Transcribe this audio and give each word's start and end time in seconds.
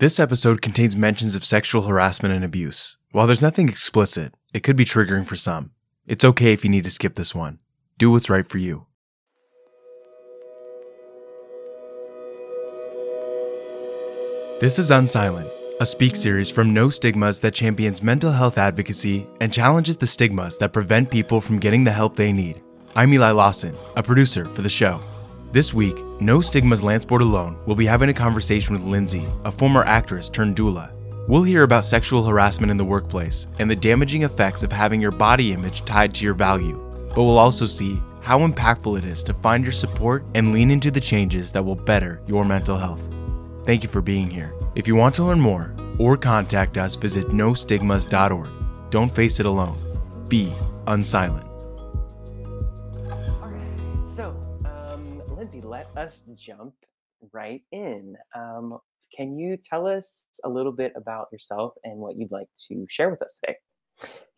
This 0.00 0.18
episode 0.18 0.62
contains 0.62 0.96
mentions 0.96 1.34
of 1.34 1.44
sexual 1.44 1.82
harassment 1.82 2.32
and 2.32 2.42
abuse. 2.42 2.96
While 3.12 3.26
there's 3.26 3.42
nothing 3.42 3.68
explicit, 3.68 4.32
it 4.54 4.62
could 4.62 4.74
be 4.74 4.86
triggering 4.86 5.26
for 5.26 5.36
some. 5.36 5.72
It's 6.06 6.24
okay 6.24 6.54
if 6.54 6.64
you 6.64 6.70
need 6.70 6.84
to 6.84 6.90
skip 6.90 7.16
this 7.16 7.34
one. 7.34 7.58
Do 7.98 8.10
what's 8.10 8.30
right 8.30 8.48
for 8.48 8.56
you. 8.56 8.86
This 14.58 14.78
is 14.78 14.90
Unsilent, 14.90 15.50
a 15.80 15.84
speak 15.84 16.16
series 16.16 16.48
from 16.48 16.72
No 16.72 16.88
Stigmas 16.88 17.38
that 17.40 17.52
champions 17.52 18.02
mental 18.02 18.32
health 18.32 18.56
advocacy 18.56 19.26
and 19.42 19.52
challenges 19.52 19.98
the 19.98 20.06
stigmas 20.06 20.56
that 20.56 20.72
prevent 20.72 21.10
people 21.10 21.42
from 21.42 21.58
getting 21.58 21.84
the 21.84 21.92
help 21.92 22.16
they 22.16 22.32
need. 22.32 22.62
I'm 22.94 23.12
Eli 23.12 23.32
Lawson, 23.32 23.76
a 23.96 24.02
producer 24.02 24.46
for 24.46 24.62
the 24.62 24.68
show. 24.70 25.02
This 25.52 25.74
week, 25.74 25.96
No 26.20 26.40
Stigmas 26.40 26.84
Lance 26.84 27.04
Bordelon 27.04 27.56
will 27.66 27.74
be 27.74 27.84
having 27.84 28.08
a 28.08 28.14
conversation 28.14 28.72
with 28.72 28.84
Lindsay, 28.84 29.26
a 29.44 29.50
former 29.50 29.82
actress 29.82 30.28
turned 30.28 30.54
doula. 30.54 30.92
We'll 31.26 31.42
hear 31.42 31.64
about 31.64 31.84
sexual 31.84 32.24
harassment 32.24 32.70
in 32.70 32.76
the 32.76 32.84
workplace 32.84 33.48
and 33.58 33.68
the 33.68 33.74
damaging 33.74 34.22
effects 34.22 34.62
of 34.62 34.70
having 34.70 35.00
your 35.00 35.10
body 35.10 35.52
image 35.52 35.84
tied 35.84 36.14
to 36.14 36.24
your 36.24 36.34
value. 36.34 36.78
But 37.16 37.24
we'll 37.24 37.36
also 37.36 37.66
see 37.66 38.00
how 38.20 38.38
impactful 38.38 38.96
it 38.98 39.04
is 39.04 39.24
to 39.24 39.34
find 39.34 39.64
your 39.64 39.72
support 39.72 40.24
and 40.36 40.52
lean 40.52 40.70
into 40.70 40.92
the 40.92 41.00
changes 41.00 41.50
that 41.50 41.64
will 41.64 41.74
better 41.74 42.20
your 42.28 42.44
mental 42.44 42.78
health. 42.78 43.02
Thank 43.64 43.82
you 43.82 43.88
for 43.88 44.00
being 44.00 44.30
here. 44.30 44.52
If 44.76 44.86
you 44.86 44.94
want 44.94 45.16
to 45.16 45.24
learn 45.24 45.40
more 45.40 45.74
or 45.98 46.16
contact 46.16 46.78
us, 46.78 46.94
visit 46.94 47.26
nostigmas.org. 47.26 48.48
Don't 48.90 49.10
face 49.10 49.40
it 49.40 49.46
alone. 49.46 49.78
Be 50.28 50.54
unsilent. 50.86 51.49
Us 56.00 56.22
jump 56.34 56.74
right 57.32 57.62
in. 57.72 58.16
Um, 58.34 58.78
can 59.14 59.36
you 59.36 59.56
tell 59.56 59.86
us 59.86 60.24
a 60.44 60.48
little 60.48 60.72
bit 60.72 60.92
about 60.96 61.28
yourself 61.32 61.74
and 61.84 61.98
what 61.98 62.16
you'd 62.16 62.32
like 62.32 62.48
to 62.68 62.86
share 62.88 63.10
with 63.10 63.22
us 63.22 63.36
today? 63.44 63.56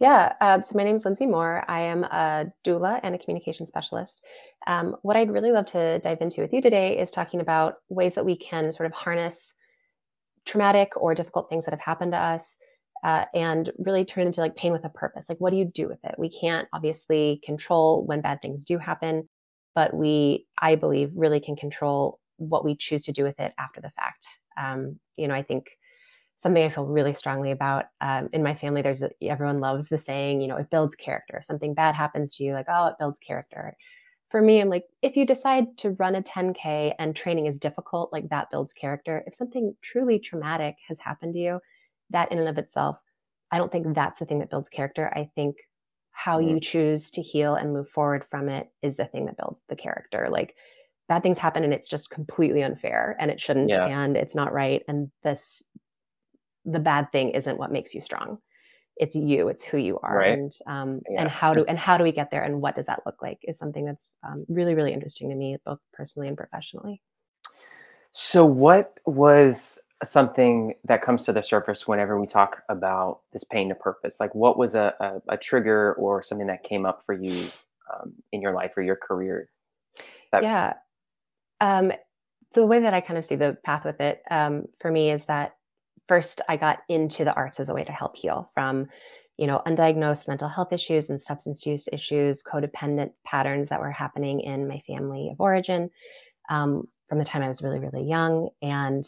Yeah, 0.00 0.32
uh, 0.40 0.60
so 0.60 0.76
my 0.76 0.82
name 0.82 0.96
is 0.96 1.04
Lindsay 1.04 1.26
Moore. 1.26 1.64
I 1.68 1.82
am 1.82 2.02
a 2.04 2.46
doula 2.66 2.98
and 3.04 3.14
a 3.14 3.18
communication 3.18 3.66
specialist. 3.66 4.24
Um, 4.66 4.96
what 5.02 5.16
I'd 5.16 5.30
really 5.30 5.52
love 5.52 5.66
to 5.66 6.00
dive 6.00 6.20
into 6.20 6.40
with 6.40 6.52
you 6.52 6.60
today 6.60 6.98
is 6.98 7.12
talking 7.12 7.40
about 7.40 7.78
ways 7.88 8.14
that 8.14 8.24
we 8.24 8.36
can 8.36 8.72
sort 8.72 8.88
of 8.88 8.92
harness 8.92 9.54
traumatic 10.44 10.90
or 10.96 11.14
difficult 11.14 11.48
things 11.48 11.64
that 11.64 11.74
have 11.74 11.80
happened 11.80 12.10
to 12.10 12.18
us 12.18 12.58
uh, 13.04 13.26
and 13.34 13.70
really 13.78 14.04
turn 14.04 14.26
into 14.26 14.40
like 14.40 14.56
pain 14.56 14.72
with 14.72 14.84
a 14.84 14.88
purpose. 14.88 15.28
Like, 15.28 15.38
what 15.38 15.50
do 15.50 15.56
you 15.56 15.64
do 15.64 15.88
with 15.88 16.04
it? 16.04 16.16
We 16.18 16.28
can't 16.28 16.66
obviously 16.72 17.40
control 17.44 18.04
when 18.04 18.20
bad 18.20 18.42
things 18.42 18.64
do 18.64 18.78
happen 18.78 19.28
but 19.74 19.94
we, 19.94 20.46
I 20.60 20.76
believe, 20.76 21.12
really 21.14 21.40
can 21.40 21.56
control 21.56 22.20
what 22.36 22.64
we 22.64 22.76
choose 22.76 23.02
to 23.04 23.12
do 23.12 23.24
with 23.24 23.38
it 23.40 23.52
after 23.58 23.80
the 23.80 23.90
fact. 23.90 24.26
Um, 24.56 24.98
you 25.16 25.28
know, 25.28 25.34
I 25.34 25.42
think 25.42 25.70
something 26.38 26.64
I 26.64 26.70
feel 26.70 26.86
really 26.86 27.12
strongly 27.12 27.52
about 27.52 27.86
um, 28.00 28.28
in 28.32 28.42
my 28.42 28.54
family. 28.54 28.82
There's 28.82 29.02
everyone 29.22 29.60
loves 29.60 29.88
the 29.88 29.98
saying, 29.98 30.40
you 30.40 30.48
know, 30.48 30.56
it 30.56 30.70
builds 30.70 30.96
character. 30.96 31.40
Something 31.42 31.72
bad 31.72 31.94
happens 31.94 32.34
to 32.36 32.44
you, 32.44 32.52
like 32.52 32.66
oh, 32.68 32.88
it 32.88 32.96
builds 32.98 33.18
character. 33.20 33.76
For 34.28 34.42
me, 34.42 34.60
I'm 34.60 34.70
like, 34.70 34.84
if 35.02 35.16
you 35.16 35.26
decide 35.26 35.76
to 35.78 35.90
run 35.90 36.14
a 36.14 36.22
10k 36.22 36.94
and 36.98 37.14
training 37.14 37.46
is 37.46 37.58
difficult, 37.58 38.12
like 38.12 38.28
that 38.30 38.50
builds 38.50 38.72
character. 38.72 39.22
If 39.26 39.34
something 39.34 39.76
truly 39.82 40.18
traumatic 40.18 40.76
has 40.88 40.98
happened 40.98 41.34
to 41.34 41.38
you, 41.38 41.60
that 42.10 42.32
in 42.32 42.38
and 42.38 42.48
of 42.48 42.58
itself, 42.58 42.98
I 43.50 43.58
don't 43.58 43.70
think 43.70 43.94
that's 43.94 44.18
the 44.18 44.24
thing 44.24 44.38
that 44.40 44.50
builds 44.50 44.70
character. 44.70 45.12
I 45.14 45.30
think 45.36 45.56
how 46.12 46.38
mm-hmm. 46.38 46.50
you 46.50 46.60
choose 46.60 47.10
to 47.10 47.22
heal 47.22 47.54
and 47.54 47.72
move 47.72 47.88
forward 47.88 48.24
from 48.24 48.48
it 48.48 48.70
is 48.82 48.96
the 48.96 49.06
thing 49.06 49.26
that 49.26 49.36
builds 49.36 49.60
the 49.68 49.76
character 49.76 50.28
like 50.30 50.54
bad 51.08 51.22
things 51.22 51.38
happen 51.38 51.64
and 51.64 51.74
it's 51.74 51.88
just 51.88 52.10
completely 52.10 52.62
unfair 52.62 53.16
and 53.18 53.30
it 53.30 53.40
shouldn't 53.40 53.70
yeah. 53.70 53.86
and 53.86 54.16
it's 54.16 54.34
not 54.34 54.52
right 54.52 54.82
and 54.88 55.10
this 55.22 55.62
the 56.64 56.78
bad 56.78 57.10
thing 57.10 57.30
isn't 57.30 57.58
what 57.58 57.72
makes 57.72 57.94
you 57.94 58.00
strong 58.00 58.38
it's 58.96 59.14
you 59.14 59.48
it's 59.48 59.64
who 59.64 59.78
you 59.78 59.98
are 60.02 60.18
right. 60.18 60.38
and 60.38 60.52
um, 60.66 61.00
yeah. 61.10 61.22
and 61.22 61.30
how 61.30 61.54
do 61.54 61.64
and 61.66 61.78
how 61.78 61.96
do 61.96 62.04
we 62.04 62.12
get 62.12 62.30
there 62.30 62.44
and 62.44 62.60
what 62.60 62.74
does 62.74 62.86
that 62.86 63.00
look 63.06 63.20
like 63.22 63.38
is 63.42 63.58
something 63.58 63.84
that's 63.84 64.16
um, 64.26 64.44
really 64.48 64.74
really 64.74 64.92
interesting 64.92 65.30
to 65.30 65.34
me 65.34 65.56
both 65.64 65.78
personally 65.92 66.28
and 66.28 66.36
professionally 66.36 67.00
so 68.12 68.44
what 68.44 68.98
was 69.06 69.80
something 70.04 70.74
that 70.84 71.02
comes 71.02 71.24
to 71.24 71.32
the 71.32 71.42
surface 71.42 71.86
whenever 71.86 72.20
we 72.20 72.26
talk 72.26 72.62
about 72.68 73.20
this 73.32 73.44
pain 73.44 73.68
to 73.68 73.74
purpose? 73.74 74.18
Like, 74.20 74.34
what 74.34 74.58
was 74.58 74.74
a, 74.74 74.94
a, 75.00 75.34
a 75.34 75.36
trigger 75.36 75.94
or 75.94 76.22
something 76.22 76.46
that 76.46 76.64
came 76.64 76.86
up 76.86 77.02
for 77.04 77.14
you 77.14 77.48
um, 77.92 78.12
in 78.32 78.40
your 78.40 78.52
life 78.52 78.72
or 78.76 78.82
your 78.82 78.96
career? 78.96 79.48
That- 80.32 80.42
yeah. 80.42 80.74
Um, 81.60 81.92
the 82.54 82.66
way 82.66 82.80
that 82.80 82.94
I 82.94 83.00
kind 83.00 83.18
of 83.18 83.24
see 83.24 83.36
the 83.36 83.56
path 83.64 83.84
with 83.84 84.00
it 84.00 84.22
um, 84.30 84.66
for 84.80 84.90
me 84.90 85.10
is 85.10 85.24
that 85.26 85.56
first 86.08 86.40
I 86.48 86.56
got 86.56 86.80
into 86.88 87.24
the 87.24 87.34
arts 87.34 87.60
as 87.60 87.68
a 87.68 87.74
way 87.74 87.84
to 87.84 87.92
help 87.92 88.16
heal 88.16 88.48
from, 88.52 88.88
you 89.38 89.46
know, 89.46 89.62
undiagnosed 89.66 90.28
mental 90.28 90.48
health 90.48 90.72
issues 90.72 91.08
and 91.08 91.20
substance 91.20 91.64
use 91.64 91.88
issues, 91.92 92.42
codependent 92.42 93.12
patterns 93.24 93.68
that 93.68 93.80
were 93.80 93.90
happening 93.90 94.40
in 94.40 94.68
my 94.68 94.80
family 94.86 95.30
of 95.30 95.40
origin 95.40 95.88
um, 96.50 96.86
from 97.08 97.18
the 97.18 97.24
time 97.24 97.42
I 97.42 97.48
was 97.48 97.62
really, 97.62 97.78
really 97.78 98.04
young. 98.04 98.50
And 98.60 99.04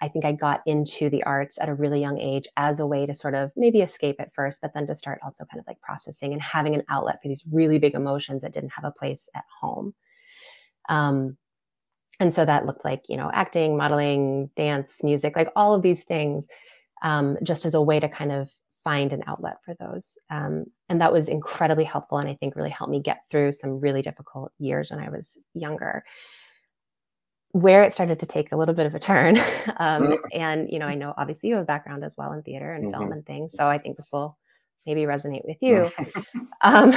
I 0.00 0.08
think 0.08 0.24
I 0.24 0.32
got 0.32 0.60
into 0.66 1.08
the 1.08 1.22
arts 1.22 1.58
at 1.58 1.68
a 1.68 1.74
really 1.74 2.00
young 2.00 2.18
age 2.18 2.46
as 2.56 2.80
a 2.80 2.86
way 2.86 3.06
to 3.06 3.14
sort 3.14 3.34
of 3.34 3.50
maybe 3.56 3.80
escape 3.80 4.16
at 4.18 4.34
first, 4.34 4.60
but 4.60 4.72
then 4.74 4.86
to 4.88 4.94
start 4.94 5.20
also 5.22 5.44
kind 5.46 5.58
of 5.58 5.66
like 5.66 5.80
processing 5.80 6.32
and 6.32 6.42
having 6.42 6.74
an 6.74 6.82
outlet 6.90 7.22
for 7.22 7.28
these 7.28 7.44
really 7.50 7.78
big 7.78 7.94
emotions 7.94 8.42
that 8.42 8.52
didn't 8.52 8.72
have 8.72 8.84
a 8.84 8.90
place 8.90 9.28
at 9.34 9.44
home. 9.60 9.94
Um, 10.88 11.36
and 12.20 12.32
so 12.32 12.44
that 12.44 12.66
looked 12.66 12.84
like, 12.84 13.04
you 13.08 13.16
know, 13.16 13.30
acting, 13.32 13.76
modeling, 13.76 14.50
dance, 14.56 15.02
music, 15.02 15.34
like 15.36 15.50
all 15.56 15.74
of 15.74 15.82
these 15.82 16.04
things, 16.04 16.46
um, 17.02 17.36
just 17.42 17.64
as 17.64 17.74
a 17.74 17.82
way 17.82 18.00
to 18.00 18.08
kind 18.08 18.32
of 18.32 18.50
find 18.84 19.12
an 19.12 19.24
outlet 19.26 19.56
for 19.64 19.74
those. 19.80 20.16
Um, 20.30 20.66
and 20.88 21.00
that 21.00 21.12
was 21.12 21.28
incredibly 21.28 21.84
helpful. 21.84 22.18
And 22.18 22.28
I 22.28 22.34
think 22.34 22.54
really 22.54 22.70
helped 22.70 22.90
me 22.90 23.00
get 23.00 23.22
through 23.30 23.52
some 23.52 23.80
really 23.80 24.00
difficult 24.00 24.52
years 24.58 24.90
when 24.90 25.00
I 25.00 25.10
was 25.10 25.36
younger 25.54 26.04
where 27.56 27.82
it 27.82 27.92
started 27.92 28.18
to 28.18 28.26
take 28.26 28.52
a 28.52 28.56
little 28.56 28.74
bit 28.74 28.84
of 28.84 28.94
a 28.94 28.98
turn. 29.00 29.36
Um, 29.78 30.04
mm-hmm. 30.04 30.14
and, 30.32 30.70
you 30.70 30.78
know, 30.78 30.86
I 30.86 30.94
know 30.94 31.12
obviously 31.18 31.50
you 31.50 31.56
have 31.56 31.64
a 31.64 31.66
background 31.66 32.02
as 32.02 32.16
well 32.16 32.32
in 32.32 32.42
theater 32.42 32.72
and 32.72 32.84
mm-hmm. 32.84 32.98
film 32.98 33.12
and 33.12 33.26
things. 33.26 33.52
So 33.52 33.66
I 33.66 33.76
think 33.76 33.96
this 33.96 34.10
will 34.10 34.38
maybe 34.86 35.02
resonate 35.02 35.44
with 35.44 35.58
you. 35.60 35.90
um, 36.62 36.94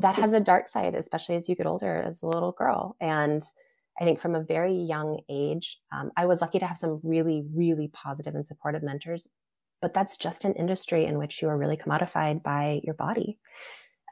that 0.00 0.16
has 0.16 0.34
a 0.34 0.40
dark 0.40 0.68
side, 0.68 0.94
especially 0.94 1.36
as 1.36 1.48
you 1.48 1.54
get 1.54 1.66
older 1.66 2.02
as 2.02 2.22
a 2.22 2.26
little 2.26 2.52
girl. 2.52 2.96
And 3.00 3.42
I 3.98 4.04
think 4.04 4.20
from 4.20 4.34
a 4.34 4.42
very 4.42 4.74
young 4.74 5.20
age, 5.30 5.78
um, 5.90 6.10
I 6.18 6.26
was 6.26 6.42
lucky 6.42 6.58
to 6.58 6.66
have 6.66 6.76
some 6.76 7.00
really, 7.02 7.46
really 7.54 7.88
positive 7.88 8.34
and 8.34 8.44
supportive 8.44 8.82
mentors. 8.82 9.28
But 9.80 9.94
that's 9.94 10.18
just 10.18 10.44
an 10.44 10.52
industry 10.54 11.06
in 11.06 11.16
which 11.16 11.40
you 11.40 11.48
are 11.48 11.56
really 11.56 11.78
commodified 11.78 12.42
by 12.42 12.80
your 12.84 12.94
body. 12.94 13.38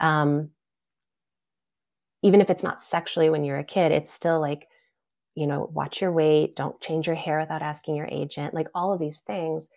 Um, 0.00 0.50
even 2.22 2.40
if 2.40 2.48
it's 2.48 2.62
not 2.62 2.80
sexually 2.80 3.28
when 3.28 3.44
you're 3.44 3.58
a 3.58 3.64
kid, 3.64 3.92
it's 3.92 4.12
still 4.12 4.40
like 4.40 4.68
you 5.38 5.46
know, 5.46 5.70
watch 5.72 6.00
your 6.00 6.10
weight, 6.10 6.56
don't 6.56 6.80
change 6.80 7.06
your 7.06 7.14
hair 7.14 7.38
without 7.38 7.62
asking 7.62 7.94
your 7.94 8.08
agent, 8.10 8.54
like 8.54 8.66
all 8.74 8.92
of 8.92 8.98
these 8.98 9.20
things 9.20 9.68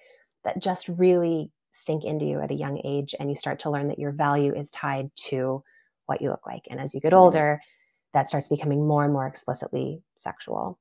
that 0.43 0.59
just 0.59 0.87
really 0.87 1.51
sink 1.71 2.03
into 2.03 2.25
you 2.25 2.41
at 2.41 2.49
a 2.49 2.55
young 2.55 2.81
age. 2.83 3.13
And 3.19 3.29
you 3.29 3.35
start 3.35 3.59
to 3.59 3.69
learn 3.69 3.87
that 3.89 3.99
your 3.99 4.11
value 4.11 4.55
is 4.55 4.71
tied 4.71 5.11
to 5.27 5.63
what 6.07 6.19
you 6.19 6.31
look 6.31 6.47
like. 6.47 6.63
And 6.71 6.79
as 6.79 6.95
you 6.95 6.99
get 6.99 7.11
mm-hmm. 7.11 7.21
older, 7.21 7.61
that 8.13 8.27
starts 8.27 8.49
becoming 8.49 8.87
more 8.87 9.03
and 9.03 9.13
more 9.13 9.27
explicitly 9.27 10.01
sexual. 10.15 10.79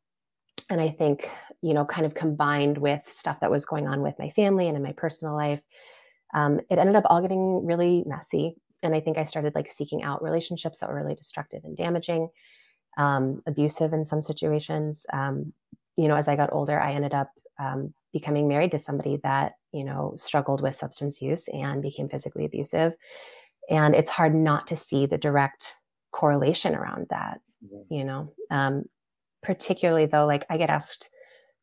And 0.70 0.80
I 0.80 0.88
think, 0.88 1.28
you 1.60 1.74
know, 1.74 1.84
kind 1.84 2.06
of 2.06 2.14
combined 2.14 2.78
with 2.78 3.02
stuff 3.12 3.40
that 3.40 3.50
was 3.50 3.66
going 3.66 3.86
on 3.86 4.00
with 4.00 4.18
my 4.18 4.30
family 4.30 4.66
and 4.66 4.78
in 4.78 4.82
my 4.82 4.92
personal 4.92 5.34
life, 5.34 5.62
um, 6.32 6.58
it 6.70 6.78
ended 6.78 6.96
up 6.96 7.04
all 7.06 7.20
getting 7.20 7.66
really 7.66 8.02
messy. 8.06 8.56
And 8.82 8.94
I 8.94 9.00
think 9.00 9.18
I 9.18 9.24
started 9.24 9.54
like 9.54 9.70
seeking 9.70 10.02
out 10.02 10.22
relationships 10.22 10.78
that 10.78 10.88
were 10.88 10.96
really 10.96 11.14
destructive 11.14 11.64
and 11.64 11.76
damaging 11.76 12.30
um, 12.96 13.42
abusive 13.46 13.92
in 13.92 14.04
some 14.04 14.20
situations. 14.20 15.06
Um, 15.12 15.52
you 15.96 16.08
know, 16.08 16.16
as 16.16 16.28
I 16.28 16.36
got 16.36 16.52
older, 16.52 16.80
I 16.80 16.92
ended 16.92 17.14
up 17.14 17.30
um, 17.58 17.92
becoming 18.12 18.48
married 18.48 18.70
to 18.72 18.78
somebody 18.78 19.18
that, 19.22 19.54
you 19.72 19.84
know, 19.84 20.14
struggled 20.16 20.62
with 20.62 20.76
substance 20.76 21.20
use 21.20 21.48
and 21.48 21.82
became 21.82 22.08
physically 22.08 22.44
abusive. 22.44 22.94
And 23.68 23.94
it's 23.94 24.10
hard 24.10 24.34
not 24.34 24.66
to 24.68 24.76
see 24.76 25.06
the 25.06 25.18
direct 25.18 25.76
correlation 26.12 26.74
around 26.74 27.06
that, 27.10 27.40
mm-hmm. 27.64 27.94
you 27.94 28.04
know, 28.04 28.32
um, 28.50 28.84
particularly 29.42 30.06
though, 30.06 30.26
like 30.26 30.44
I 30.50 30.56
get 30.56 30.70
asked 30.70 31.10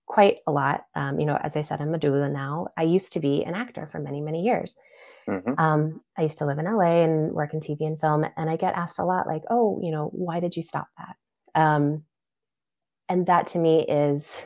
quite 0.05 0.37
a 0.47 0.51
lot. 0.51 0.85
Um, 0.95 1.19
you 1.19 1.25
know, 1.25 1.37
as 1.43 1.55
I 1.57 1.61
said, 1.61 1.81
I'm 1.81 1.93
a 1.93 1.99
doula 1.99 2.31
now. 2.31 2.67
I 2.77 2.83
used 2.83 3.11
to 3.13 3.19
be 3.19 3.43
an 3.43 3.55
actor 3.55 3.85
for 3.85 3.99
many, 3.99 4.21
many 4.21 4.41
years. 4.41 4.77
Mm-hmm. 5.27 5.59
Um, 5.59 6.01
I 6.17 6.23
used 6.23 6.37
to 6.39 6.45
live 6.45 6.57
in 6.57 6.65
LA 6.65 7.03
and 7.03 7.31
work 7.31 7.53
in 7.53 7.59
TV 7.59 7.81
and 7.81 7.99
film, 7.99 8.25
and 8.37 8.49
I 8.49 8.55
get 8.55 8.75
asked 8.75 8.99
a 8.99 9.05
lot, 9.05 9.27
like, 9.27 9.43
"Oh, 9.49 9.79
you 9.81 9.91
know, 9.91 10.09
why 10.13 10.39
did 10.39 10.55
you 10.55 10.63
stop 10.63 10.87
that?" 10.97 11.61
Um, 11.61 12.03
and 13.09 13.25
that 13.27 13.47
to 13.47 13.59
me 13.59 13.85
is 13.87 14.45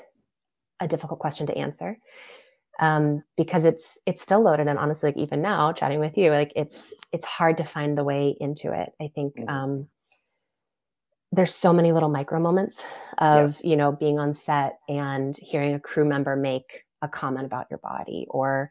a 0.80 0.88
difficult 0.88 1.19
question 1.19 1.48
to 1.48 1.57
answer 1.57 1.98
um, 2.80 3.24
because 3.38 3.66
it's 3.66 4.00
it's 4.06 4.22
still 4.22 4.42
loaded. 4.42 4.68
And 4.68 4.80
honestly, 4.80 5.10
like 5.10 5.18
even 5.18 5.42
now, 5.42 5.72
chatting 5.72 6.00
with 6.00 6.18
you, 6.18 6.31
like 6.31 6.51
it's 6.56 6.94
it's 7.12 7.25
hard 7.25 7.57
to 7.57 7.63
find 7.63 7.98
the 7.98 8.04
way 8.04 8.36
into 8.39 8.74
it. 8.74 8.92
I 9.01 9.10
think 9.13 9.36
mm-hmm. 9.36 9.50
um, 9.50 9.88
there's 11.31 11.54
so 11.54 11.72
many 11.72 11.92
little 11.92 12.10
micro 12.10 12.39
moments 12.39 12.83
of 13.19 13.60
yeah. 13.63 13.69
you 13.69 13.78
know 13.78 13.92
being 13.92 14.19
on 14.19 14.33
set 14.33 14.80
and 14.89 15.38
hearing 15.38 15.75
a 15.75 15.80
crew 15.80 16.06
member 16.06 16.36
make 16.36 16.83
a 17.01 17.07
comment 17.07 17.45
about 17.45 17.68
your 17.69 17.80
body 17.80 18.25
or 18.30 18.69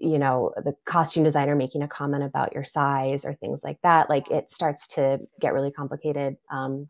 you 0.00 0.18
know 0.18 0.52
the 0.56 0.74
costume 0.86 1.24
designer 1.24 1.54
making 1.54 1.82
a 1.82 1.88
comment 1.88 2.24
about 2.24 2.54
your 2.54 2.64
size 2.64 3.26
or 3.26 3.34
things 3.34 3.62
like 3.62 3.78
that 3.82 4.08
like 4.08 4.30
it 4.30 4.50
starts 4.50 4.88
to 4.88 5.18
get 5.40 5.52
really 5.52 5.70
complicated. 5.70 6.36
Um, 6.50 6.88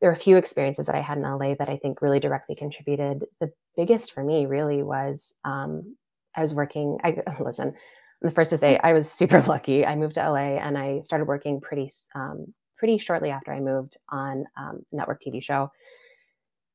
there 0.00 0.10
are 0.10 0.14
a 0.14 0.16
few 0.16 0.36
experiences 0.36 0.86
that 0.86 0.96
i 0.96 1.00
had 1.00 1.16
in 1.16 1.22
la 1.22 1.54
that 1.54 1.70
i 1.70 1.76
think 1.76 2.02
really 2.02 2.20
directly 2.20 2.56
contributed. 2.56 3.24
The 3.40 3.52
biggest 3.76 4.12
for 4.12 4.24
me 4.24 4.46
really 4.46 4.82
was 4.82 5.34
um, 5.44 5.96
i 6.36 6.42
was 6.42 6.52
working 6.52 6.98
i 7.04 7.16
listen 7.40 7.68
I'm 7.68 8.28
the 8.28 8.34
first 8.34 8.50
to 8.50 8.58
say 8.58 8.78
i 8.82 8.92
was 8.92 9.10
super 9.10 9.40
lucky. 9.46 9.86
I 9.86 9.94
moved 9.94 10.16
to 10.16 10.28
la 10.28 10.36
and 10.36 10.76
i 10.76 11.00
started 11.00 11.26
working 11.26 11.60
pretty 11.60 11.90
um, 12.16 12.52
pretty 12.76 12.98
shortly 12.98 13.30
after 13.30 13.52
i 13.52 13.60
moved 13.60 13.96
on 14.08 14.46
um, 14.58 14.84
a 14.92 14.96
network 14.96 15.22
tv 15.22 15.42
show. 15.42 15.70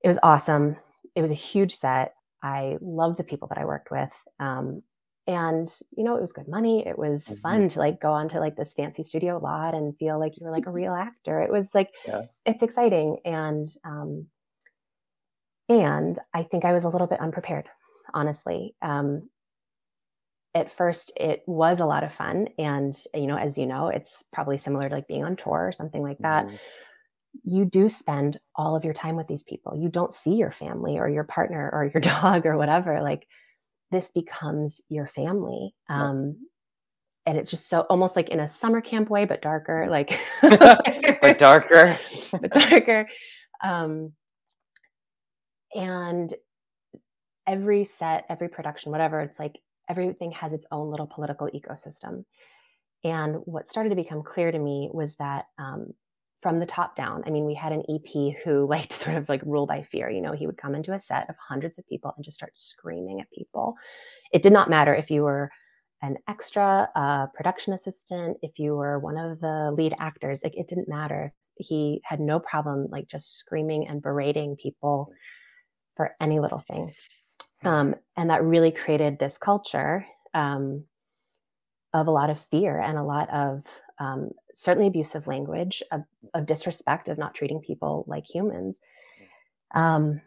It 0.02 0.08
was 0.08 0.20
awesome. 0.24 0.78
It 1.14 1.22
was 1.22 1.32
a 1.32 1.36
huge 1.36 1.76
set. 1.76 2.14
I 2.42 2.78
loved 2.80 3.18
the 3.18 3.26
people 3.26 3.50
that 3.50 3.58
I 3.58 3.66
worked 3.66 3.92
with. 3.92 4.14
Um, 4.40 4.82
and 5.30 5.68
you 5.96 6.04
know 6.04 6.16
it 6.16 6.22
was 6.22 6.34
good 6.34 6.48
money 6.48 6.86
it 6.86 6.98
was 6.98 7.26
mm-hmm. 7.26 7.36
fun 7.36 7.70
to 7.70 7.78
like 7.78 8.02
go 8.02 8.12
onto 8.12 8.40
like 8.40 8.56
this 8.56 8.74
fancy 8.74 9.04
studio 9.04 9.38
lot 9.38 9.76
and 9.76 9.96
feel 9.98 10.20
like 10.20 10.34
you 10.36 10.46
were 10.46 10.52
like 10.52 10.66
a 10.66 10.72
real 10.82 10.94
actor 10.94 11.40
it 11.40 11.52
was 11.52 11.74
like 11.74 11.92
yeah. 12.06 12.24
it's 12.46 12.64
exciting 12.64 13.16
and 13.24 13.68
um 13.86 14.26
and 15.70 16.18
i 16.34 16.42
think 16.42 16.66
i 16.66 16.74
was 16.74 16.84
a 16.84 16.90
little 16.90 17.08
bit 17.08 17.20
unprepared 17.20 17.66
honestly 18.14 18.76
um 18.82 19.30
at 20.56 20.72
first 20.72 21.12
it 21.16 21.44
was 21.46 21.80
a 21.80 21.86
lot 21.86 22.04
of 22.04 22.12
fun 22.12 22.48
and 22.58 22.96
you 23.14 23.28
know 23.28 23.38
as 23.38 23.56
you 23.56 23.68
know 23.68 23.88
it's 23.88 24.24
probably 24.34 24.58
similar 24.58 24.90
to 24.90 24.96
like 24.96 25.08
being 25.08 25.24
on 25.24 25.36
tour 25.36 25.68
or 25.68 25.72
something 25.72 26.02
like 26.02 26.18
that 26.18 26.48
mm-hmm. 26.48 26.56
you 27.44 27.66
do 27.66 27.88
spend 27.88 28.40
all 28.56 28.76
of 28.76 28.84
your 28.84 28.96
time 28.96 29.16
with 29.16 29.28
these 29.28 29.44
people 29.44 29.78
you 29.78 29.90
don't 29.90 30.14
see 30.14 30.34
your 30.34 30.50
family 30.50 30.98
or 30.98 31.08
your 31.08 31.24
partner 31.24 31.70
or 31.72 31.86
your 31.86 32.02
dog 32.22 32.48
or 32.48 32.58
whatever 32.58 33.00
like 33.04 33.28
this 33.92 34.12
becomes 34.12 34.82
your 34.90 35.08
family. 35.08 35.74
Um, 35.90 36.48
and 37.26 37.38
it's 37.38 37.52
just 37.52 37.70
so 37.70 37.82
almost 37.90 38.16
like 38.16 38.30
in 38.30 38.40
a 38.40 38.48
summer 38.48 38.82
camp 38.82 39.10
way, 39.10 39.26
but 39.26 39.42
darker, 39.42 39.88
like 39.90 40.20
but 40.42 41.38
darker, 41.38 41.98
but 42.32 42.52
darker. 42.52 43.08
Um, 43.64 44.14
and 45.76 46.34
every 47.46 47.84
set, 47.84 48.26
every 48.30 48.50
production, 48.50 48.92
whatever, 48.92 49.22
it's 49.22 49.40
like 49.40 49.60
everything 49.90 50.32
has 50.32 50.54
its 50.54 50.66
own 50.72 50.90
little 50.90 51.08
political 51.08 51.48
ecosystem. 51.48 52.24
And 53.04 53.38
what 53.46 53.68
started 53.68 53.90
to 53.90 53.96
become 53.96 54.24
clear 54.24 54.52
to 54.52 54.60
me 54.60 54.90
was 54.92 55.16
that 55.16 55.46
um, 55.58 55.94
from 56.42 56.60
the 56.60 56.66
top 56.66 56.96
down. 56.96 57.24
I 57.26 57.30
mean, 57.32 57.46
we 57.46 57.54
had 57.54 57.72
an 57.72 57.84
EP 57.90 58.36
who 58.44 58.66
liked 58.70 58.94
sort 58.94 59.18
of 59.18 59.30
like 59.30 59.42
rule 59.46 59.66
by 59.66 59.84
fear. 59.84 60.10
You 60.10 60.22
know, 60.22 60.32
he 60.32 60.48
would 60.48 60.58
come 60.58 60.76
into 60.76 60.94
a 60.94 61.00
set 61.00 61.30
of 61.30 61.36
hundreds 61.38 61.78
of 61.78 61.88
people 61.88 62.14
and 62.16 62.24
just 62.24 62.38
start 62.38 62.56
screaming 62.58 63.22
at 63.22 63.32
people. 63.32 63.76
It 64.32 64.42
did 64.42 64.54
not 64.54 64.70
matter 64.70 64.94
if 64.94 65.12
you 65.12 65.24
were 65.24 65.52
an 66.02 66.18
extra, 66.30 66.90
uh, 66.96 67.28
production 67.28 67.74
assistant, 67.74 68.38
if 68.42 68.58
you 68.58 68.76
were 68.76 69.00
one 69.00 69.18
of 69.18 69.42
the 69.42 69.72
lead 69.76 69.94
actors, 70.00 70.42
like 70.44 70.56
it 70.56 70.68
didn't 70.68 70.88
matter. 70.88 71.34
He 71.56 72.02
had 72.06 72.22
no 72.22 72.40
problem 72.40 72.88
like 72.88 73.10
just 73.10 73.38
screaming 73.38 73.88
and 73.88 74.02
berating 74.02 74.56
people 74.56 75.12
for 75.98 76.16
any 76.22 76.40
little 76.40 76.60
thing. 76.60 76.94
Um, 77.66 77.96
and 78.16 78.30
that 78.30 78.44
really 78.44 78.72
created 78.72 79.20
this 79.20 79.38
culture 79.38 80.06
um, 80.34 80.86
of 81.94 82.08
a 82.08 82.12
lot 82.12 82.30
of 82.30 82.40
fear 82.40 82.80
and 82.80 82.98
a 82.98 83.04
lot 83.04 83.30
of 83.30 83.66
um, 84.00 84.32
certainly 84.54 84.88
abusive 84.88 85.28
language, 85.28 85.84
of, 85.92 86.02
of, 86.34 86.46
disrespect, 86.46 87.08
of 87.08 87.18
not 87.18 87.36
treating 87.36 87.60
people 87.60 88.06
like 88.08 88.26
humans. 88.26 88.80
Um, 89.76 90.22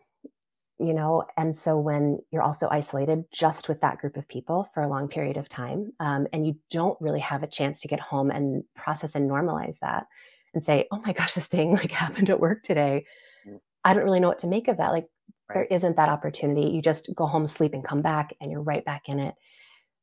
you 0.79 0.95
know, 0.95 1.25
and 1.37 1.55
so 1.55 1.79
when 1.79 2.19
you're 2.33 2.43
also 2.43 2.69
isolated 2.71 3.25
just 3.33 3.69
with 3.69 3.81
that 3.83 3.99
group 3.99 4.17
of 4.17 4.27
people 4.27 4.65
for 4.75 4.83
a 4.83 4.89
long 4.89 5.09
period 5.09 5.37
of 5.37 5.49
time, 5.49 5.93
um, 6.01 6.27
and 6.33 6.47
you 6.47 6.57
don't 6.71 7.01
really 7.01 7.21
have 7.21 7.43
a 7.43 7.49
chance 7.49 7.81
to 7.81 7.89
get 7.89 8.01
home 8.01 8.31
and 8.31 8.65
process 8.75 9.15
and 9.15 9.31
normalize 9.31 9.79
that 9.79 10.07
and 10.55 10.65
say, 10.65 10.89
oh 10.91 11.01
my 11.05 11.13
gosh, 11.13 11.35
this 11.35 11.47
thing 11.47 11.73
like 11.77 11.93
happened 11.93 12.31
at 12.31 12.41
work 12.41 12.63
today. 12.63 13.07
Mm. 13.47 13.61
I 13.85 13.95
don't 13.95 14.05
really 14.05 14.21
know 14.21 14.29
what 14.29 14.41
to 14.41 14.49
make 14.49 14.69
of 14.69 14.79
that. 14.79 14.91
Like, 14.91 15.07
right. 15.49 15.55
there 15.55 15.65
isn't 15.65 15.97
that 15.97 16.09
opportunity. 16.09 16.71
You 16.71 16.83
just 16.83 17.09
go 17.15 17.27
home, 17.27 17.47
sleep, 17.47 17.75
and 17.75 17.85
come 17.85 18.03
back, 18.03 18.35
and 18.41 18.51
you're 18.51 18.63
right 18.63 18.85
back 18.85 19.09
in 19.09 19.21
it. 19.21 19.35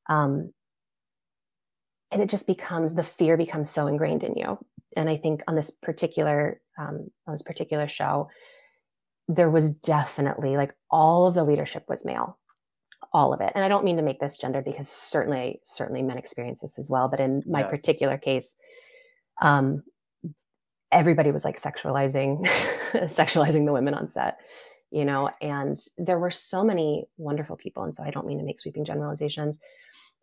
Um, 0.07 0.53
and 2.11 2.21
it 2.21 2.29
just 2.29 2.47
becomes 2.47 2.93
the 2.93 3.03
fear 3.03 3.37
becomes 3.37 3.69
so 3.69 3.87
ingrained 3.87 4.23
in 4.23 4.35
you. 4.35 4.57
And 4.95 5.09
i 5.09 5.17
think 5.17 5.43
on 5.47 5.55
this 5.55 5.71
particular 5.71 6.61
um, 6.77 7.09
on 7.27 7.33
this 7.33 7.43
particular 7.43 7.87
show 7.87 8.29
there 9.27 9.49
was 9.49 9.69
definitely 9.69 10.57
like 10.57 10.73
all 10.89 11.27
of 11.27 11.35
the 11.35 11.43
leadership 11.43 11.83
was 11.87 12.03
male. 12.03 12.39
All 13.13 13.33
of 13.33 13.41
it. 13.41 13.51
And 13.55 13.63
i 13.63 13.67
don't 13.67 13.85
mean 13.85 13.97
to 13.97 14.03
make 14.03 14.19
this 14.19 14.37
gender 14.37 14.61
because 14.61 14.89
certainly 14.89 15.59
certainly 15.63 16.01
men 16.01 16.17
experience 16.17 16.59
this 16.61 16.79
as 16.79 16.89
well 16.89 17.07
but 17.07 17.19
in 17.19 17.43
my 17.47 17.61
yeah. 17.61 17.67
particular 17.67 18.17
case 18.17 18.55
um 19.41 19.83
everybody 20.91 21.31
was 21.31 21.45
like 21.45 21.61
sexualizing 21.61 22.45
sexualizing 22.93 23.65
the 23.65 23.73
women 23.73 23.93
on 23.93 24.09
set 24.09 24.39
you 24.91 25.05
know 25.05 25.29
and 25.41 25.77
there 25.97 26.17
were 26.17 26.31
so 26.31 26.63
many 26.63 27.05
wonderful 27.17 27.55
people. 27.55 27.83
And 27.83 27.93
so 27.93 28.03
i 28.03 28.09
don't 28.09 28.25
mean 28.25 28.39
to 28.39 28.43
make 28.43 28.59
sweeping 28.59 28.85
generalizations 28.85 29.59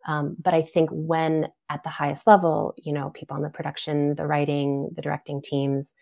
um, 0.06 0.36
but 0.40 0.54
I 0.54 0.62
think 0.62 0.88
when 0.92 1.48
at 1.68 1.82
the 1.82 1.90
highest 1.90 2.26
level, 2.26 2.74
you 2.76 2.92
know, 2.92 3.10
people 3.10 3.36
on 3.36 3.42
the 3.42 3.50
production, 3.50 4.14
the 4.14 4.26
writing, 4.26 4.90
the 4.94 5.02
directing 5.02 5.42
teams 5.42 5.94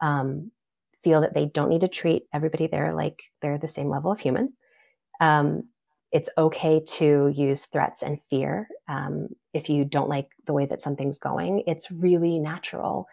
um, 0.00 0.50
feel 1.02 1.22
that 1.22 1.34
they 1.34 1.46
don't 1.46 1.70
need 1.70 1.80
to 1.80 1.88
treat 1.88 2.24
everybody 2.32 2.66
there 2.66 2.94
like 2.94 3.22
they're 3.40 3.58
the 3.58 3.68
same 3.68 3.88
level 3.88 4.12
of 4.12 4.20
human. 4.20 4.48
Um, 5.20 5.64
it's 6.12 6.28
okay 6.36 6.82
to 6.84 7.28
use 7.28 7.66
threats 7.66 8.02
and 8.02 8.18
fear 8.28 8.68
um, 8.88 9.28
if 9.54 9.70
you 9.70 9.84
don't 9.84 10.08
like 10.08 10.28
the 10.46 10.52
way 10.52 10.66
that 10.66 10.82
something's 10.82 11.18
going. 11.18 11.62
It's 11.66 11.90
really 11.90 12.38
natural 12.38 13.06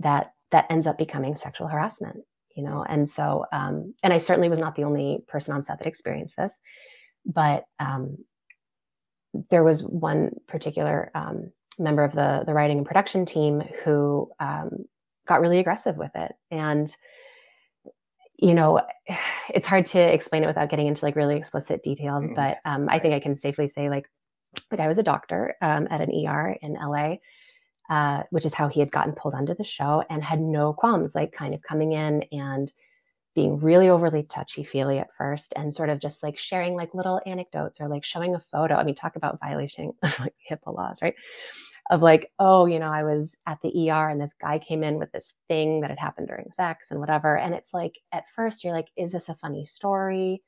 that 0.00 0.32
that 0.50 0.66
ends 0.70 0.86
up 0.86 0.98
becoming 0.98 1.34
sexual 1.34 1.66
harassment, 1.66 2.18
you 2.54 2.62
know. 2.62 2.84
And 2.88 3.08
so, 3.08 3.46
um, 3.52 3.94
and 4.02 4.12
I 4.12 4.18
certainly 4.18 4.48
was 4.48 4.60
not 4.60 4.74
the 4.76 4.84
only 4.84 5.24
person 5.26 5.54
on 5.54 5.64
set 5.64 5.78
that 5.78 5.88
experienced 5.88 6.36
this, 6.36 6.54
but 7.24 7.64
um, 7.80 8.18
there 9.50 9.64
was 9.64 9.82
one 9.82 10.30
particular 10.46 11.10
um, 11.14 11.52
member 11.78 12.04
of 12.04 12.12
the 12.12 12.44
the 12.46 12.54
writing 12.54 12.78
and 12.78 12.86
production 12.86 13.26
team 13.26 13.62
who 13.84 14.30
um, 14.40 14.70
got 15.26 15.40
really 15.40 15.58
aggressive 15.58 15.96
with 15.96 16.12
it 16.14 16.32
and 16.50 16.94
you 18.38 18.54
know 18.54 18.80
it's 19.54 19.66
hard 19.66 19.86
to 19.86 19.98
explain 19.98 20.44
it 20.44 20.46
without 20.46 20.70
getting 20.70 20.86
into 20.86 21.04
like 21.04 21.16
really 21.16 21.36
explicit 21.36 21.82
details 21.82 22.24
mm-hmm. 22.24 22.34
but 22.34 22.58
um, 22.64 22.88
i 22.88 22.98
think 22.98 23.14
i 23.14 23.20
can 23.20 23.36
safely 23.36 23.68
say 23.68 23.88
like 23.88 24.08
the 24.70 24.76
guy 24.76 24.86
was 24.86 24.98
a 24.98 25.02
doctor 25.02 25.54
um, 25.62 25.86
at 25.90 26.00
an 26.00 26.10
er 26.26 26.56
in 26.62 26.74
la 26.74 27.14
uh, 27.90 28.22
which 28.30 28.46
is 28.46 28.54
how 28.54 28.66
he 28.66 28.80
had 28.80 28.90
gotten 28.90 29.12
pulled 29.12 29.34
onto 29.34 29.54
the 29.54 29.64
show 29.64 30.02
and 30.08 30.24
had 30.24 30.40
no 30.40 30.72
qualms 30.72 31.14
like 31.14 31.32
kind 31.32 31.54
of 31.54 31.62
coming 31.62 31.92
in 31.92 32.24
and 32.32 32.72
being 33.34 33.58
really 33.58 33.88
overly 33.88 34.22
touchy 34.22 34.62
feely 34.62 34.98
at 34.98 35.12
first 35.12 35.52
and 35.56 35.74
sort 35.74 35.88
of 35.88 35.98
just 35.98 36.22
like 36.22 36.38
sharing 36.38 36.74
like 36.74 36.94
little 36.94 37.20
anecdotes 37.26 37.80
or 37.80 37.88
like 37.88 38.04
showing 38.04 38.34
a 38.34 38.40
photo. 38.40 38.76
I 38.76 38.84
mean, 38.84 38.94
talk 38.94 39.16
about 39.16 39.40
violating 39.40 39.92
like 40.20 40.34
HIPAA 40.50 40.74
laws, 40.74 41.00
right? 41.02 41.14
Of 41.90 42.00
like, 42.00 42.30
oh, 42.38 42.66
you 42.66 42.78
know, 42.78 42.90
I 42.90 43.02
was 43.02 43.36
at 43.46 43.58
the 43.62 43.90
ER 43.90 44.08
and 44.08 44.20
this 44.20 44.34
guy 44.34 44.58
came 44.58 44.84
in 44.84 44.98
with 44.98 45.10
this 45.12 45.34
thing 45.48 45.80
that 45.80 45.90
had 45.90 45.98
happened 45.98 46.28
during 46.28 46.50
sex 46.52 46.90
and 46.90 47.00
whatever. 47.00 47.36
And 47.36 47.54
it's 47.54 47.74
like, 47.74 47.94
at 48.12 48.24
first, 48.34 48.62
you're 48.62 48.72
like, 48.72 48.88
is 48.96 49.12
this 49.12 49.28
a 49.28 49.34
funny 49.34 49.64
story? 49.64 50.42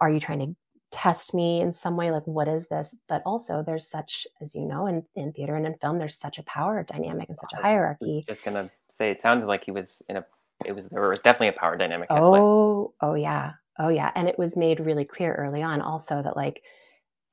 Are 0.00 0.10
you 0.10 0.20
trying 0.20 0.38
to 0.38 0.56
test 0.92 1.34
me 1.34 1.60
in 1.60 1.72
some 1.72 1.96
way? 1.96 2.12
Like, 2.12 2.26
what 2.26 2.48
is 2.48 2.68
this? 2.68 2.94
But 3.08 3.22
also, 3.26 3.62
there's 3.62 3.90
such, 3.90 4.26
as 4.40 4.54
you 4.54 4.66
know, 4.66 4.86
in, 4.86 5.02
in 5.16 5.32
theater 5.32 5.56
and 5.56 5.66
in 5.66 5.74
film, 5.82 5.98
there's 5.98 6.18
such 6.18 6.38
a 6.38 6.44
power 6.44 6.82
dynamic 6.84 7.28
and 7.28 7.38
such 7.38 7.52
a 7.52 7.60
hierarchy. 7.60 8.24
just 8.26 8.44
gonna 8.44 8.70
say, 8.88 9.10
it 9.10 9.20
sounded 9.20 9.46
like 9.46 9.64
he 9.64 9.70
was 9.70 10.02
in 10.08 10.16
a 10.16 10.24
it 10.66 10.74
was 10.74 10.88
there 10.88 11.08
was 11.08 11.20
definitely 11.20 11.48
a 11.48 11.52
power 11.52 11.76
dynamic. 11.76 12.08
Oh, 12.10 12.94
oh 13.00 13.14
yeah, 13.14 13.52
oh 13.78 13.88
yeah, 13.88 14.10
and 14.14 14.28
it 14.28 14.38
was 14.38 14.56
made 14.56 14.80
really 14.80 15.04
clear 15.04 15.34
early 15.34 15.62
on 15.62 15.80
also 15.80 16.22
that 16.22 16.36
like 16.36 16.62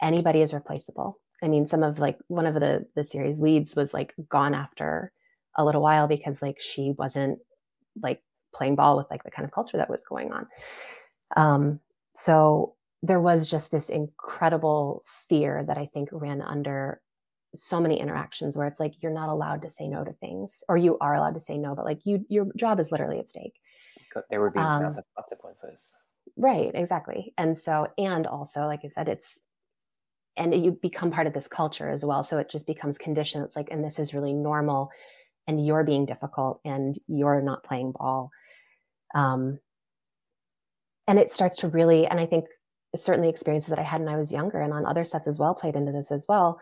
anybody 0.02 0.42
is 0.42 0.54
replaceable. 0.54 1.20
I 1.42 1.48
mean, 1.48 1.68
some 1.68 1.84
of 1.84 2.00
like 2.00 2.18
one 2.28 2.46
of 2.46 2.56
the 2.56 2.86
the 2.96 3.04
series 3.04 3.40
leads 3.40 3.76
was 3.76 3.94
like 3.94 4.14
gone 4.30 4.54
after 4.54 5.12
a 5.56 5.66
little 5.66 5.82
while 5.82 6.08
because 6.08 6.42
like 6.42 6.60
she 6.60 6.94
wasn't 6.98 7.40
like 8.02 8.22
playing 8.54 8.76
ball 8.76 8.98
with 8.98 9.10
like 9.12 9.24
the 9.24 9.32
kind 9.32 9.46
of 9.46 9.52
culture 9.52 9.78
that 9.78 9.90
was 9.90 10.06
going 10.06 10.32
on. 10.32 10.48
Um, 11.38 11.80
so 12.16 12.76
there 13.02 13.20
was 13.22 13.50
just 13.50 13.72
this 13.72 13.90
incredible 13.90 15.04
fear 15.28 15.64
that 15.68 15.78
I 15.78 15.86
think 15.94 16.10
ran 16.12 16.42
under 16.42 17.02
so 17.56 17.80
many 17.80 18.00
interactions 18.00 18.56
where 18.56 18.68
it's 18.68 18.80
like 18.80 19.02
you're 19.02 19.14
not 19.14 19.30
allowed 19.30 19.62
to 19.62 19.70
say 19.70 19.88
no 19.88 20.04
to 20.04 20.14
things 20.14 20.64
or 20.70 20.78
you 20.78 20.98
are 21.00 21.16
allowed 21.16 21.34
to 21.34 21.40
say 21.40 21.58
no 21.58 21.76
but 21.76 21.86
like 21.86 22.00
you 22.06 22.26
your 22.30 22.48
job 22.56 22.80
is 22.80 22.92
literally 22.92 23.20
at 23.20 23.30
stake. 23.30 23.56
There 24.30 24.42
would 24.42 24.54
be 24.54 24.60
um, 24.60 24.84
massive 24.84 25.04
consequences. 25.16 25.94
right 26.38 26.72
exactly. 26.74 27.34
And 27.38 27.58
so 27.58 27.88
and 27.98 28.28
also 28.28 28.66
like 28.66 28.82
i 28.86 28.90
said 28.90 29.08
it's 29.08 29.40
and 30.38 30.54
you 30.54 30.72
become 30.72 31.12
part 31.12 31.28
of 31.28 31.34
this 31.34 31.48
culture 31.48 31.90
as 31.90 32.06
well 32.06 32.24
so 32.24 32.38
it 32.38 32.50
just 32.50 32.68
becomes 32.68 32.98
conditioned. 32.98 33.44
It's 33.46 33.56
like 33.56 33.70
and 33.72 33.84
this 33.84 34.00
is 34.00 34.14
really 34.14 34.34
normal 34.34 34.92
and 35.48 35.66
you're 35.66 35.84
being 35.84 36.06
difficult 36.06 36.62
and 36.64 36.98
you're 37.08 37.42
not 37.42 37.64
playing 37.64 37.94
ball. 37.94 38.32
Um 39.16 39.60
and 41.10 41.18
it 41.18 41.32
starts 41.32 41.58
to 41.58 41.68
really, 41.68 42.06
and 42.06 42.20
I 42.20 42.28
think 42.28 42.46
certainly 42.96 43.30
experiences 43.30 43.72
that 43.72 43.80
I 43.80 43.84
had 43.84 44.00
when 44.00 44.14
I 44.14 44.18
was 44.18 44.32
younger 44.32 44.62
and 44.62 44.72
on 44.72 44.86
other 44.86 45.04
sets 45.04 45.28
as 45.28 45.40
well 45.40 45.56
played 45.56 45.76
into 45.76 45.92
this 45.92 46.12
as 46.12 46.28
well. 46.30 46.60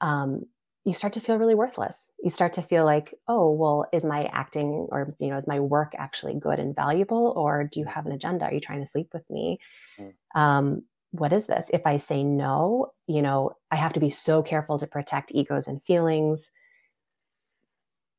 Um, 0.00 0.46
you 0.84 0.94
start 0.94 1.12
to 1.12 1.20
feel 1.20 1.36
really 1.36 1.54
worthless. 1.54 2.10
You 2.22 2.30
start 2.30 2.54
to 2.54 2.62
feel 2.62 2.84
like, 2.84 3.14
oh, 3.28 3.50
well, 3.50 3.86
is 3.92 4.04
my 4.04 4.24
acting 4.32 4.88
or 4.90 5.08
you 5.20 5.28
know, 5.28 5.36
is 5.36 5.46
my 5.46 5.60
work 5.60 5.92
actually 5.98 6.34
good 6.34 6.58
and 6.58 6.74
valuable, 6.74 7.34
or 7.36 7.64
do 7.64 7.80
you 7.80 7.86
have 7.86 8.06
an 8.06 8.12
agenda? 8.12 8.46
Are 8.46 8.54
you 8.54 8.60
trying 8.60 8.80
to 8.80 8.90
sleep 8.90 9.10
with 9.12 9.28
me? 9.28 9.58
Mm. 9.98 10.12
Um, 10.34 10.82
what 11.10 11.32
is 11.32 11.46
this? 11.46 11.70
If 11.72 11.82
I 11.86 11.98
say 11.98 12.24
no, 12.24 12.92
you 13.06 13.20
know, 13.20 13.52
I 13.70 13.76
have 13.76 13.92
to 13.94 14.00
be 14.00 14.10
so 14.10 14.42
careful 14.42 14.78
to 14.78 14.86
protect 14.86 15.32
egos 15.34 15.68
and 15.68 15.82
feelings, 15.82 16.50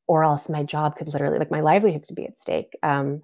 or 0.08 0.24
else 0.24 0.50
my 0.50 0.64
job 0.64 0.96
could 0.96 1.08
literally, 1.08 1.40
like, 1.40 1.52
my 1.52 1.62
livelihood 1.62 2.04
could 2.06 2.16
be 2.16 2.26
at 2.26 2.38
stake. 2.38 2.78
Um, 2.84 3.24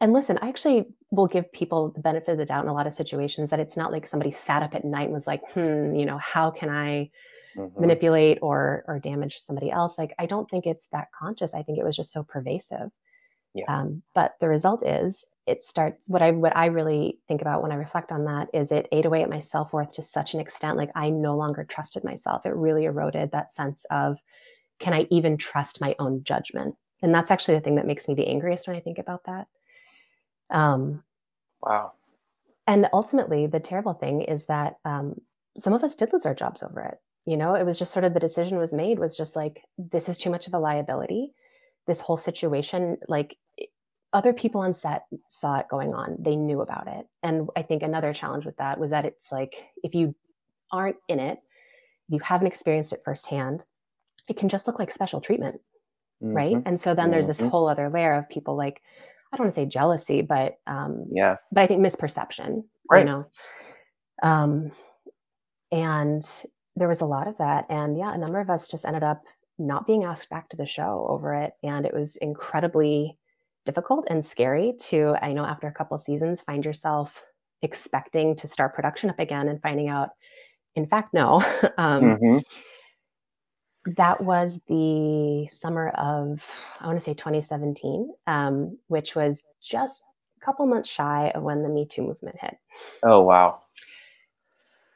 and 0.00 0.12
listen, 0.12 0.38
I 0.42 0.48
actually 0.48 0.86
will 1.10 1.26
give 1.26 1.50
people 1.52 1.90
the 1.90 2.00
benefit 2.00 2.32
of 2.32 2.38
the 2.38 2.44
doubt 2.44 2.64
in 2.64 2.68
a 2.68 2.74
lot 2.74 2.86
of 2.86 2.92
situations 2.92 3.50
that 3.50 3.60
it's 3.60 3.76
not 3.76 3.92
like 3.92 4.06
somebody 4.06 4.30
sat 4.30 4.62
up 4.62 4.74
at 4.74 4.84
night 4.84 5.04
and 5.04 5.14
was 5.14 5.26
like, 5.26 5.42
hmm, 5.54 5.94
you 5.94 6.04
know, 6.04 6.18
how 6.18 6.50
can 6.50 6.68
I 6.68 7.10
mm-hmm. 7.56 7.80
manipulate 7.80 8.38
or 8.42 8.84
or 8.86 8.98
damage 8.98 9.36
somebody 9.38 9.70
else? 9.70 9.98
Like, 9.98 10.14
I 10.18 10.26
don't 10.26 10.48
think 10.50 10.66
it's 10.66 10.88
that 10.88 11.08
conscious. 11.12 11.54
I 11.54 11.62
think 11.62 11.78
it 11.78 11.84
was 11.84 11.96
just 11.96 12.12
so 12.12 12.22
pervasive. 12.22 12.90
Yeah. 13.54 13.64
Um, 13.68 14.02
but 14.14 14.34
the 14.40 14.48
result 14.48 14.86
is 14.86 15.24
it 15.46 15.64
starts 15.64 16.10
what 16.10 16.22
I 16.22 16.32
what 16.32 16.56
I 16.56 16.66
really 16.66 17.18
think 17.28 17.40
about 17.40 17.62
when 17.62 17.72
I 17.72 17.76
reflect 17.76 18.12
on 18.12 18.24
that 18.24 18.48
is 18.52 18.72
it 18.72 18.88
ate 18.92 19.06
away 19.06 19.22
at 19.22 19.30
my 19.30 19.40
self-worth 19.40 19.92
to 19.94 20.02
such 20.02 20.34
an 20.34 20.40
extent 20.40 20.76
like 20.76 20.90
I 20.94 21.10
no 21.10 21.36
longer 21.36 21.64
trusted 21.64 22.04
myself. 22.04 22.44
It 22.44 22.54
really 22.54 22.84
eroded 22.84 23.30
that 23.32 23.52
sense 23.52 23.86
of 23.90 24.20
can 24.78 24.92
I 24.92 25.06
even 25.10 25.36
trust 25.36 25.80
my 25.80 25.94
own 25.98 26.22
judgment? 26.24 26.74
And 27.02 27.14
that's 27.14 27.30
actually 27.30 27.54
the 27.54 27.60
thing 27.60 27.76
that 27.76 27.86
makes 27.86 28.08
me 28.08 28.14
the 28.14 28.26
angriest 28.26 28.66
when 28.66 28.76
I 28.76 28.80
think 28.80 28.98
about 28.98 29.24
that. 29.24 29.46
Um, 30.50 31.02
wow. 31.62 31.92
And 32.66 32.88
ultimately, 32.92 33.46
the 33.46 33.60
terrible 33.60 33.94
thing 33.94 34.22
is 34.22 34.46
that 34.46 34.74
um, 34.84 35.20
some 35.58 35.72
of 35.72 35.84
us 35.84 35.94
did 35.94 36.12
lose 36.12 36.26
our 36.26 36.34
jobs 36.34 36.62
over 36.62 36.80
it. 36.80 36.98
You 37.26 37.36
know, 37.36 37.54
it 37.54 37.64
was 37.64 37.78
just 37.78 37.92
sort 37.92 38.04
of 38.04 38.14
the 38.14 38.20
decision 38.20 38.56
was 38.56 38.72
made 38.72 38.98
was 38.98 39.16
just 39.16 39.36
like, 39.36 39.62
this 39.76 40.08
is 40.08 40.16
too 40.16 40.30
much 40.30 40.46
of 40.46 40.54
a 40.54 40.58
liability. 40.58 41.32
This 41.86 42.00
whole 42.00 42.16
situation, 42.16 42.96
like 43.08 43.36
other 44.12 44.32
people 44.32 44.60
on 44.60 44.72
set 44.72 45.04
saw 45.28 45.58
it 45.58 45.68
going 45.68 45.94
on, 45.94 46.16
they 46.18 46.36
knew 46.36 46.60
about 46.60 46.86
it. 46.86 47.06
And 47.22 47.48
I 47.56 47.62
think 47.62 47.82
another 47.82 48.14
challenge 48.14 48.46
with 48.46 48.56
that 48.58 48.78
was 48.78 48.90
that 48.90 49.04
it's 49.04 49.32
like, 49.32 49.54
if 49.82 49.94
you 49.94 50.14
aren't 50.72 50.96
in 51.08 51.18
it, 51.18 51.38
you 52.08 52.20
haven't 52.20 52.46
experienced 52.46 52.92
it 52.92 53.00
firsthand, 53.04 53.64
it 54.28 54.36
can 54.36 54.48
just 54.48 54.66
look 54.66 54.78
like 54.78 54.90
special 54.90 55.20
treatment. 55.20 55.60
Mm-hmm. 56.22 56.34
Right. 56.34 56.56
And 56.64 56.80
so 56.80 56.94
then 56.94 57.10
there's 57.10 57.26
this 57.26 57.38
mm-hmm. 57.38 57.48
whole 57.48 57.68
other 57.68 57.90
layer 57.90 58.14
of 58.14 58.28
people 58.28 58.56
like, 58.56 58.80
I 59.32 59.36
don't 59.36 59.46
want 59.46 59.54
to 59.54 59.60
say 59.60 59.66
jealousy, 59.66 60.22
but 60.22 60.58
um, 60.66 61.06
yeah, 61.12 61.36
but 61.52 61.62
I 61.62 61.66
think 61.66 61.84
misperception. 61.84 62.64
Right. 62.88 63.00
You 63.00 63.04
know, 63.04 63.26
um, 64.22 64.72
and 65.72 66.22
there 66.76 66.88
was 66.88 67.00
a 67.00 67.06
lot 67.06 67.26
of 67.26 67.36
that, 67.38 67.66
and 67.68 67.96
yeah, 67.96 68.14
a 68.14 68.18
number 68.18 68.40
of 68.40 68.50
us 68.50 68.68
just 68.68 68.84
ended 68.84 69.02
up 69.02 69.22
not 69.58 69.86
being 69.86 70.04
asked 70.04 70.28
back 70.28 70.48
to 70.50 70.56
the 70.56 70.66
show 70.66 71.06
over 71.08 71.34
it, 71.34 71.52
and 71.62 71.86
it 71.86 71.94
was 71.94 72.16
incredibly 72.16 73.18
difficult 73.64 74.06
and 74.10 74.24
scary 74.24 74.74
to. 74.88 75.16
I 75.22 75.32
know 75.32 75.44
after 75.44 75.66
a 75.66 75.72
couple 75.72 75.98
seasons, 75.98 76.42
find 76.42 76.64
yourself 76.64 77.24
expecting 77.62 78.36
to 78.36 78.48
start 78.48 78.74
production 78.74 79.10
up 79.10 79.18
again 79.18 79.48
and 79.48 79.60
finding 79.60 79.88
out, 79.88 80.10
in 80.74 80.86
fact, 80.86 81.14
no. 81.14 81.42
um, 81.78 82.02
mm-hmm 82.02 82.38
that 83.94 84.20
was 84.20 84.58
the 84.66 85.46
summer 85.46 85.90
of 85.90 86.44
i 86.80 86.86
want 86.86 86.98
to 86.98 87.04
say 87.04 87.14
2017 87.14 88.10
um, 88.26 88.76
which 88.88 89.14
was 89.14 89.42
just 89.62 90.02
a 90.40 90.44
couple 90.44 90.66
months 90.66 90.88
shy 90.88 91.30
of 91.34 91.42
when 91.42 91.62
the 91.62 91.68
me 91.68 91.86
too 91.86 92.02
movement 92.02 92.36
hit 92.40 92.56
oh 93.04 93.20
wow 93.22 93.62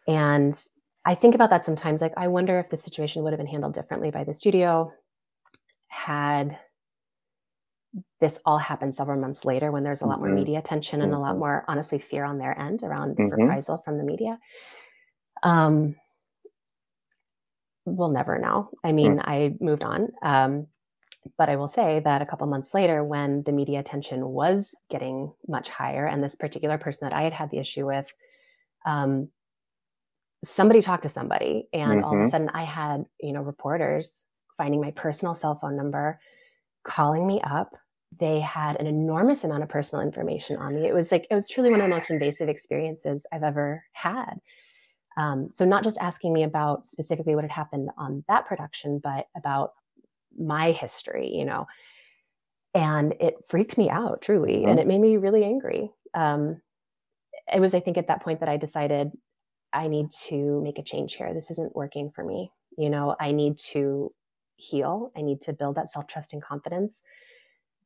and 0.09 0.65
i 1.05 1.15
think 1.15 1.35
about 1.35 1.51
that 1.51 1.65
sometimes 1.65 2.01
like 2.01 2.15
i 2.17 2.29
wonder 2.29 2.59
if 2.59 2.69
the 2.71 2.77
situation 2.77 3.23
would 3.23 3.33
have 3.33 3.39
been 3.39 3.47
handled 3.47 3.75
differently 3.75 4.11
by 4.11 4.25
the 4.25 4.35
studio 4.35 4.93
had 5.89 6.59
this 8.21 8.39
all 8.45 8.59
happened 8.59 8.95
several 8.95 9.21
months 9.21 9.45
later 9.45 9.73
when 9.73 9.83
there's 9.83 10.03
a 10.03 10.07
lot 10.07 10.19
mm-hmm. 10.19 10.29
more 10.29 10.35
media 10.35 10.59
attention 10.59 11.03
and 11.03 11.11
mm-hmm. 11.11 11.21
a 11.21 11.23
lot 11.23 11.31
mm-hmm. 11.33 11.41
more 11.41 11.65
honestly 11.69 11.99
fear 11.99 12.25
on 12.25 12.39
their 12.39 12.59
end 12.59 12.83
around 12.83 13.17
mm-hmm. 13.17 13.33
reprisal 13.33 13.79
from 13.79 13.99
the 13.99 14.05
media 14.05 14.39
um, 15.43 15.97
we'll 17.85 18.11
never 18.11 18.39
know. 18.39 18.71
I 18.85 18.93
mean, 18.93 19.17
mm. 19.17 19.23
I 19.25 19.55
moved 19.61 19.83
on. 19.83 20.09
Um, 20.23 20.67
but 21.37 21.49
I 21.51 21.57
will 21.57 21.69
say 21.69 22.01
that 22.05 22.23
a 22.23 22.27
couple 22.27 22.47
months 22.47 22.73
later, 22.73 23.05
when 23.05 23.43
the 23.43 23.53
media 23.53 23.79
attention 23.79 24.27
was 24.27 24.75
getting 24.91 25.33
much 25.47 25.69
higher, 25.69 26.07
and 26.07 26.25
this 26.25 26.35
particular 26.35 26.79
person 26.79 27.09
that 27.09 27.17
I 27.17 27.23
had 27.23 27.35
had 27.35 27.51
the 27.51 27.59
issue 27.59 27.87
with, 27.87 28.11
um, 28.87 29.29
somebody 30.45 30.81
talked 30.81 31.03
to 31.03 31.09
somebody, 31.09 31.69
and 31.73 31.93
mm-hmm. 31.93 32.05
all 32.05 32.13
of 32.13 32.19
a 32.19 32.23
mm-hmm. 32.23 32.31
sudden 32.31 32.51
I 32.51 32.65
had, 32.65 33.05
you 33.21 33.33
know, 33.33 33.43
reporters 33.43 34.25
finding 34.57 34.81
my 34.81 34.91
personal 34.93 35.35
cell 35.35 35.55
phone 35.55 35.77
number, 35.77 36.19
calling 36.85 37.27
me 37.27 37.41
up. 37.43 37.77
They 38.19 38.41
had 38.41 38.77
an 38.81 38.87
enormous 38.87 39.45
amount 39.45 39.63
of 39.63 39.69
personal 39.69 40.05
information 40.05 40.57
on 40.57 40.75
me. 40.75 40.87
It 40.87 40.95
was 40.95 41.13
like, 41.13 41.27
it 41.31 41.35
was 41.35 41.49
truly 41.49 41.71
one 41.71 41.81
of 41.81 41.89
the 41.89 41.95
most 41.95 42.11
invasive 42.11 42.49
experiences 42.49 43.25
I've 43.33 43.43
ever 43.43 43.85
had. 43.93 44.35
Um, 45.17 45.49
so 45.51 45.65
not 45.65 45.85
just 45.85 45.99
asking 46.01 46.33
me 46.33 46.43
about 46.43 46.85
specifically 46.87 47.35
what 47.35 47.45
had 47.45 47.51
happened 47.51 47.91
on 47.97 48.25
that 48.29 48.47
production, 48.47 49.01
but 49.03 49.27
about 49.37 49.73
my 50.39 50.73
history, 50.73 51.29
you 51.29 51.45
know. 51.45 51.67
And 52.75 53.15
it 53.21 53.35
freaked 53.47 53.77
me 53.77 53.91
out 53.91 54.23
truly, 54.23 54.59
mm-hmm. 54.59 54.71
and 54.71 54.81
it 54.81 54.87
made 54.87 55.01
me 55.01 55.17
really 55.17 55.45
angry. 55.45 55.91
Um, 56.15 56.61
it 57.53 57.61
was, 57.61 57.75
I 57.75 57.81
think, 57.81 57.99
at 57.99 58.09
that 58.09 58.23
point 58.23 58.41
that 58.41 58.49
I 58.49 58.57
decided 58.57 59.11
I 59.73 59.89
need 59.89 60.11
to 60.29 60.61
make 60.63 60.79
a 60.79 60.83
change 60.83 61.15
here. 61.15 61.33
This 61.33 61.51
isn't 61.51 61.75
working 61.77 62.11
for 62.11 62.25
me. 62.25 62.51
You 62.77 62.91
know, 62.91 63.17
I 63.21 63.33
need 63.33 63.59
to 63.73 64.13
heal. 64.57 65.11
I 65.17 65.23
need 65.23 65.41
to 65.43 65.53
build 65.53 65.77
that 65.77 65.91
self 65.91 66.07
trust 66.07 66.33
and 66.33 66.43
confidence. 66.43 67.03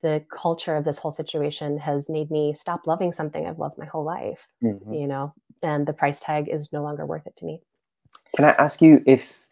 The 0.02 0.24
culture 0.30 0.74
of 0.74 0.84
this 0.84 0.98
whole 0.98 1.12
situation 1.12 1.78
has 1.78 2.10
made 2.10 2.30
me 2.30 2.52
stop 2.52 2.86
loving 2.86 3.12
something 3.12 3.46
I've 3.46 3.58
loved 3.58 3.78
my 3.78 3.86
whole 3.86 4.04
life. 4.04 4.46
Mm-hmm. 4.62 4.92
You 4.92 5.06
know, 5.06 5.32
and 5.62 5.86
the 5.86 5.92
price 5.92 6.20
tag 6.20 6.48
is 6.48 6.72
no 6.72 6.82
longer 6.82 7.06
worth 7.06 7.26
it 7.26 7.36
to 7.36 7.44
me. 7.44 7.60
Can 8.36 8.44
I 8.44 8.50
ask 8.50 8.82
you 8.82 9.02
if 9.06 9.46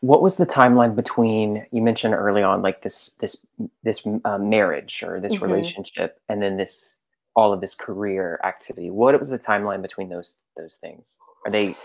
what 0.00 0.22
was 0.22 0.36
the 0.36 0.46
timeline 0.46 0.96
between 0.96 1.64
you 1.70 1.80
mentioned 1.80 2.14
early 2.14 2.42
on 2.42 2.62
like 2.62 2.80
this 2.80 3.12
this 3.20 3.36
this 3.82 4.02
uh, 4.24 4.38
marriage 4.38 5.02
or 5.06 5.20
this 5.20 5.34
mm-hmm. 5.34 5.44
relationship 5.44 6.20
and 6.28 6.42
then 6.42 6.56
this 6.56 6.96
all 7.36 7.52
of 7.52 7.60
this 7.60 7.74
career 7.74 8.40
activity? 8.44 8.90
What 8.90 9.18
was 9.18 9.28
the 9.28 9.38
timeline 9.38 9.82
between 9.82 10.08
those 10.08 10.36
those 10.56 10.76
things? 10.80 11.16
Are 11.44 11.50
they 11.50 11.76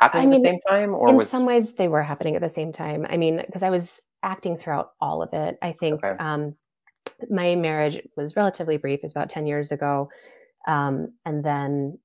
happening 0.00 0.22
I 0.22 0.26
mean, 0.26 0.34
at 0.34 0.42
the 0.42 0.48
same 0.48 0.58
time 0.68 0.94
or 0.94 1.08
in 1.08 1.16
was... 1.16 1.28
some 1.28 1.46
ways 1.46 1.74
they 1.74 1.88
were 1.88 2.02
happening 2.02 2.36
at 2.36 2.42
the 2.42 2.50
same 2.50 2.70
time 2.70 3.06
i 3.08 3.16
mean 3.16 3.42
because 3.46 3.62
i 3.62 3.70
was 3.70 4.02
acting 4.22 4.54
throughout 4.54 4.90
all 5.00 5.22
of 5.22 5.32
it 5.32 5.56
i 5.62 5.72
think 5.72 6.04
okay. 6.04 6.22
um, 6.22 6.54
my 7.30 7.54
marriage 7.54 8.06
was 8.14 8.36
relatively 8.36 8.76
brief 8.76 8.98
it 8.98 9.04
was 9.04 9.12
about 9.12 9.30
10 9.30 9.46
years 9.46 9.72
ago 9.72 10.10
um, 10.66 11.12
and 11.24 11.44
then 11.44 11.98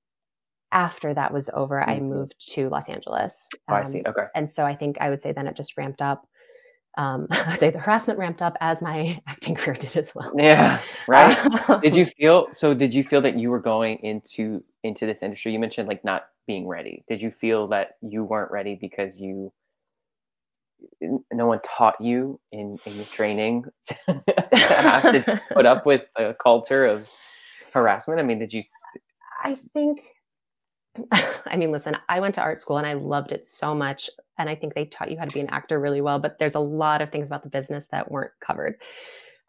after 0.71 1.13
that 1.13 1.33
was 1.33 1.49
over, 1.53 1.79
mm-hmm. 1.79 1.89
I 1.89 1.99
moved 1.99 2.35
to 2.53 2.69
Los 2.69 2.89
Angeles. 2.89 3.49
Um, 3.67 3.75
oh, 3.75 3.79
I 3.79 3.83
see. 3.83 4.03
Um, 4.03 4.11
okay. 4.11 4.27
And 4.35 4.49
so 4.49 4.65
I 4.65 4.75
think 4.75 4.97
I 4.99 5.09
would 5.09 5.21
say 5.21 5.31
then 5.31 5.47
it 5.47 5.55
just 5.55 5.77
ramped 5.77 6.01
up. 6.01 6.27
Um, 6.97 7.27
I 7.31 7.51
would 7.51 7.59
say 7.59 7.69
the 7.69 7.79
harassment 7.79 8.19
ramped 8.19 8.41
up 8.41 8.57
as 8.61 8.81
my 8.81 9.19
acting 9.27 9.55
career 9.55 9.77
did 9.77 9.97
as 9.97 10.13
well. 10.15 10.33
Yeah. 10.37 10.79
Right. 11.07 11.81
did 11.81 11.95
you 11.95 12.05
feel 12.05 12.47
so? 12.51 12.73
Did 12.73 12.93
you 12.93 13.03
feel 13.03 13.21
that 13.21 13.37
you 13.37 13.49
were 13.49 13.59
going 13.59 13.97
into 13.97 14.63
into 14.83 15.05
this 15.05 15.23
industry? 15.23 15.51
You 15.51 15.59
mentioned 15.59 15.87
like 15.87 16.03
not 16.05 16.23
being 16.47 16.67
ready. 16.67 17.03
Did 17.07 17.21
you 17.21 17.31
feel 17.31 17.67
that 17.69 17.91
you 18.01 18.23
weren't 18.23 18.51
ready 18.51 18.75
because 18.79 19.19
you 19.19 19.51
no 21.31 21.45
one 21.45 21.59
taught 21.63 21.99
you 22.01 22.39
in 22.51 22.79
in 22.85 22.95
your 22.95 23.05
training 23.05 23.65
to, 23.87 24.23
have 24.53 25.03
to 25.03 25.41
put 25.51 25.65
up 25.65 25.85
with 25.85 26.03
a 26.15 26.33
culture 26.33 26.85
of 26.85 27.07
harassment? 27.73 28.19
I 28.19 28.23
mean, 28.23 28.39
did 28.39 28.53
you? 28.53 28.63
I 29.43 29.57
think 29.73 30.01
I 31.11 31.57
mean, 31.57 31.71
listen, 31.71 31.97
I 32.09 32.19
went 32.19 32.35
to 32.35 32.41
art 32.41 32.59
school 32.59 32.77
and 32.77 32.87
I 32.87 32.93
loved 32.93 33.31
it 33.31 33.45
so 33.45 33.73
much. 33.73 34.09
And 34.37 34.49
I 34.49 34.55
think 34.55 34.73
they 34.73 34.85
taught 34.85 35.11
you 35.11 35.17
how 35.17 35.25
to 35.25 35.33
be 35.33 35.39
an 35.39 35.49
actor 35.49 35.79
really 35.79 36.01
well, 36.01 36.19
but 36.19 36.37
there's 36.39 36.55
a 36.55 36.59
lot 36.59 37.01
of 37.01 37.09
things 37.09 37.27
about 37.27 37.43
the 37.43 37.49
business 37.49 37.87
that 37.87 38.11
weren't 38.11 38.31
covered. 38.41 38.75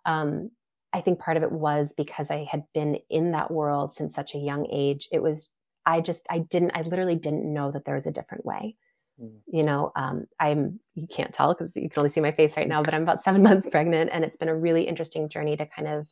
Um, 0.05 0.51
I 0.93 1.01
think 1.01 1.19
part 1.19 1.37
of 1.37 1.43
it 1.43 1.53
was 1.53 1.95
because 1.97 2.31
I 2.31 2.45
had 2.45 2.65
been 2.75 2.99
in 3.09 3.33
that 3.33 3.51
world 3.51 3.95
since 3.95 4.15
such 4.15 4.35
a 4.35 4.39
young 4.39 4.67
age. 4.71 5.09
It 5.11 5.23
was, 5.23 5.49
I 5.87 6.01
just, 6.01 6.27
I 6.31 6.39
didn't, 6.39 6.73
I 6.75 6.83
literally 6.83 7.17
didn't 7.17 7.53
know 7.53 7.71
that 7.71 7.85
there 7.85 7.95
was 7.95 8.07
a 8.07 8.13
different 8.13 8.45
way. 8.45 8.77
Mm. 9.21 9.39
You 9.47 9.63
know, 9.63 9.93
um, 9.97 10.27
I'm, 10.39 10.79
you 10.95 11.07
can't 11.07 11.33
tell 11.33 11.53
because 11.55 11.77
you 11.77 11.89
can 11.89 11.99
only 11.99 12.11
see 12.11 12.21
my 12.21 12.33
face 12.33 12.57
right 12.57 12.69
now, 12.69 12.83
but 12.83 12.95
I'm 12.95 13.03
about 13.03 13.23
seven 13.23 13.43
months 13.49 13.69
pregnant. 13.71 14.11
And 14.13 14.25
it's 14.25 14.37
been 14.37 14.49
a 14.49 14.57
really 14.57 14.85
interesting 14.85 15.29
journey 15.29 15.57
to 15.57 15.67
kind 15.67 15.89
of 15.89 16.09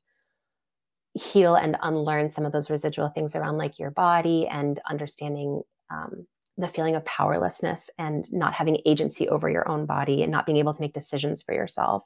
heal 1.15 1.57
and 1.57 1.77
unlearn 1.83 2.31
some 2.31 2.47
of 2.47 2.53
those 2.53 2.71
residual 2.71 3.09
things 3.09 3.35
around 3.35 3.59
like 3.59 3.79
your 3.79 3.91
body 3.91 4.47
and 4.47 4.81
understanding 4.89 5.63
um, 5.91 6.27
the 6.57 6.69
feeling 6.69 6.95
of 6.95 7.05
powerlessness 7.05 7.91
and 7.99 8.31
not 8.33 8.55
having 8.55 8.81
agency 8.87 9.29
over 9.29 9.49
your 9.49 9.69
own 9.69 9.87
body 9.87 10.23
and 10.23 10.31
not 10.31 10.47
being 10.47 10.59
able 10.59 10.75
to 10.75 10.81
make 10.81 10.93
decisions 10.93 11.43
for 11.43 11.55
yourself. 11.55 12.05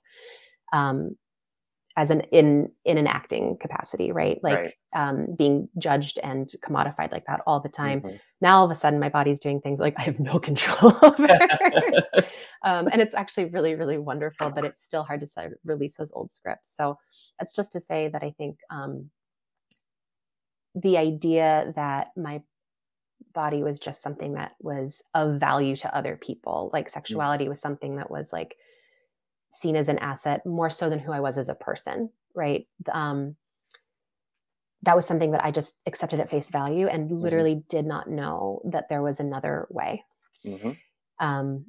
Um, 0.73 1.17
as 1.97 2.11
an 2.11 2.21
in 2.33 2.71
in 2.85 2.99
an 2.99 3.07
acting 3.07 3.57
capacity 3.59 4.11
right? 4.13 4.39
Like 4.43 4.59
Right. 4.59 4.75
um 4.97 5.35
being 5.37 5.69
judged 5.79 6.19
and 6.23 6.51
commodified 6.65 7.13
like 7.13 7.27
that 7.27 7.41
all 7.47 7.61
the 7.61 7.69
time. 7.69 8.01
Mhm. 8.01 8.21
now 8.41 8.59
all 8.59 8.65
of 8.65 8.71
a 8.71 8.75
sudden 8.75 8.99
my 9.01 9.09
body's 9.09 9.39
doing 9.41 9.61
things 9.61 9.79
like 9.81 9.95
i 9.99 10.03
have 10.03 10.19
no 10.21 10.39
control 10.49 10.93
over. 11.03 11.29
Um, 12.65 12.89
and 12.91 13.01
it's 13.03 13.15
actually 13.15 13.47
really 13.47 13.75
really 13.75 13.99
wonderful 13.99 14.51
but 14.51 14.65
it's 14.65 14.83
still 14.83 15.03
hard 15.05 15.21
to 15.21 15.27
of 15.27 15.53
release 15.65 15.97
those 15.99 16.11
old 16.13 16.33
scripts. 16.33 16.75
So 16.75 16.99
that's 17.39 17.55
just 17.55 17.73
to 17.73 17.81
say 17.81 18.09
that 18.09 18.23
i 18.23 18.31
think 18.39 18.59
um, 18.71 19.11
the 20.75 20.97
idea 20.99 21.73
that 21.77 22.09
my 22.17 22.43
body 23.33 23.63
was 23.63 23.79
just 23.81 24.03
something 24.03 24.35
that 24.35 24.53
was 24.61 25.03
of 25.15 25.39
value 25.41 25.77
to 25.77 25.95
other 25.97 26.17
people 26.17 26.71
like 26.73 26.89
sexuality 26.89 27.49
was 27.49 27.61
something 27.61 27.97
that 27.97 28.11
was 28.11 28.33
like 28.33 28.57
seen 29.55 29.77
as 29.77 29.89
an 29.89 29.99
asset 29.99 30.45
more 30.47 30.71
so 30.71 30.89
than 30.91 30.99
who 30.99 31.13
i 31.13 31.21
was 31.21 31.39
as 31.39 31.49
a 31.49 31.55
person 31.55 32.09
right 32.35 32.67
um, 32.93 33.37
that 34.83 34.97
was 34.97 35.07
something 35.07 35.31
that 35.33 35.45
i 35.45 35.51
just 35.51 35.77
accepted 35.87 36.21
at 36.21 36.29
face 36.29 36.51
value 36.51 36.87
and 36.87 37.11
literally 37.11 37.63
did 37.69 37.87
not 37.87 38.09
know 38.09 38.61
that 38.65 38.89
there 38.89 39.03
was 39.03 39.21
another 39.21 39.67
way 39.71 40.05
Mhm. 40.47 40.77
um, 41.21 41.67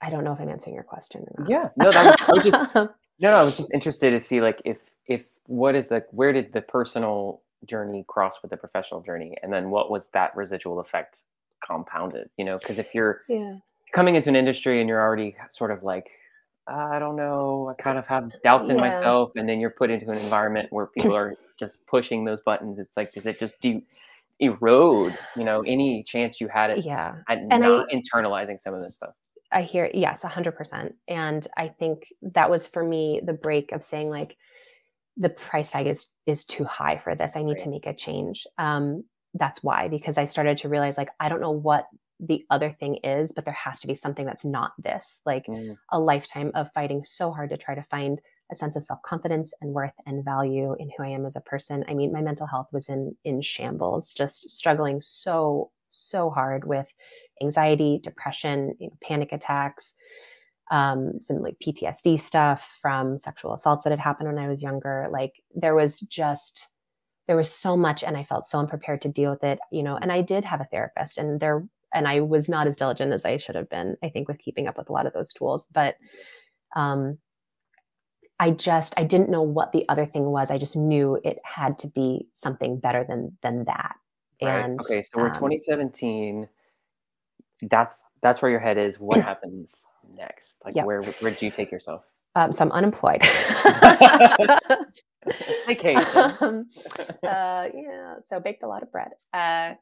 I 0.00 0.10
don't 0.10 0.24
know 0.24 0.32
if 0.32 0.40
I'm 0.40 0.48
answering 0.48 0.74
your 0.74 0.82
question. 0.84 1.24
Or 1.38 1.44
not. 1.44 1.50
Yeah. 1.50 1.68
No, 1.76 1.90
that 1.92 2.04
was, 2.04 2.28
I 2.28 2.32
was 2.32 2.44
just 2.44 2.74
no, 2.74 2.88
no. 3.20 3.36
I 3.36 3.42
was 3.44 3.56
just 3.56 3.72
interested 3.72 4.10
to 4.10 4.20
see 4.20 4.40
like 4.40 4.60
if 4.64 4.90
if 5.06 5.24
what 5.46 5.74
is 5.76 5.86
the 5.88 6.04
where 6.10 6.32
did 6.32 6.52
the 6.52 6.60
personal 6.60 7.42
journey 7.66 8.04
cross 8.08 8.42
with 8.42 8.50
the 8.50 8.56
professional 8.56 9.00
journey, 9.00 9.36
and 9.42 9.52
then 9.52 9.70
what 9.70 9.90
was 9.90 10.08
that 10.08 10.34
residual 10.36 10.80
effect 10.80 11.22
compounded? 11.64 12.30
You 12.36 12.44
know, 12.44 12.58
because 12.58 12.78
if 12.78 12.94
you're 12.96 13.22
yeah, 13.28 13.58
coming 13.92 14.14
into 14.14 14.28
an 14.28 14.36
industry 14.36 14.80
and 14.80 14.88
you're 14.88 15.00
already 15.00 15.36
sort 15.50 15.70
of 15.70 15.82
like 15.82 16.10
I 16.68 17.00
don't 17.00 17.16
know, 17.16 17.68
I 17.76 17.82
kind 17.82 17.98
of 17.98 18.06
have 18.06 18.32
doubts 18.44 18.68
in 18.68 18.76
Yeah. 18.76 18.82
myself, 18.82 19.32
and 19.34 19.48
then 19.48 19.58
you're 19.58 19.70
put 19.70 19.90
into 19.90 20.08
an 20.10 20.18
environment 20.18 20.68
where 20.70 20.86
people 20.86 21.14
are 21.16 21.34
just 21.58 21.84
pushing 21.86 22.24
those 22.24 22.40
buttons. 22.40 22.78
It's 22.78 22.96
like, 22.96 23.12
does 23.12 23.26
it 23.26 23.36
just 23.40 23.60
do 23.60 23.82
erode? 24.38 25.18
You 25.36 25.42
know, 25.44 25.62
any 25.62 26.04
chance 26.04 26.40
you 26.40 26.46
had 26.46 26.70
at, 26.70 26.84
yeah. 26.84 27.16
at 27.28 27.38
And 27.38 27.52
I- 27.52 27.58
not 27.58 27.88
internalizing 27.90 28.60
some 28.60 28.74
of 28.74 28.80
this 28.82 28.94
stuff? 28.94 29.14
I 29.50 29.62
hear 29.62 29.90
yes, 29.92 30.22
a 30.24 30.28
hundred 30.28 30.56
percent. 30.56 30.94
And 31.08 31.46
I 31.58 31.66
think 31.68 32.06
that 32.22 32.48
was 32.48 32.68
for 32.68 32.84
me 32.84 33.20
the 33.24 33.34
break 33.34 33.72
of 33.72 33.82
saying 33.82 34.08
like 34.08 34.36
the 35.16 35.28
price 35.30 35.72
tag 35.72 35.86
is 35.88 36.06
is 36.26 36.44
too 36.44 36.64
high 36.64 36.96
for 36.96 37.14
this. 37.16 37.36
I 37.36 37.42
need 37.42 37.58
to 37.58 37.68
make 37.68 37.86
a 37.86 37.92
change. 37.92 38.46
Um, 38.56 39.04
that's 39.34 39.62
why 39.64 39.88
because 39.88 40.16
I 40.16 40.26
started 40.26 40.58
to 40.58 40.68
realize 40.68 40.96
like 40.96 41.10
I 41.20 41.28
don't 41.28 41.40
know 41.40 41.50
what 41.50 41.86
the 42.22 42.44
other 42.50 42.70
thing 42.70 42.96
is, 43.02 43.32
but 43.32 43.44
there 43.44 43.54
has 43.54 43.80
to 43.80 43.88
be 43.88 43.94
something 43.94 44.24
that's 44.24 44.44
not 44.44 44.72
this. 44.78 45.20
Like 45.26 45.44
Mm, 45.48 45.76
a 45.90 45.98
lifetime 45.98 46.52
of 46.54 46.72
fighting 46.72 47.02
so 47.02 47.32
hard 47.32 47.50
to 47.50 47.56
try 47.56 47.74
to 47.74 47.82
find 47.90 48.20
a 48.50 48.54
sense 48.54 48.76
of 48.76 48.84
self-confidence 48.84 49.52
and 49.60 49.72
worth 49.72 49.94
and 50.06 50.24
value 50.24 50.76
in 50.78 50.90
who 50.96 51.04
I 51.04 51.08
am 51.08 51.26
as 51.26 51.36
a 51.36 51.40
person. 51.40 51.84
I 51.88 51.94
mean, 51.94 52.12
my 52.12 52.22
mental 52.22 52.46
health 52.46 52.68
was 52.72 52.88
in 52.88 53.16
in 53.24 53.40
shambles, 53.42 54.12
just 54.12 54.50
struggling 54.50 55.00
so 55.00 55.70
so 55.90 56.30
hard 56.30 56.66
with 56.66 56.86
anxiety, 57.42 58.00
depression, 58.02 58.74
you 58.78 58.88
know, 58.88 58.96
panic 59.02 59.32
attacks, 59.32 59.92
um, 60.70 61.20
some 61.20 61.38
like 61.42 61.56
PTSD 61.60 62.18
stuff 62.18 62.78
from 62.80 63.18
sexual 63.18 63.52
assaults 63.54 63.84
that 63.84 63.90
had 63.90 64.00
happened 64.00 64.28
when 64.28 64.38
I 64.42 64.48
was 64.48 64.62
younger. 64.62 65.08
Like 65.10 65.34
there 65.54 65.74
was 65.74 66.00
just 66.00 66.68
there 67.26 67.36
was 67.36 67.52
so 67.52 67.76
much 67.76 68.02
and 68.04 68.16
I 68.16 68.24
felt 68.24 68.46
so 68.46 68.58
unprepared 68.58 69.02
to 69.02 69.08
deal 69.08 69.30
with 69.30 69.44
it, 69.44 69.60
you 69.70 69.82
know, 69.82 69.96
and 69.96 70.10
I 70.12 70.22
did 70.22 70.44
have 70.44 70.60
a 70.60 70.64
therapist 70.64 71.18
and 71.18 71.40
there 71.40 71.64
and 71.94 72.08
I 72.08 72.20
was 72.20 72.48
not 72.48 72.66
as 72.66 72.76
diligent 72.76 73.12
as 73.12 73.24
I 73.24 73.36
should 73.36 73.54
have 73.54 73.68
been, 73.68 73.96
I 74.02 74.08
think, 74.08 74.28
with 74.28 74.38
keeping 74.38 74.66
up 74.66 74.76
with 74.78 74.88
a 74.88 74.92
lot 74.92 75.06
of 75.06 75.12
those 75.12 75.32
tools. 75.32 75.68
But 75.72 75.96
um, 76.74 77.18
I 78.40 78.50
just 78.50 78.94
I 78.96 79.04
didn't 79.04 79.30
know 79.30 79.42
what 79.42 79.72
the 79.72 79.88
other 79.88 80.06
thing 80.06 80.24
was. 80.26 80.50
I 80.50 80.58
just 80.58 80.76
knew 80.76 81.18
it 81.24 81.38
had 81.44 81.78
to 81.80 81.86
be 81.88 82.26
something 82.32 82.78
better 82.78 83.04
than 83.08 83.36
than 83.42 83.64
that. 83.64 83.96
right. 84.42 84.64
And 84.64 84.80
okay, 84.80 85.02
so 85.02 85.10
we're 85.16 85.28
um, 85.28 85.34
2017. 85.34 86.48
That's 87.70 88.04
that's 88.20 88.42
where 88.42 88.50
your 88.50 88.60
head 88.60 88.78
is. 88.78 88.98
What 88.98 89.20
happens 89.20 89.84
next? 90.16 90.56
Like, 90.64 90.74
Yeah. 90.74 90.84
where 90.84 91.02
where 91.02 91.30
do 91.30 91.46
you 91.46 91.52
take 91.52 91.70
yourself? 91.70 92.02
um, 92.34 92.52
so 92.52 92.64
I'm 92.64 92.72
unemployed. 92.72 93.22
Vacation. 95.66 96.34
um, 96.40 96.66
uh, 97.22 97.68
yeah, 97.74 98.14
so 98.28 98.40
baked 98.40 98.62
a 98.62 98.66
lot 98.66 98.82
of 98.82 98.90
bread. 98.90 99.10
Uh, 99.32 99.74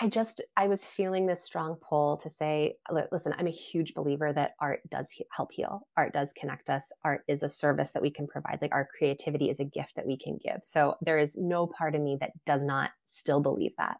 I 0.00 0.08
just 0.08 0.40
I 0.56 0.66
was 0.66 0.84
feeling 0.84 1.26
this 1.26 1.44
strong 1.44 1.76
pull 1.76 2.16
to 2.18 2.28
say, 2.28 2.76
listen, 3.12 3.32
I'm 3.38 3.46
a 3.46 3.50
huge 3.50 3.94
believer 3.94 4.32
that 4.32 4.54
art 4.60 4.80
does 4.90 5.08
he- 5.10 5.26
help 5.30 5.52
heal. 5.52 5.86
Art 5.96 6.12
does 6.12 6.32
connect 6.32 6.68
us. 6.68 6.92
Art 7.04 7.22
is 7.28 7.44
a 7.44 7.48
service 7.48 7.92
that 7.92 8.02
we 8.02 8.10
can 8.10 8.26
provide. 8.26 8.58
Like 8.60 8.74
our 8.74 8.88
creativity 8.98 9.50
is 9.50 9.60
a 9.60 9.64
gift 9.64 9.92
that 9.94 10.06
we 10.06 10.16
can 10.16 10.38
give. 10.42 10.60
So 10.62 10.96
there 11.00 11.18
is 11.18 11.36
no 11.36 11.68
part 11.68 11.94
of 11.94 12.00
me 12.00 12.16
that 12.20 12.32
does 12.44 12.62
not 12.62 12.90
still 13.04 13.40
believe 13.40 13.72
that. 13.78 13.98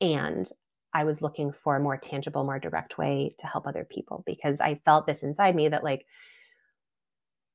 And 0.00 0.48
I 0.92 1.04
was 1.04 1.22
looking 1.22 1.52
for 1.52 1.76
a 1.76 1.80
more 1.80 1.96
tangible, 1.96 2.44
more 2.44 2.58
direct 2.58 2.98
way 2.98 3.30
to 3.38 3.46
help 3.46 3.68
other 3.68 3.86
people 3.88 4.24
because 4.26 4.60
I 4.60 4.80
felt 4.84 5.06
this 5.06 5.22
inside 5.22 5.54
me 5.54 5.68
that 5.68 5.84
like 5.84 6.06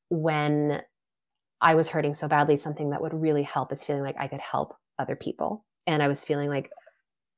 when 0.09 0.81
I 1.59 1.75
was 1.75 1.89
hurting 1.89 2.13
so 2.13 2.29
badly, 2.29 2.55
something 2.55 2.91
that 2.91 3.01
would 3.01 3.13
really 3.13 3.43
help 3.43 3.73
is 3.73 3.83
feeling 3.83 4.03
like 4.03 4.15
I 4.17 4.29
could 4.29 4.39
help 4.39 4.75
other 4.97 5.17
people. 5.17 5.65
And 5.87 6.01
I 6.01 6.07
was 6.07 6.23
feeling 6.23 6.49
like 6.49 6.69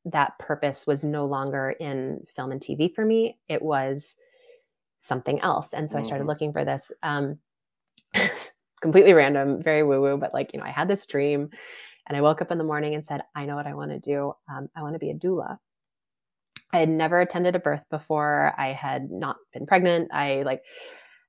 that 0.05 0.37
purpose 0.39 0.87
was 0.87 1.03
no 1.03 1.25
longer 1.25 1.71
in 1.79 2.23
film 2.35 2.51
and 2.51 2.61
TV 2.61 2.93
for 2.93 3.05
me. 3.05 3.37
It 3.47 3.61
was 3.61 4.15
something 4.99 5.39
else. 5.41 5.73
And 5.73 5.89
so 5.89 5.99
I 5.99 6.01
started 6.03 6.25
Mhm. 6.25 6.27
looking 6.27 6.53
for 6.53 6.65
this. 6.65 6.91
Um, 7.03 7.39
completely 8.81 9.13
random, 9.13 9.61
very 9.61 9.83
woo 9.83 10.01
woo, 10.01 10.17
but 10.17 10.33
like, 10.33 10.51
you 10.53 10.59
know, 10.59 10.65
I 10.65 10.71
had 10.71 10.87
this 10.87 11.05
dream 11.05 11.49
and 12.07 12.17
I 12.17 12.21
woke 12.21 12.41
up 12.41 12.51
in 12.51 12.57
the 12.57 12.63
morning 12.63 12.95
and 12.95 13.05
said, 13.05 13.21
I 13.35 13.45
know 13.45 13.55
what 13.55 13.67
I 13.67 13.73
want 13.75 13.91
to 13.91 13.99
do. 13.99 14.33
Um, 14.49 14.69
I 14.75 14.81
want 14.81 14.95
to 14.95 14.99
be 14.99 15.11
a 15.11 15.15
doula. 15.15 15.59
I 16.73 16.79
had 16.79 16.89
never 16.89 17.19
attended 17.21 17.55
a 17.55 17.59
birth 17.59 17.83
before. 17.89 18.53
I 18.57 18.73
had 18.73 19.11
not 19.11 19.37
been 19.53 19.65
pregnant. 19.65 20.09
I 20.13 20.43
like, 20.43 20.63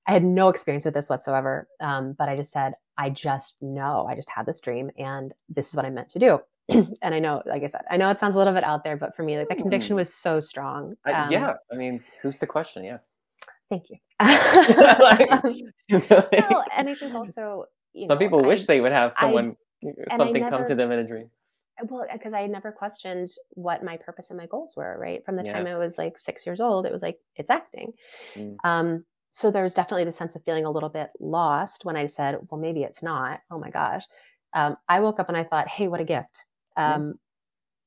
I 0.07 0.13
had 0.13 0.25
no 0.25 0.49
experience 0.49 0.85
with 0.85 0.95
this 0.95 1.11
whatsoever. 1.11 1.69
Um, 1.81 2.15
but 2.19 2.29
I 2.29 2.37
just 2.37 2.53
said, 2.53 2.75
I 2.97 3.11
just 3.11 3.61
know. 3.63 4.07
I 4.09 4.15
just 4.15 4.31
had 4.31 4.47
this 4.47 4.61
dream, 4.61 4.91
and 4.99 5.33
this 5.49 5.69
is 5.69 5.77
what 5.77 5.85
I'm 5.85 5.95
meant 5.95 6.11
to 6.11 6.19
do. 6.19 6.41
and 7.03 7.15
I 7.15 7.19
know, 7.19 7.43
like 7.47 7.63
I 7.63 7.67
said, 7.67 7.83
I 7.91 7.97
know 7.97 8.09
it 8.11 8.19
sounds 8.19 8.35
a 8.35 8.39
little 8.39 8.53
bit 8.55 8.65
out 8.65 8.85
there, 8.85 8.97
but 8.97 9.15
for 9.17 9.23
me, 9.23 9.37
like 9.39 9.49
the 9.49 9.57
conviction 9.57 9.95
Mm. 9.95 9.97
was 10.01 10.15
so 10.15 10.41
strong. 10.41 10.95
Um, 11.07 11.31
yeah, 11.31 11.55
I 11.73 11.77
mean, 11.77 12.03
who's 12.23 12.39
the 12.39 12.47
question? 12.47 12.85
Yeah. 12.85 12.99
Thank 13.69 13.85
you. 13.91 13.97
Like- 14.21 15.31
well, 16.51 16.65
and 16.77 16.89
I 16.89 16.95
think 16.95 17.15
also, 17.15 17.65
Some 17.97 18.09
know, 18.09 18.17
people 18.17 18.43
wish 18.45 18.63
I- 18.63 18.67
they 18.67 18.81
would 18.81 18.93
have 18.93 19.15
someone 19.15 19.57
I 20.11 20.17
something 20.17 20.49
come 20.49 20.65
to 20.67 20.75
them 20.75 20.93
in 20.93 21.01
a 21.01 21.05
dream. 21.07 21.29
well 21.89 22.07
because 22.13 22.33
i 22.35 22.47
never 22.47 22.71
questioned 22.71 23.29
what 23.51 23.83
my 23.83 23.97
purpose 23.97 24.29
and 24.31 24.39
my 24.39 24.47
goals 24.47 24.77
were 24.77 24.97
right 25.01 25.25
from 25.25 25.35
the 25.37 25.43
Yeah. 25.43 25.55
time 25.55 25.67
i 25.67 25.77
was 25.77 25.99
like 25.99 26.17
six 26.19 26.47
years 26.47 26.61
old 26.61 26.87
it 26.87 26.93
was 26.93 27.03
like 27.03 27.19
it's 27.35 27.51
acting 27.51 27.93
Mm. 28.37 28.55
um 28.63 29.05
so 29.33 29.51
there 29.51 29.65
was 29.65 29.75
definitely 29.75 30.05
the 30.05 30.13
sense 30.13 30.37
of 30.37 30.45
feeling 30.45 30.67
a 30.67 30.71
little 30.71 30.91
bit 30.91 31.11
lost 31.19 31.85
when 31.85 31.97
i 31.97 32.07
said 32.07 32.37
well 32.49 32.61
maybe 32.61 32.83
it's 32.85 33.03
not 33.03 33.41
oh 33.51 33.59
my 33.59 33.71
gosh 33.71 34.05
um, 34.55 34.77
i 34.89 35.01
woke 35.01 35.19
up 35.19 35.29
and 35.29 35.37
i 35.37 35.43
thought 35.43 35.67
hey 35.67 35.89
what 35.89 36.01
a 36.01 36.05
gift 36.05 36.45
Um 36.77 37.15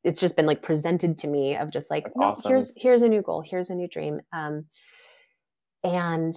it's 0.04 0.22
just 0.22 0.36
been 0.36 0.46
like 0.46 0.62
presented 0.62 1.18
to 1.18 1.28
me 1.28 1.56
of 1.56 1.72
just 1.72 1.90
like 1.90 2.08
no, 2.16 2.28
awesome. 2.28 2.50
here's 2.50 2.74
here's 2.78 3.02
a 3.02 3.10
new 3.10 3.22
goal 3.22 3.42
here's 3.44 3.72
a 3.72 3.76
new 3.76 3.88
dream 3.88 4.22
um 4.32 4.66
and 5.84 6.36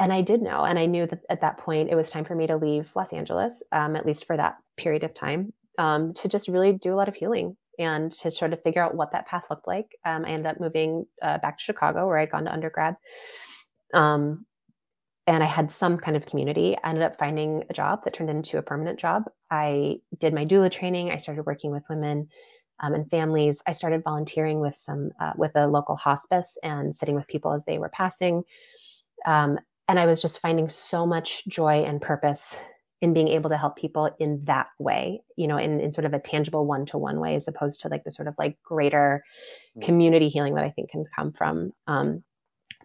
and 0.00 0.14
I 0.14 0.22
did 0.22 0.40
know, 0.40 0.64
and 0.64 0.78
I 0.78 0.86
knew 0.86 1.06
that 1.06 1.20
at 1.28 1.42
that 1.42 1.58
point 1.58 1.90
it 1.90 1.94
was 1.94 2.10
time 2.10 2.24
for 2.24 2.34
me 2.34 2.46
to 2.46 2.56
leave 2.56 2.90
Los 2.96 3.12
Angeles, 3.12 3.62
um, 3.70 3.94
at 3.96 4.06
least 4.06 4.26
for 4.26 4.34
that 4.34 4.56
period 4.78 5.04
of 5.04 5.12
time, 5.12 5.52
um, 5.76 6.14
to 6.14 6.26
just 6.26 6.48
really 6.48 6.72
do 6.72 6.94
a 6.94 6.96
lot 6.96 7.08
of 7.08 7.14
healing 7.14 7.54
and 7.78 8.10
to 8.10 8.30
sort 8.30 8.54
of 8.54 8.62
figure 8.62 8.82
out 8.82 8.94
what 8.94 9.12
that 9.12 9.26
path 9.26 9.44
looked 9.50 9.68
like. 9.68 9.94
Um, 10.06 10.24
I 10.24 10.30
ended 10.30 10.46
up 10.46 10.58
moving 10.58 11.04
uh, 11.20 11.36
back 11.38 11.58
to 11.58 11.64
Chicago, 11.64 12.06
where 12.06 12.16
I'd 12.16 12.30
gone 12.30 12.46
to 12.46 12.52
undergrad, 12.52 12.96
um, 13.92 14.46
and 15.26 15.42
I 15.42 15.46
had 15.46 15.70
some 15.70 15.98
kind 15.98 16.16
of 16.16 16.26
community. 16.26 16.76
I 16.82 16.88
ended 16.88 17.04
up 17.04 17.18
finding 17.18 17.64
a 17.70 17.72
job 17.72 18.04
that 18.04 18.14
turned 18.14 18.30
into 18.30 18.58
a 18.58 18.62
permanent 18.62 18.98
job. 18.98 19.24
I 19.50 20.00
did 20.18 20.34
my 20.34 20.44
doula 20.44 20.70
training. 20.70 21.10
I 21.10 21.16
started 21.16 21.46
working 21.46 21.70
with 21.70 21.84
women 21.88 22.28
um, 22.80 22.94
and 22.94 23.08
families. 23.10 23.62
I 23.66 23.72
started 23.72 24.02
volunteering 24.02 24.60
with 24.60 24.74
some 24.74 25.10
uh, 25.20 25.32
with 25.36 25.52
a 25.54 25.66
local 25.66 25.96
hospice 25.96 26.58
and 26.62 26.94
sitting 26.96 27.14
with 27.14 27.28
people 27.28 27.52
as 27.52 27.64
they 27.64 27.78
were 27.78 27.90
passing. 27.90 28.42
Um, 29.26 29.58
and 29.88 29.98
I 30.00 30.06
was 30.06 30.22
just 30.22 30.40
finding 30.40 30.68
so 30.68 31.06
much 31.06 31.44
joy 31.46 31.84
and 31.84 32.00
purpose 32.00 32.56
in 33.02 33.12
being 33.12 33.28
able 33.28 33.50
to 33.50 33.56
help 33.56 33.76
people 33.76 34.14
in 34.18 34.44
that 34.44 34.68
way, 34.78 35.22
you 35.36 35.46
know, 35.46 35.56
in, 35.56 35.80
in 35.80 35.90
sort 35.90 36.04
of 36.04 36.12
a 36.12 36.18
tangible 36.18 36.66
one 36.66 36.84
to 36.86 36.98
one 36.98 37.18
way, 37.18 37.34
as 37.34 37.48
opposed 37.48 37.80
to 37.80 37.88
like 37.88 38.04
the 38.04 38.12
sort 38.12 38.28
of 38.28 38.34
like 38.38 38.58
greater 38.62 39.22
Mm. 39.76 39.82
community 39.82 40.28
healing 40.28 40.54
that 40.54 40.64
I 40.64 40.70
think 40.70 40.90
can 40.90 41.04
come 41.14 41.32
from 41.32 41.72
um, 41.86 42.24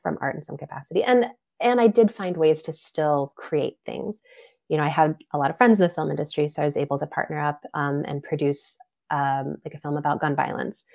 from 0.02 0.18
art 0.22 0.36
in 0.36 0.44
some 0.44 0.58
capacity. 0.58 1.04
And 1.04 1.26
and 1.60 1.80
I 1.80 1.88
did 1.88 2.14
find 2.14 2.38
ways 2.38 2.62
to 2.64 2.74
still 2.74 3.34
create 3.36 3.78
things. 3.86 4.22
You 4.68 4.78
know, 4.78 4.84
I 4.84 4.90
had 4.90 5.16
a 5.32 5.38
lot 5.38 5.50
of 5.50 5.58
friends 5.58 5.80
in 5.80 5.88
the 5.88 5.94
film 5.94 6.10
industry, 6.10 6.48
so 6.50 6.62
I 6.62 6.66
was 6.66 6.78
able 6.78 6.98
to 7.00 7.08
partner 7.08 7.40
up 7.40 7.64
um, 7.74 8.04
and 8.08 8.24
produce 8.24 8.78
um, 9.12 9.58
like 9.64 9.74
a 9.74 9.80
film 9.80 9.98
about 9.98 10.22
gun 10.22 10.36
violence. 10.36 10.86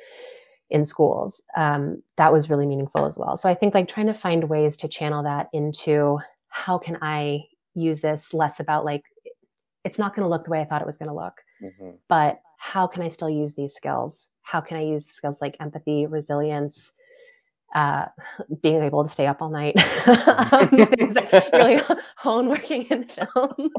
in 0.70 0.84
schools. 0.84 1.42
Um, 1.56 2.02
that 2.16 2.32
was 2.32 2.48
really 2.48 2.66
meaningful 2.66 3.04
as 3.06 3.18
well. 3.18 3.36
So 3.36 3.48
I 3.48 3.54
think 3.54 3.74
like 3.74 3.88
trying 3.88 4.06
to 4.06 4.14
find 4.14 4.48
ways 4.48 4.76
to 4.78 4.88
channel 4.88 5.22
that 5.24 5.48
into 5.52 6.18
how 6.48 6.78
can 6.78 6.96
I 7.02 7.44
use 7.74 8.00
this 8.00 8.32
less 8.32 8.60
about 8.60 8.84
like 8.84 9.02
it's 9.84 9.98
not 9.98 10.14
going 10.14 10.24
to 10.24 10.28
look 10.28 10.44
the 10.44 10.50
way 10.50 10.60
I 10.60 10.64
thought 10.64 10.82
it 10.82 10.86
was 10.86 10.98
going 10.98 11.08
to 11.08 11.14
look, 11.14 11.40
mm-hmm. 11.62 11.96
but 12.08 12.40
how 12.58 12.86
can 12.86 13.02
I 13.02 13.08
still 13.08 13.30
use 13.30 13.54
these 13.54 13.74
skills? 13.74 14.28
How 14.42 14.60
can 14.60 14.76
I 14.76 14.82
use 14.82 15.06
skills 15.06 15.40
like 15.40 15.56
empathy, 15.60 16.06
resilience, 16.06 16.92
uh, 17.74 18.06
being 18.62 18.82
able 18.82 19.02
to 19.02 19.10
stay 19.10 19.26
up 19.26 19.42
all 19.42 19.50
night, 19.50 19.76
um, 20.06 20.68
things 20.96 21.14
that 21.14 21.50
really 21.52 21.80
hone 22.16 22.48
working 22.48 22.82
in 22.82 23.04
film, 23.04 23.70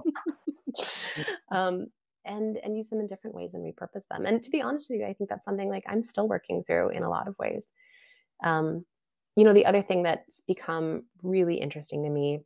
um, 1.52 1.88
and 2.26 2.58
and 2.58 2.78
use 2.78 2.90
them 2.90 3.00
in 3.00 3.08
different 3.08 3.36
ways 3.36 3.54
and 3.54 3.64
repurpose 3.64 4.08
them. 4.10 4.26
And 4.26 4.42
to 4.44 4.50
be 4.50 4.62
honest 4.62 4.90
with 4.90 5.00
you, 5.00 5.06
I 5.06 5.14
think 5.14 5.30
that's 5.30 5.46
something 5.46 5.70
like 5.70 5.84
I'm 5.88 6.04
still 6.04 6.28
working 6.28 6.64
through 6.64 6.90
in 6.90 7.04
a 7.04 7.10
lot 7.10 7.28
of 7.28 7.38
ways. 7.40 7.68
Um, 8.44 8.86
you 9.36 9.44
know, 9.44 9.54
the 9.54 9.66
other 9.66 9.82
thing 9.82 10.04
that's 10.04 10.42
become 10.42 11.04
really 11.24 11.56
interesting 11.56 12.04
to 12.04 12.10
me 12.10 12.42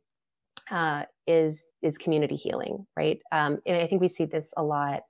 uh, 0.70 1.04
is 1.26 1.64
is 1.82 1.98
community 1.98 2.36
healing, 2.36 2.86
right? 2.96 3.20
Um, 3.32 3.58
and 3.66 3.76
I 3.76 3.86
think 3.86 4.00
we 4.00 4.08
see 4.08 4.24
this 4.24 4.52
a 4.56 4.62
lot 4.62 5.02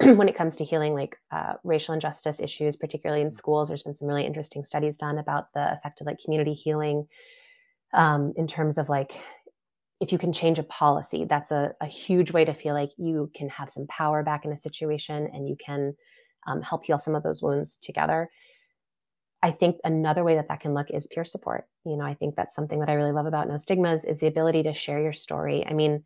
when 0.04 0.28
it 0.28 0.36
comes 0.36 0.56
to 0.56 0.64
healing 0.64 0.94
like 0.94 1.16
uh, 1.32 1.54
racial 1.64 1.94
injustice 1.94 2.40
issues, 2.40 2.76
particularly 2.76 3.22
in 3.22 3.30
schools. 3.30 3.68
There's 3.68 3.82
been 3.82 3.94
some 3.94 4.08
really 4.08 4.26
interesting 4.26 4.64
studies 4.64 4.96
done 4.96 5.18
about 5.18 5.52
the 5.54 5.72
effect 5.72 6.00
of 6.00 6.06
like 6.06 6.18
community 6.24 6.54
healing 6.54 7.08
um, 7.92 8.32
in 8.36 8.46
terms 8.46 8.78
of 8.78 8.88
like 8.88 9.20
if 10.00 10.12
you 10.12 10.18
can 10.18 10.32
change 10.32 10.58
a 10.58 10.64
policy, 10.64 11.24
that's 11.28 11.50
a, 11.50 11.72
a, 11.80 11.86
huge 11.86 12.30
way 12.30 12.44
to 12.44 12.54
feel 12.54 12.72
like 12.72 12.90
you 12.96 13.30
can 13.34 13.48
have 13.48 13.68
some 13.68 13.86
power 13.88 14.22
back 14.22 14.44
in 14.44 14.52
a 14.52 14.56
situation 14.56 15.28
and 15.32 15.48
you 15.48 15.56
can 15.56 15.92
um, 16.46 16.62
help 16.62 16.84
heal 16.84 17.00
some 17.00 17.16
of 17.16 17.24
those 17.24 17.42
wounds 17.42 17.76
together. 17.76 18.28
I 19.42 19.50
think 19.50 19.76
another 19.82 20.22
way 20.22 20.36
that 20.36 20.48
that 20.48 20.60
can 20.60 20.74
look 20.74 20.90
is 20.90 21.08
peer 21.08 21.24
support. 21.24 21.66
You 21.84 21.96
know, 21.96 22.04
I 22.04 22.14
think 22.14 22.36
that's 22.36 22.54
something 22.54 22.78
that 22.80 22.88
I 22.88 22.94
really 22.94 23.12
love 23.12 23.26
about 23.26 23.48
No 23.48 23.56
Stigmas 23.56 24.04
is 24.04 24.20
the 24.20 24.26
ability 24.28 24.62
to 24.64 24.74
share 24.74 25.00
your 25.00 25.12
story. 25.12 25.66
I 25.66 25.72
mean, 25.72 26.04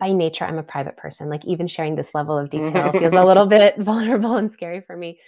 by 0.00 0.12
nature, 0.12 0.44
I'm 0.44 0.58
a 0.58 0.62
private 0.62 0.96
person. 0.96 1.28
Like 1.28 1.44
even 1.44 1.68
sharing 1.68 1.94
this 1.94 2.14
level 2.14 2.36
of 2.36 2.50
detail 2.50 2.90
feels 2.98 3.12
a 3.12 3.24
little 3.24 3.46
bit 3.46 3.76
vulnerable 3.78 4.36
and 4.36 4.50
scary 4.50 4.80
for 4.80 4.96
me. 4.96 5.20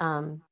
Um, 0.00 0.42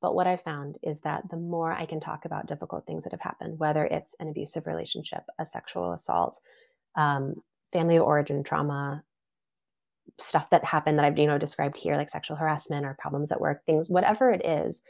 but 0.00 0.14
what 0.14 0.28
I 0.28 0.36
found 0.36 0.78
is 0.82 1.00
that 1.00 1.28
the 1.30 1.36
more 1.36 1.72
I 1.72 1.86
can 1.86 1.98
talk 1.98 2.24
about 2.24 2.46
difficult 2.46 2.86
things 2.86 3.02
that 3.02 3.12
have 3.12 3.20
happened, 3.20 3.58
whether 3.58 3.84
it's 3.84 4.14
an 4.20 4.28
abusive 4.28 4.66
relationship, 4.66 5.24
a 5.38 5.46
sexual 5.46 5.92
assault, 5.92 6.38
um, 6.94 7.42
family 7.72 7.98
origin 7.98 8.44
trauma, 8.44 9.02
stuff 10.20 10.50
that 10.50 10.64
happened 10.64 10.98
that 10.98 11.04
I've 11.04 11.18
you 11.18 11.26
know 11.26 11.38
described 11.38 11.76
here, 11.76 11.96
like 11.96 12.10
sexual 12.10 12.36
harassment 12.36 12.86
or 12.86 12.96
problems 13.00 13.32
at 13.32 13.40
work, 13.40 13.64
things, 13.64 13.90
whatever 13.90 14.30
it 14.30 14.44
is, 14.44 14.82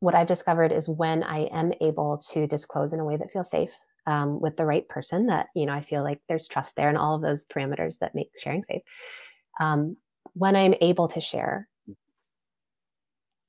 what 0.00 0.14
I've 0.14 0.26
discovered 0.26 0.72
is 0.72 0.88
when 0.88 1.22
I 1.22 1.44
am 1.46 1.72
able 1.80 2.18
to 2.32 2.46
disclose 2.46 2.92
in 2.92 3.00
a 3.00 3.04
way 3.04 3.16
that 3.16 3.32
feels 3.32 3.50
safe 3.50 3.76
um, 4.08 4.40
with 4.40 4.56
the 4.56 4.64
right 4.64 4.88
person, 4.88 5.26
that 5.26 5.48
you 5.54 5.66
know 5.66 5.74
I 5.74 5.82
feel 5.82 6.02
like 6.02 6.20
there's 6.28 6.48
trust 6.48 6.74
there 6.74 6.88
and 6.88 6.96
all 6.96 7.14
of 7.14 7.22
those 7.22 7.44
parameters 7.44 7.98
that 7.98 8.14
make 8.14 8.30
sharing 8.36 8.62
safe. 8.62 8.82
Um, 9.60 9.96
when 10.32 10.56
I'm 10.56 10.74
able 10.80 11.08
to 11.08 11.20
share, 11.20 11.68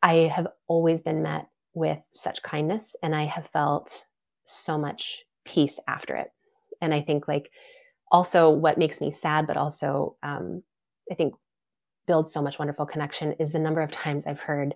I 0.04 0.32
have 0.36 0.48
always 0.68 1.02
been 1.02 1.24
met 1.24 1.48
with 1.74 2.06
such 2.12 2.44
kindness, 2.44 2.96
and 3.02 3.16
I 3.16 3.26
have 3.26 3.48
felt 3.48 4.04
so 4.46 4.78
much 4.78 5.24
peace 5.46 5.80
after 5.88 6.16
it. 6.18 6.28
And 6.82 6.94
I 6.94 7.02
think 7.02 7.28
like 7.28 7.50
also 8.12 8.50
what 8.50 8.78
makes 8.78 9.00
me 9.00 9.12
sad, 9.12 9.48
but 9.48 9.58
also 9.58 10.18
um, 10.24 10.62
I 11.10 11.16
think 11.16 11.36
builds 12.06 12.34
so 12.34 12.42
much 12.42 12.60
wonderful 12.60 12.86
connection 12.86 13.34
is 13.34 13.52
the 13.52 13.60
number 13.60 13.82
of 13.82 13.92
times 13.92 14.26
I've 14.26 14.40
heard 14.40 14.74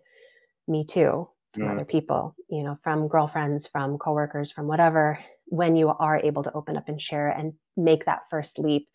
me 0.67 0.85
too 0.85 1.27
from 1.53 1.63
mm. 1.63 1.71
other 1.71 1.85
people, 1.85 2.35
you 2.49 2.63
know, 2.63 2.77
from 2.83 3.07
girlfriends, 3.07 3.67
from 3.67 3.97
coworkers, 3.97 4.51
from 4.51 4.67
whatever, 4.67 5.19
when 5.45 5.75
you 5.75 5.89
are 5.89 6.19
able 6.19 6.43
to 6.43 6.53
open 6.53 6.77
up 6.77 6.89
and 6.89 7.01
share 7.01 7.29
and 7.29 7.53
make 7.77 8.05
that 8.05 8.29
first 8.29 8.59
leap. 8.59 8.87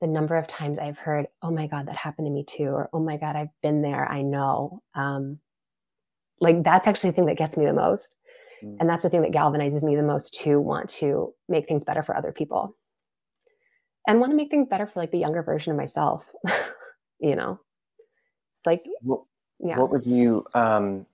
The 0.00 0.06
number 0.06 0.36
of 0.36 0.46
times 0.46 0.78
I've 0.78 0.98
heard, 0.98 1.26
oh 1.42 1.50
my 1.50 1.66
God, 1.66 1.86
that 1.88 1.96
happened 1.96 2.26
to 2.26 2.30
me 2.30 2.44
too, 2.44 2.68
or 2.68 2.90
oh 2.92 3.00
my 3.00 3.16
God, 3.16 3.36
I've 3.36 3.48
been 3.62 3.80
there, 3.80 4.06
I 4.10 4.22
know. 4.22 4.82
Um, 4.94 5.38
like 6.40 6.62
that's 6.62 6.86
actually 6.86 7.10
the 7.10 7.16
thing 7.16 7.26
that 7.26 7.38
gets 7.38 7.56
me 7.56 7.64
the 7.64 7.72
most. 7.72 8.16
Mm. 8.62 8.76
And 8.80 8.88
that's 8.88 9.02
the 9.02 9.10
thing 9.10 9.22
that 9.22 9.32
galvanizes 9.32 9.82
me 9.82 9.96
the 9.96 10.02
most 10.02 10.34
to 10.42 10.60
want 10.60 10.90
to 10.90 11.32
make 11.48 11.68
things 11.68 11.84
better 11.84 12.02
for 12.02 12.16
other 12.16 12.32
people 12.32 12.74
and 14.06 14.20
want 14.20 14.30
to 14.30 14.36
make 14.36 14.50
things 14.50 14.68
better 14.68 14.86
for 14.86 15.00
like 15.00 15.10
the 15.10 15.18
younger 15.18 15.42
version 15.42 15.72
of 15.72 15.76
myself 15.76 16.30
you 17.20 17.36
know 17.36 17.58
it's 18.52 18.66
like 18.66 18.82
yeah 19.60 19.78
what 19.78 19.90
would 19.90 20.06
you 20.06 20.44
um 20.54 21.06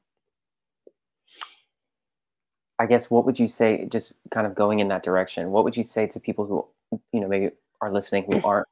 i 2.80 2.86
guess 2.86 3.10
what 3.10 3.24
would 3.24 3.38
you 3.38 3.46
say 3.46 3.86
just 3.88 4.14
kind 4.32 4.46
of 4.46 4.54
going 4.56 4.80
in 4.80 4.88
that 4.88 5.04
direction 5.04 5.50
what 5.52 5.62
would 5.62 5.76
you 5.76 5.84
say 5.84 6.06
to 6.06 6.18
people 6.18 6.44
who 6.44 7.00
you 7.12 7.20
know 7.20 7.28
maybe 7.28 7.50
are 7.80 7.92
listening 7.92 8.24
who 8.24 8.40
aren't 8.42 8.66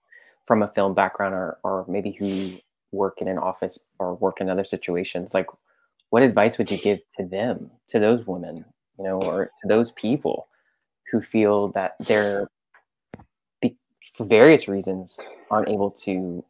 from 0.48 0.62
a 0.62 0.68
film 0.68 0.94
background 0.94 1.34
or 1.34 1.58
or 1.62 1.84
maybe 1.86 2.10
who 2.10 2.52
work 2.90 3.20
in 3.20 3.28
an 3.28 3.38
office 3.38 3.78
or 3.98 4.14
work 4.14 4.40
in 4.40 4.48
other 4.48 4.64
situations? 4.64 5.34
Like 5.34 5.46
what 6.10 6.22
advice 6.22 6.56
would 6.56 6.70
you 6.70 6.78
give 6.78 7.00
to 7.16 7.24
them 7.24 7.70
to 7.88 7.98
those 7.98 8.26
women 8.26 8.64
you 8.98 9.04
know 9.04 9.20
or 9.22 9.50
to 9.60 9.68
those 9.68 9.92
people 9.92 10.48
who 11.12 11.20
feel 11.20 11.68
that 11.68 11.96
they're 12.00 12.48
for 14.14 14.24
various 14.24 14.68
reasons 14.68 15.20
aren't 15.50 15.68
able 15.68 15.90
to 15.90 16.42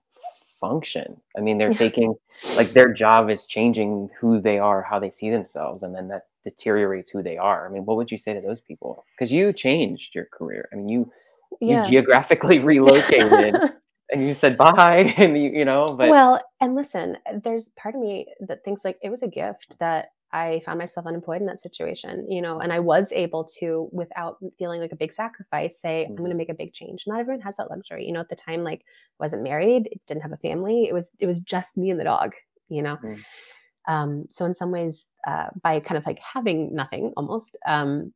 function. 0.61 1.21
I 1.37 1.41
mean, 1.41 1.59
they're 1.59 1.73
taking 1.73 2.15
like 2.57 2.71
their 2.71 2.93
job 2.93 3.31
is 3.31 3.47
changing 3.47 4.11
who 4.19 4.41
they 4.41 4.59
are, 4.59 4.83
how 4.83 4.99
they 4.99 5.11
see 5.11 5.31
themselves, 5.31 5.83
and 5.83 5.95
then 5.95 6.09
that 6.09 6.27
deteriorates 6.45 7.11
who 7.11 7.23
they 7.23 7.37
are. 7.37 7.67
I 7.67 7.71
mean, 7.71 7.85
what 7.85 7.97
would 7.97 8.11
you 8.11 8.19
say 8.19 8.35
to 8.35 8.41
those 8.41 8.61
people? 8.61 9.05
Because 9.13 9.33
you 9.33 9.53
changed 9.53 10.15
your 10.15 10.27
career. 10.27 10.69
I 10.73 10.77
mean, 10.77 10.89
you 10.89 11.13
yeah. 11.61 11.85
you 11.85 11.91
geographically 11.91 12.59
relocated 12.73 13.55
and 14.11 14.27
you 14.27 14.35
said 14.35 14.57
bye, 14.57 15.15
and 15.17 15.41
you 15.41 15.51
you 15.51 15.65
know. 15.65 15.87
But 15.87 16.11
well, 16.11 16.41
and 16.61 16.75
listen, 16.75 17.19
there's 17.43 17.71
part 17.71 17.95
of 17.95 18.01
me 18.01 18.27
that 18.41 18.65
thinks 18.65 18.85
like 18.85 18.99
it 19.03 19.11
was 19.11 19.23
a 19.23 19.29
gift 19.29 19.77
that 19.79 20.09
I 20.33 20.61
found 20.67 20.79
myself 20.79 21.07
unemployed 21.07 21.41
in 21.41 21.47
that 21.47 21.61
situation, 21.61 22.31
you 22.31 22.43
know, 22.43 22.61
and 22.61 22.73
I 22.73 22.81
was 22.81 23.13
able 23.13 23.45
to, 23.59 23.89
without 23.93 24.37
feeling 24.59 24.81
like 24.81 24.93
a 24.93 24.97
big 24.97 25.13
sacrifice, 25.13 25.81
say, 25.81 26.03
mm-hmm. 26.03 26.13
I'm 26.13 26.17
going 26.17 26.31
to 26.31 26.37
make 26.37 26.51
a 26.51 26.55
big 26.55 26.75
change. 26.75 27.05
Not 27.07 27.21
everyone 27.21 27.41
has 27.43 27.57
that 27.57 27.71
luxury. 27.71 28.05
You 28.05 28.13
know, 28.13 28.21
at 28.21 28.29
the 28.29 28.37
time, 28.37 28.63
like, 28.63 28.85
wasn't 29.19 29.43
married, 29.43 29.99
didn't 30.07 30.23
have 30.23 30.33
a 30.33 30.37
family. 30.37 30.85
It 30.85 30.93
was, 30.93 31.13
it 31.19 31.27
was 31.27 31.41
just 31.41 31.79
me 31.79 31.91
and 31.91 31.99
the 31.99 32.05
dog, 32.05 32.35
you 32.69 32.83
know? 32.83 32.97
Mm-hmm. 32.97 33.93
Um, 33.93 34.27
so 34.29 34.45
in 34.45 34.53
some 34.53 34.71
ways, 34.71 35.07
uh, 35.27 35.47
by 35.63 35.81
kind 35.81 35.97
of 35.97 36.05
like 36.05 36.19
having 36.19 36.75
nothing 36.75 37.15
almost, 37.17 37.57
um, 37.67 38.13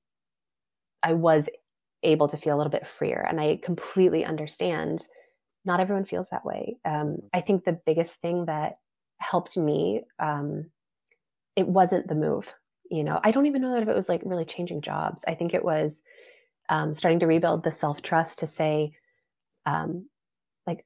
I 1.03 1.15
was 1.15 1.49
able 2.03 2.29
to 2.29 2.37
feel 2.37 2.55
a 2.55 2.59
little 2.59 2.71
bit 2.71 2.87
freer. 2.87 3.25
And 3.27 3.41
I 3.41 3.59
completely 3.63 4.23
understand 4.23 5.07
not 5.65 5.81
everyone 5.81 6.05
feels 6.05 6.29
that 6.29 6.45
way. 6.45 6.77
Um, 6.85 6.93
mm-hmm. 6.93 7.27
I 7.33 7.41
think 7.41 7.65
the 7.65 7.81
biggest 7.87 8.17
thing 8.17 8.47
that 8.47 8.81
helped 9.17 9.57
me, 9.57 10.03
um, 10.19 10.67
it 11.57 11.69
wasn't 11.69 12.09
the 12.09 12.15
move 12.15 12.55
you 12.93 13.03
know? 13.03 13.19
I 13.25 13.31
don't 13.31 13.47
even 13.47 13.63
know 13.63 13.73
that 13.73 13.83
if 13.83 13.89
it 13.89 13.97
was 13.97 14.11
like 14.11 14.21
really 14.23 14.45
changing 14.45 14.83
jobs. 14.83 15.25
I 15.27 15.35
think 15.35 15.55
it 15.55 15.65
was 15.65 16.03
um, 16.69 16.95
starting 16.95 17.21
to 17.21 17.27
rebuild 17.27 17.65
the 17.65 17.71
self 17.71 18.03
trust 18.03 18.41
to 18.41 18.47
say 18.47 18.93
um, 19.65 20.09
like 20.67 20.85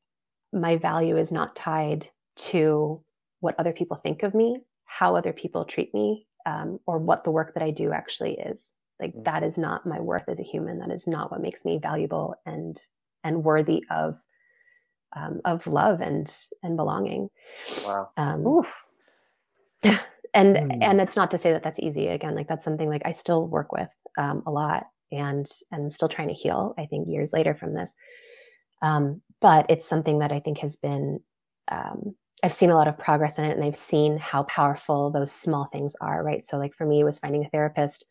my 0.52 0.76
value 0.76 1.16
is 1.16 1.32
not 1.32 1.56
tied 1.56 2.08
to 2.36 3.02
what 3.40 3.56
other 3.58 3.72
people 3.72 3.96
think 3.96 4.22
of 4.22 4.34
me 4.34 4.60
how 4.84 5.16
other 5.16 5.32
people 5.32 5.64
treat 5.64 5.92
me 5.92 6.28
um, 6.46 6.78
or 6.86 6.96
what 6.96 7.24
the 7.24 7.30
work 7.30 7.54
that 7.54 7.62
i 7.62 7.72
do 7.72 7.92
actually 7.92 8.34
is. 8.34 8.76
Like 9.00 9.10
mm-hmm. 9.10 9.24
that 9.24 9.42
is 9.42 9.58
not 9.58 9.84
my 9.84 9.98
worth 9.98 10.28
as 10.28 10.38
a 10.38 10.44
human. 10.44 10.78
That 10.78 10.92
is 10.92 11.08
not 11.08 11.32
what 11.32 11.42
makes 11.42 11.64
me 11.64 11.78
valuable 11.82 12.36
and 12.46 12.80
and 13.24 13.42
worthy 13.42 13.84
of 13.90 14.16
um, 15.16 15.40
of 15.44 15.66
love 15.66 16.00
and 16.00 16.32
and 16.62 16.76
belonging. 16.76 17.30
Wow. 17.84 18.10
Um, 18.16 18.62
and 20.36 20.56
mm. 20.56 20.78
and 20.82 21.00
it's 21.00 21.16
not 21.16 21.30
to 21.32 21.38
say 21.38 21.52
that 21.52 21.62
that's 21.62 21.80
easy. 21.80 22.08
Again 22.08 22.34
like 22.34 22.48
that's 22.48 22.64
something 22.64 22.88
like 22.88 23.02
i 23.04 23.10
still 23.10 23.46
work 23.48 23.72
with 23.72 23.88
um, 24.18 24.42
a 24.46 24.50
lot 24.50 24.86
and 25.10 25.50
and 25.72 25.92
still 25.92 26.08
trying 26.08 26.28
to 26.28 26.34
heal 26.34 26.74
i 26.78 26.86
think 26.86 27.08
years 27.08 27.32
later 27.32 27.54
from 27.54 27.74
this. 27.74 27.92
Um, 28.82 29.22
but 29.40 29.66
it's 29.68 29.88
something 29.88 30.18
that 30.20 30.32
i 30.32 30.40
think 30.40 30.58
has 30.58 30.76
been 30.76 31.20
um, 31.68 32.14
i've 32.44 32.52
seen 32.52 32.70
a 32.70 32.74
lot 32.74 32.88
of 32.88 32.98
progress 32.98 33.38
in 33.38 33.44
it 33.44 33.56
and 33.56 33.64
i've 33.64 33.76
seen 33.76 34.18
how 34.18 34.42
powerful 34.44 35.10
those 35.10 35.32
small 35.32 35.66
things 35.72 35.96
are 36.00 36.22
right? 36.22 36.44
So 36.44 36.58
like 36.58 36.74
for 36.74 36.86
me 36.86 37.00
it 37.00 37.04
was 37.04 37.18
finding 37.18 37.44
a 37.44 37.48
therapist 37.48 38.06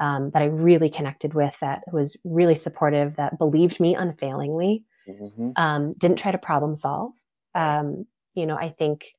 um, 0.00 0.30
that 0.30 0.42
i 0.42 0.46
really 0.46 0.90
connected 0.90 1.34
with 1.34 1.56
that 1.60 1.82
was 1.92 2.16
really 2.24 2.56
supportive 2.56 3.16
that 3.16 3.38
believed 3.38 3.78
me 3.80 3.94
unfailingly 3.94 4.84
mm-hmm. 5.08 5.50
Um, 5.56 5.94
didn't 5.98 6.18
try 6.18 6.32
to 6.32 6.38
problem 6.38 6.76
solve. 6.76 7.12
Um, 7.54 8.06
you 8.34 8.46
know 8.46 8.56
i 8.56 8.70
think 8.70 9.14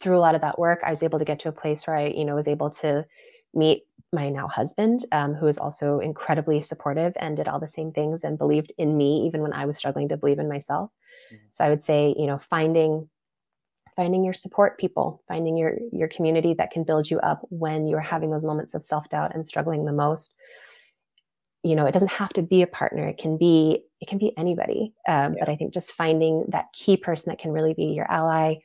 through 0.00 0.16
a 0.16 0.20
lot 0.20 0.34
of 0.34 0.40
that 0.42 0.58
work, 0.58 0.80
I 0.84 0.90
was 0.90 1.02
able 1.02 1.18
to 1.18 1.24
get 1.24 1.40
to 1.40 1.48
a 1.48 1.52
place 1.52 1.86
where 1.86 1.96
I, 1.96 2.06
you 2.08 2.24
know, 2.24 2.34
was 2.34 2.48
able 2.48 2.70
to 2.70 3.06
meet 3.54 3.84
my 4.12 4.28
now 4.28 4.48
husband, 4.48 5.04
um, 5.12 5.34
who 5.34 5.46
is 5.46 5.58
also 5.58 5.98
incredibly 5.98 6.60
supportive 6.60 7.12
and 7.16 7.36
did 7.36 7.48
all 7.48 7.58
the 7.58 7.68
same 7.68 7.92
things 7.92 8.22
and 8.22 8.38
believed 8.38 8.72
in 8.78 8.96
me 8.96 9.26
even 9.26 9.40
when 9.42 9.52
I 9.52 9.66
was 9.66 9.76
struggling 9.76 10.08
to 10.10 10.16
believe 10.16 10.38
in 10.38 10.48
myself. 10.48 10.90
Mm-hmm. 11.32 11.46
So 11.52 11.64
I 11.64 11.70
would 11.70 11.82
say, 11.82 12.14
you 12.16 12.26
know, 12.26 12.38
finding 12.38 13.08
finding 13.96 14.22
your 14.24 14.34
support 14.34 14.78
people, 14.78 15.22
finding 15.26 15.56
your 15.56 15.78
your 15.90 16.08
community 16.08 16.54
that 16.54 16.70
can 16.70 16.84
build 16.84 17.10
you 17.10 17.18
up 17.20 17.40
when 17.48 17.86
you're 17.88 18.00
having 18.00 18.30
those 18.30 18.44
moments 18.44 18.74
of 18.74 18.84
self-doubt 18.84 19.34
and 19.34 19.44
struggling 19.44 19.84
the 19.84 19.92
most. 19.92 20.34
You 21.62 21.74
know, 21.74 21.86
it 21.86 21.92
doesn't 21.92 22.12
have 22.12 22.32
to 22.34 22.42
be 22.42 22.62
a 22.62 22.66
partner. 22.66 23.08
It 23.08 23.18
can 23.18 23.38
be 23.38 23.82
it 24.00 24.06
can 24.06 24.18
be 24.18 24.36
anybody. 24.36 24.92
Um, 25.08 25.32
yeah. 25.32 25.40
But 25.40 25.48
I 25.48 25.56
think 25.56 25.72
just 25.74 25.92
finding 25.92 26.44
that 26.48 26.72
key 26.72 26.96
person 26.96 27.30
that 27.30 27.38
can 27.38 27.50
really 27.50 27.74
be 27.74 27.86
your 27.86 28.10
ally 28.10 28.56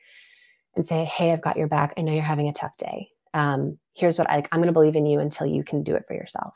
and 0.74 0.86
say, 0.86 1.04
"Hey, 1.04 1.32
I've 1.32 1.42
got 1.42 1.56
your 1.56 1.68
back. 1.68 1.94
I 1.96 2.02
know 2.02 2.12
you're 2.12 2.22
having 2.22 2.48
a 2.48 2.52
tough 2.52 2.76
day. 2.76 3.08
Um, 3.34 3.78
here's 3.94 4.18
what 4.18 4.30
I, 4.30 4.44
I'm 4.52 4.60
going 4.60 4.66
to 4.66 4.72
believe 4.72 4.96
in 4.96 5.06
you 5.06 5.20
until 5.20 5.46
you 5.46 5.64
can 5.64 5.82
do 5.82 5.94
it 5.94 6.06
for 6.06 6.14
yourself." 6.14 6.54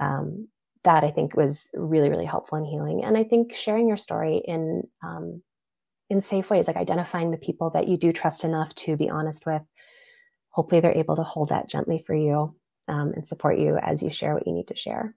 Um, 0.00 0.48
that 0.86 1.02
I 1.02 1.10
think 1.10 1.36
was 1.36 1.68
really, 1.74 2.08
really 2.10 2.24
helpful 2.24 2.58
in 2.58 2.64
healing. 2.64 3.04
And 3.04 3.16
I 3.16 3.24
think 3.24 3.54
sharing 3.54 3.88
your 3.88 3.96
story 3.96 4.40
in 4.46 4.84
um, 5.02 5.42
in 6.08 6.20
safe 6.20 6.48
ways, 6.48 6.68
like 6.68 6.76
identifying 6.76 7.32
the 7.32 7.36
people 7.36 7.70
that 7.70 7.88
you 7.88 7.96
do 7.96 8.12
trust 8.12 8.44
enough 8.44 8.74
to 8.76 8.96
be 8.96 9.10
honest 9.10 9.44
with. 9.44 9.62
Hopefully, 10.50 10.80
they're 10.80 10.96
able 10.96 11.16
to 11.16 11.24
hold 11.24 11.50
that 11.50 11.68
gently 11.68 12.02
for 12.06 12.14
you 12.14 12.54
um, 12.88 13.12
and 13.14 13.26
support 13.26 13.58
you 13.58 13.76
as 13.76 14.02
you 14.02 14.10
share 14.10 14.32
what 14.32 14.46
you 14.46 14.54
need 14.54 14.68
to 14.68 14.76
share. 14.76 15.14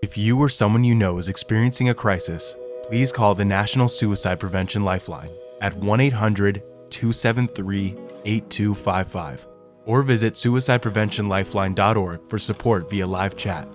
If 0.00 0.16
you 0.16 0.38
or 0.38 0.48
someone 0.48 0.84
you 0.84 0.94
know 0.94 1.18
is 1.18 1.28
experiencing 1.28 1.88
a 1.88 1.94
crisis, 1.94 2.54
please 2.84 3.10
call 3.10 3.34
the 3.34 3.44
National 3.44 3.88
Suicide 3.88 4.38
Prevention 4.38 4.84
Lifeline 4.84 5.32
at 5.60 5.74
1 5.76 6.00
800 6.00 6.62
273 6.90 7.96
8255 8.24 9.46
or 9.86 10.02
visit 10.02 10.34
suicidepreventionlifeline.org 10.34 12.28
for 12.28 12.38
support 12.38 12.90
via 12.90 13.06
live 13.06 13.36
chat. 13.36 13.66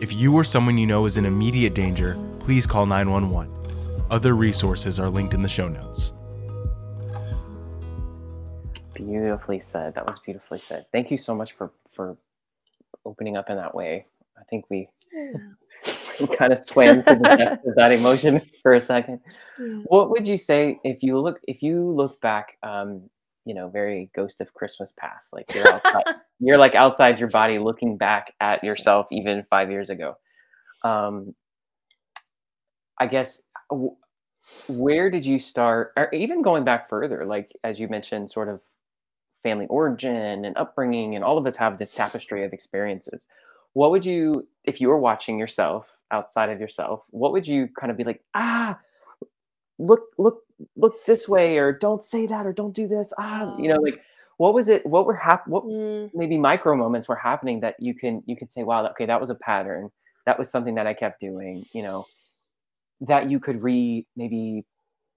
If 0.00 0.12
you 0.12 0.34
or 0.34 0.42
someone 0.42 0.76
you 0.76 0.86
know 0.86 1.04
is 1.04 1.16
in 1.16 1.24
immediate 1.24 1.74
danger, 1.74 2.18
please 2.40 2.66
call 2.66 2.86
911. 2.86 3.52
Other 4.10 4.34
resources 4.34 4.98
are 4.98 5.08
linked 5.08 5.34
in 5.34 5.42
the 5.42 5.48
show 5.48 5.68
notes. 5.68 6.12
Beautifully 8.94 9.60
said. 9.60 9.94
That 9.94 10.04
was 10.04 10.18
beautifully 10.18 10.58
said. 10.58 10.86
Thank 10.92 11.10
you 11.10 11.18
so 11.18 11.34
much 11.34 11.52
for 11.52 11.70
for 11.92 12.16
opening 13.04 13.36
up 13.36 13.48
in 13.48 13.56
that 13.56 13.74
way. 13.74 14.06
I 14.38 14.42
think 14.44 14.64
we, 14.68 14.88
we 15.12 15.92
kind 16.38 16.52
of 16.52 16.58
swam 16.58 17.02
to 17.02 17.14
the 17.14 17.36
depth 17.36 17.66
of 17.66 17.74
that 17.76 17.92
emotion 17.92 18.40
for 18.62 18.72
a 18.72 18.80
second. 18.80 19.20
What 19.84 20.10
would 20.10 20.26
you 20.26 20.38
say 20.38 20.78
if 20.84 21.02
you 21.02 21.18
look 21.18 21.40
if 21.46 21.62
you 21.62 21.90
looked 21.90 22.20
back 22.20 22.58
um, 22.62 23.08
you 23.44 23.54
know 23.54 23.68
very 23.68 24.10
ghost 24.14 24.40
of 24.40 24.52
christmas 24.54 24.92
past 24.96 25.32
like 25.32 25.52
you're 25.54 25.66
outside, 25.68 26.04
you're 26.40 26.58
like 26.58 26.74
outside 26.74 27.18
your 27.18 27.28
body 27.28 27.58
looking 27.58 27.96
back 27.96 28.34
at 28.40 28.62
yourself 28.62 29.06
even 29.10 29.42
five 29.44 29.70
years 29.70 29.90
ago 29.90 30.16
um 30.84 31.34
i 33.00 33.06
guess 33.06 33.42
w- 33.70 33.96
where 34.68 35.10
did 35.10 35.24
you 35.24 35.38
start 35.38 35.92
or 35.96 36.08
even 36.12 36.42
going 36.42 36.64
back 36.64 36.88
further 36.88 37.24
like 37.24 37.52
as 37.64 37.80
you 37.80 37.88
mentioned 37.88 38.30
sort 38.30 38.48
of 38.48 38.60
family 39.42 39.66
origin 39.66 40.44
and 40.44 40.56
upbringing 40.56 41.16
and 41.16 41.24
all 41.24 41.36
of 41.36 41.46
us 41.46 41.56
have 41.56 41.78
this 41.78 41.90
tapestry 41.90 42.44
of 42.44 42.52
experiences 42.52 43.26
what 43.74 43.90
would 43.90 44.04
you 44.04 44.46
if 44.64 44.80
you 44.80 44.88
were 44.88 44.98
watching 44.98 45.38
yourself 45.38 45.88
outside 46.10 46.50
of 46.50 46.60
yourself 46.60 47.04
what 47.10 47.32
would 47.32 47.46
you 47.46 47.68
kind 47.78 47.90
of 47.90 47.96
be 47.96 48.04
like 48.04 48.22
ah 48.34 48.78
look 49.78 50.02
look 50.18 50.42
look 50.76 51.04
this 51.06 51.28
way 51.28 51.58
or 51.58 51.72
don't 51.72 52.04
say 52.04 52.26
that 52.26 52.46
or 52.46 52.52
don't 52.52 52.74
do 52.74 52.86
this 52.86 53.12
ah 53.18 53.56
you 53.58 53.68
know 53.68 53.80
like 53.80 54.00
what 54.36 54.54
was 54.54 54.68
it 54.68 54.84
what 54.86 55.06
were 55.06 55.14
hap- 55.14 55.46
what 55.48 55.64
mm. 55.64 56.10
maybe 56.14 56.38
micro 56.38 56.76
moments 56.76 57.08
were 57.08 57.16
happening 57.16 57.60
that 57.60 57.74
you 57.78 57.94
can 57.94 58.22
you 58.26 58.36
can 58.36 58.48
say 58.48 58.62
wow 58.62 58.86
okay 58.86 59.06
that 59.06 59.20
was 59.20 59.30
a 59.30 59.34
pattern 59.36 59.90
that 60.26 60.38
was 60.38 60.50
something 60.50 60.74
that 60.74 60.86
i 60.86 60.94
kept 60.94 61.20
doing 61.20 61.64
you 61.72 61.82
know 61.82 62.06
that 63.00 63.30
you 63.30 63.40
could 63.40 63.62
re 63.62 64.06
maybe 64.16 64.64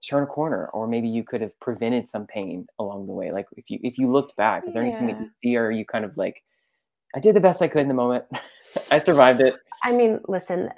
turn 0.08 0.24
a 0.24 0.28
corner 0.28 0.68
or 0.68 0.88
maybe 0.88 1.08
you 1.08 1.24
could 1.24 1.42
have 1.42 1.58
prevented 1.60 2.08
some 2.08 2.26
pain 2.28 2.66
along 2.80 3.08
the 3.08 3.14
way 3.14 3.32
like 3.32 3.46
if 3.58 3.70
you 3.70 3.80
if 3.84 3.98
you 3.98 4.12
looked 4.12 4.36
back 4.36 4.64
is 4.68 4.74
there 4.74 4.84
yeah. 4.84 4.90
anything 4.90 5.08
that 5.08 5.20
you 5.20 5.30
see 5.36 5.58
or 5.58 5.72
you 5.72 5.86
kind 5.86 6.06
of 6.06 6.16
like 6.18 6.44
i 7.16 7.20
did 7.20 7.36
the 7.36 7.42
best 7.42 7.62
i 7.62 7.68
could 7.68 7.82
in 7.82 7.88
the 7.88 7.94
moment. 7.94 8.26
I 8.92 9.00
survived 9.00 9.40
it. 9.42 9.56
I 9.84 9.92
mean 9.94 10.20
listen 10.28 10.70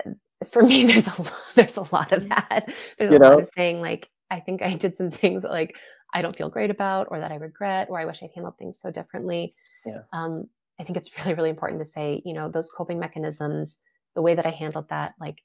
for 0.50 0.63
me 0.63 0.86
there's 0.88 1.08
a 1.08 1.21
lot, 1.21 1.34
there's 1.56 1.78
a 1.78 1.93
lot 1.93 2.12
of 2.12 2.28
that. 2.30 2.71
There's 2.97 3.12
you 3.12 3.17
a 3.17 3.19
know? 3.19 3.30
lot 3.32 3.39
of 3.39 3.50
saying 3.54 3.82
like 3.82 4.10
i 4.30 4.39
think 4.39 4.62
i 4.62 4.76
did 4.76 4.95
some 4.95 5.10
things 5.10 5.43
like 5.43 5.78
i 6.13 6.21
don't 6.21 6.36
feel 6.36 6.50
great 6.50 6.69
about 6.69 7.08
or 7.10 7.19
that 7.19 7.32
i 7.32 7.36
regret 7.36 7.88
or 7.89 8.00
i 8.00 8.06
wish 8.06 8.21
i'd 8.21 8.30
handled 8.34 8.58
things 8.58 8.80
so 8.80 8.91
differently. 8.91 9.54
Yeah. 9.86 10.02
Um, 10.13 10.47
i 10.80 10.84
think 10.84 10.97
it's 10.97 11.10
really 11.17 11.34
really 11.34 11.50
important 11.50 11.80
to 11.80 11.86
say 11.86 12.21
you 12.26 12.34
know 12.34 12.50
those 12.50 12.69
coping 12.69 13.00
mechanisms 13.00 13.80
the 14.15 14.21
way 14.21 14.36
that 14.36 14.45
i 14.45 14.52
handled 14.52 14.89
that 14.89 15.13
like 15.19 15.38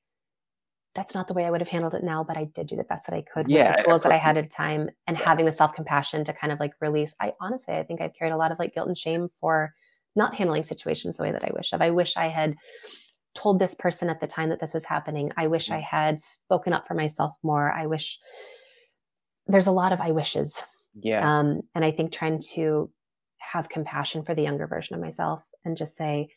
that's 0.95 1.15
not 1.15 1.27
the 1.27 1.35
way 1.35 1.45
i 1.45 1.51
would 1.51 1.61
have 1.61 1.69
handled 1.69 1.95
it 1.95 2.05
now 2.05 2.23
but 2.23 2.37
i 2.37 2.45
did 2.45 2.67
do 2.67 2.77
the 2.77 2.85
best 2.85 3.07
that 3.07 3.15
i 3.15 3.23
could 3.23 3.49
yeah, 3.49 3.71
with 3.71 3.77
the 3.79 3.83
tools 3.85 4.03
that 4.03 4.13
i 4.13 4.19
had 4.19 4.37
at 4.37 4.45
a 4.45 4.49
time 4.49 4.91
and 5.07 5.17
yeah. 5.17 5.25
having 5.25 5.47
the 5.47 5.53
self-compassion 5.53 6.25
to 6.25 6.33
kind 6.33 6.53
of 6.53 6.61
like 6.61 6.73
release. 6.81 7.15
I 7.21 7.33
honestly 7.41 7.75
i 7.75 7.83
think 7.83 8.01
i've 8.01 8.15
carried 8.15 8.33
a 8.33 8.37
lot 8.37 8.53
of 8.53 8.59
like 8.59 8.75
guilt 8.75 8.89
and 8.89 8.99
shame 8.99 9.29
for 9.41 9.73
not 10.15 10.35
handling 10.35 10.65
situations 10.65 11.17
the 11.17 11.23
way 11.23 11.33
that 11.33 11.45
i 11.45 11.51
wish 11.55 11.73
of 11.73 11.81
i 11.81 11.91
wish 11.91 12.17
i 12.17 12.29
had 12.29 12.55
told 13.35 13.59
this 13.59 13.75
person 13.75 14.11
at 14.11 14.21
the 14.21 14.27
time 14.27 14.51
that 14.51 14.61
this 14.61 14.75
was 14.75 14.85
happening. 14.85 15.33
I 15.37 15.47
wish 15.47 15.71
I 15.71 15.81
had 15.81 16.21
spoken 16.21 16.73
up 16.73 16.87
for 16.87 16.95
myself 16.95 17.37
more. 17.43 17.71
I 17.71 17.87
wish 17.87 18.19
there's 19.47 19.67
a 19.67 19.73
lot 19.73 19.93
of 19.93 20.01
I 20.01 20.13
wishes. 20.13 20.61
Yeah. 20.95 21.39
Um, 21.39 21.63
and 21.75 21.85
I 21.85 21.91
think 21.91 22.13
trying 22.13 22.43
to 22.55 22.91
have 23.39 23.69
compassion 23.69 24.23
for 24.23 24.35
the 24.35 24.43
younger 24.43 24.67
version 24.67 24.95
of 24.95 25.01
myself 25.01 25.43
and 25.65 25.77
just 25.77 25.97
say, 25.97 26.29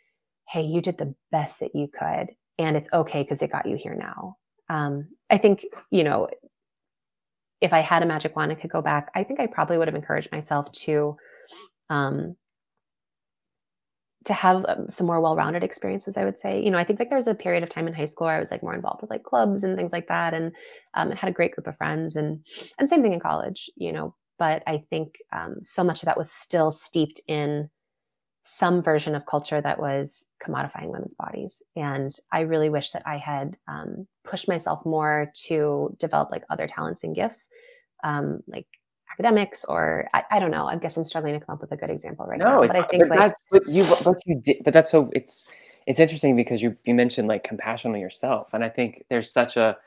hey, 0.47 0.61
you 0.61 0.81
did 0.81 0.97
the 0.97 1.13
best 1.31 1.59
that 1.59 1.75
you 1.75 1.87
could. 1.87 2.31
And 2.57 2.77
it's 2.77 2.89
okay 2.93 3.21
because 3.21 3.41
it 3.41 3.51
got 3.51 3.65
you 3.65 3.75
here 3.75 3.95
now. 3.95 4.37
Um, 4.69 5.09
I 5.29 5.37
think, 5.37 5.65
you 5.91 6.03
know, 6.03 6.29
if 7.61 7.73
I 7.73 7.79
had 7.79 8.03
a 8.03 8.05
magic 8.05 8.35
wand 8.35 8.51
and 8.51 8.59
could 8.59 8.71
go 8.71 8.81
back, 8.81 9.11
I 9.15 9.23
think 9.23 9.39
I 9.39 9.47
probably 9.47 9.77
would 9.77 9.87
have 9.87 9.95
encouraged 9.95 10.31
myself 10.31 10.71
to 10.71 11.17
um, 11.89 12.35
to 14.25 14.33
have 14.33 14.65
um, 14.67 14.89
some 14.89 15.07
more 15.07 15.21
well-rounded 15.21 15.63
experiences 15.63 16.17
i 16.17 16.25
would 16.25 16.37
say. 16.37 16.61
You 16.61 16.71
know 16.71 16.77
i 16.77 16.83
think 16.83 16.99
like 16.99 17.09
there's 17.09 17.27
a 17.27 17.35
period 17.35 17.63
of 17.63 17.69
time 17.69 17.87
in 17.87 17.93
high 17.93 18.05
school 18.05 18.27
where 18.27 18.35
i 18.35 18.39
was 18.39 18.51
like 18.51 18.63
more 18.63 18.75
involved 18.75 19.01
with 19.01 19.09
like 19.09 19.23
clubs 19.23 19.63
and 19.63 19.75
things 19.75 19.91
like 19.91 20.07
that 20.07 20.33
and 20.33 20.51
um, 20.93 21.11
had 21.11 21.29
a 21.29 21.33
great 21.33 21.53
group 21.53 21.67
of 21.67 21.77
friends 21.77 22.15
and 22.15 22.45
and 22.77 22.89
same 22.89 23.01
thing 23.01 23.13
in 23.13 23.19
college 23.19 23.69
you 23.75 23.91
know. 23.91 24.15
But 24.37 24.63
i 24.67 24.83
think 24.89 25.15
um, 25.31 25.57
so 25.63 25.83
much 25.83 26.01
of 26.01 26.07
that 26.07 26.17
was 26.17 26.31
still 26.31 26.71
steeped 26.71 27.21
in 27.27 27.69
some 28.43 28.81
version 28.81 29.15
of 29.15 29.25
culture 29.25 29.59
that 29.59 29.79
was 29.79 30.23
commodifying 30.45 30.91
women's 30.91 31.15
bodies. 31.15 31.63
And 31.75 32.11
i 32.31 32.41
really 32.41 32.69
wish 32.69 32.91
that 32.91 33.03
i 33.05 33.17
had 33.17 33.55
um, 33.67 34.07
pushed 34.23 34.47
myself 34.47 34.85
more 34.85 35.31
to 35.47 35.95
develop 35.99 36.31
like 36.31 36.43
other 36.49 36.67
talents 36.67 37.03
and 37.03 37.15
gifts 37.15 37.49
um, 38.03 38.41
like 38.47 38.67
academics 39.15 39.65
or 39.65 40.07
I, 40.13 40.23
I, 40.31 40.39
don't 40.39 40.51
know. 40.51 40.65
I 40.65 40.75
guess 40.75 40.97
I'm 40.97 41.03
struggling 41.03 41.39
to 41.39 41.45
come 41.45 41.53
up 41.53 41.61
with 41.61 41.71
a 41.71 41.77
good 41.77 41.89
example 41.89 42.25
right 42.25 42.39
no, 42.39 42.61
now. 42.61 42.67
But 42.67 42.75
I 42.75 42.83
think 42.83 43.03
but 43.03 43.09
like 43.09 43.19
that's, 43.19 43.39
but 43.51 43.67
you 43.67 43.85
but 44.03 44.17
you 44.25 44.41
did 44.41 44.57
but 44.63 44.73
that's 44.73 44.91
so 44.91 45.09
it's 45.13 45.47
it's 45.87 45.99
interesting 45.99 46.35
because 46.35 46.61
you 46.61 46.75
you 46.85 46.93
mentioned 46.93 47.27
like 47.27 47.43
compassion 47.43 47.93
on 47.93 47.99
yourself. 47.99 48.53
And 48.53 48.63
I 48.63 48.69
think 48.69 49.05
there's 49.09 49.31
such 49.31 49.57
a 49.57 49.77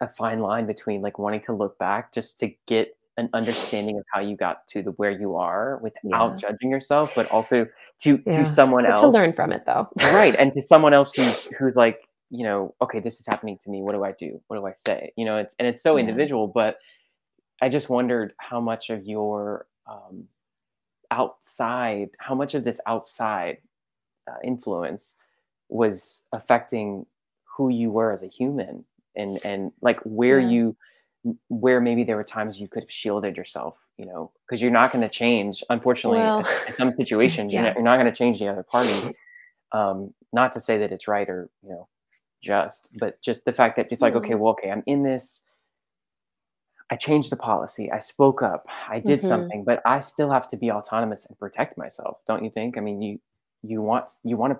a 0.00 0.08
fine 0.08 0.38
line 0.38 0.66
between 0.66 1.02
like 1.02 1.18
wanting 1.18 1.40
to 1.42 1.52
look 1.52 1.78
back 1.78 2.12
just 2.12 2.38
to 2.40 2.52
get 2.66 2.96
an 3.16 3.28
understanding 3.34 3.98
of 3.98 4.04
how 4.12 4.20
you 4.20 4.36
got 4.36 4.66
to 4.68 4.80
the 4.80 4.92
where 4.92 5.10
you 5.10 5.34
are 5.34 5.78
without 5.82 6.32
yeah. 6.32 6.48
judging 6.48 6.70
yourself, 6.70 7.12
but 7.14 7.28
also 7.30 7.66
to 8.00 8.22
yeah. 8.26 8.44
to 8.44 8.48
someone 8.48 8.84
but 8.84 8.92
else 8.92 9.00
to 9.00 9.08
learn 9.08 9.32
from 9.32 9.52
it 9.52 9.66
though. 9.66 9.88
right. 9.98 10.34
And 10.36 10.52
to 10.56 10.62
someone 10.62 10.94
else 10.94 11.12
who's 11.14 11.46
who's 11.58 11.76
like, 11.76 12.00
you 12.30 12.44
know, 12.44 12.74
okay, 12.80 13.00
this 13.00 13.18
is 13.18 13.26
happening 13.26 13.58
to 13.62 13.70
me. 13.70 13.82
What 13.82 13.92
do 13.92 14.04
I 14.04 14.12
do? 14.12 14.40
What 14.46 14.56
do 14.56 14.66
I 14.66 14.72
say? 14.72 15.12
You 15.16 15.24
know, 15.24 15.36
it's 15.36 15.54
and 15.58 15.66
it's 15.66 15.82
so 15.82 15.96
yeah. 15.96 16.00
individual, 16.00 16.46
but 16.46 16.78
I 17.60 17.68
just 17.68 17.88
wondered 17.88 18.34
how 18.38 18.60
much 18.60 18.90
of 18.90 19.04
your 19.04 19.66
um, 19.86 20.24
outside, 21.10 22.10
how 22.18 22.34
much 22.34 22.54
of 22.54 22.64
this 22.64 22.80
outside 22.86 23.58
uh, 24.28 24.36
influence 24.44 25.14
was 25.68 26.24
affecting 26.32 27.06
who 27.56 27.68
you 27.68 27.90
were 27.90 28.12
as 28.12 28.22
a 28.22 28.28
human, 28.28 28.84
and 29.16 29.44
and 29.44 29.72
like 29.80 29.98
where 30.04 30.38
yeah. 30.38 30.48
you, 30.48 30.76
where 31.48 31.80
maybe 31.80 32.04
there 32.04 32.16
were 32.16 32.24
times 32.24 32.58
you 32.58 32.68
could 32.68 32.84
have 32.84 32.90
shielded 32.90 33.36
yourself, 33.36 33.78
you 33.96 34.06
know, 34.06 34.30
because 34.46 34.62
you're 34.62 34.70
not 34.70 34.92
going 34.92 35.02
to 35.02 35.08
change. 35.08 35.64
Unfortunately, 35.70 36.20
well, 36.20 36.46
in, 36.68 36.74
some 36.74 36.94
situations, 36.96 37.52
yeah. 37.52 37.64
you're 37.64 37.74
not, 37.74 37.82
not 37.82 37.96
going 37.96 38.12
to 38.12 38.16
change 38.16 38.38
the 38.38 38.48
other 38.48 38.62
party. 38.62 39.14
Um, 39.72 40.14
not 40.32 40.52
to 40.54 40.60
say 40.60 40.78
that 40.78 40.92
it's 40.92 41.08
right 41.08 41.28
or 41.28 41.50
you 41.62 41.70
know 41.70 41.88
just, 42.40 42.88
but 42.98 43.20
just 43.22 43.44
the 43.44 43.52
fact 43.52 43.76
that 43.76 43.88
it's 43.90 44.02
like, 44.02 44.14
okay, 44.14 44.30
mm-hmm. 44.30 44.40
well, 44.40 44.52
okay, 44.52 44.70
I'm 44.70 44.82
in 44.86 45.02
this 45.02 45.42
I 46.90 46.96
changed 46.96 47.30
the 47.30 47.36
policy. 47.36 47.90
I 47.90 47.98
spoke 47.98 48.42
up. 48.42 48.66
I 48.88 48.98
did 48.98 49.18
mm-hmm. 49.18 49.28
something, 49.28 49.64
but 49.64 49.82
I 49.84 50.00
still 50.00 50.30
have 50.30 50.48
to 50.48 50.56
be 50.56 50.70
autonomous 50.70 51.26
and 51.26 51.38
protect 51.38 51.76
myself. 51.76 52.18
Don't 52.26 52.44
you 52.44 52.50
think? 52.50 52.78
I 52.78 52.80
mean, 52.80 53.02
you 53.02 53.20
you 53.62 53.82
want 53.82 54.08
you 54.24 54.36
want 54.36 54.54
to, 54.54 54.58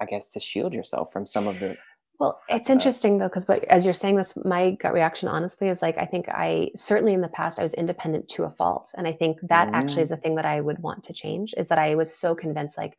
I 0.00 0.06
guess, 0.06 0.30
to 0.30 0.40
shield 0.40 0.72
yourself 0.72 1.12
from 1.12 1.26
some 1.26 1.46
of 1.46 1.58
the. 1.58 1.76
Well, 2.18 2.40
it's 2.48 2.70
uh, 2.70 2.72
interesting 2.72 3.18
though, 3.18 3.28
because 3.28 3.44
but 3.44 3.62
as 3.64 3.84
you're 3.84 3.94
saying 3.94 4.16
this, 4.16 4.36
my 4.44 4.72
gut 4.72 4.94
reaction, 4.94 5.28
honestly, 5.28 5.68
is 5.68 5.82
like 5.82 5.98
I 5.98 6.06
think 6.06 6.28
I 6.30 6.70
certainly 6.74 7.12
in 7.12 7.20
the 7.20 7.28
past 7.28 7.60
I 7.60 7.62
was 7.62 7.74
independent 7.74 8.28
to 8.30 8.44
a 8.44 8.50
fault, 8.50 8.92
and 8.96 9.06
I 9.06 9.12
think 9.12 9.38
that 9.42 9.68
mm. 9.68 9.74
actually 9.74 10.02
is 10.02 10.10
a 10.10 10.16
thing 10.16 10.34
that 10.36 10.46
I 10.46 10.60
would 10.60 10.78
want 10.78 11.04
to 11.04 11.12
change. 11.12 11.54
Is 11.58 11.68
that 11.68 11.78
I 11.78 11.94
was 11.94 12.14
so 12.14 12.34
convinced, 12.34 12.78
like, 12.78 12.96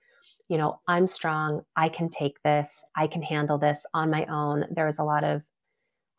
you 0.49 0.57
know, 0.57 0.79
I'm 0.87 1.07
strong. 1.07 1.63
I 1.75 1.89
can 1.89 2.09
take 2.09 2.41
this. 2.43 2.83
I 2.95 3.07
can 3.07 3.23
handle 3.23 3.57
this 3.57 3.85
on 3.93 4.11
my 4.11 4.25
own. 4.25 4.65
There 4.69 4.85
was 4.85 4.99
a 4.99 5.03
lot 5.03 5.23
of 5.23 5.41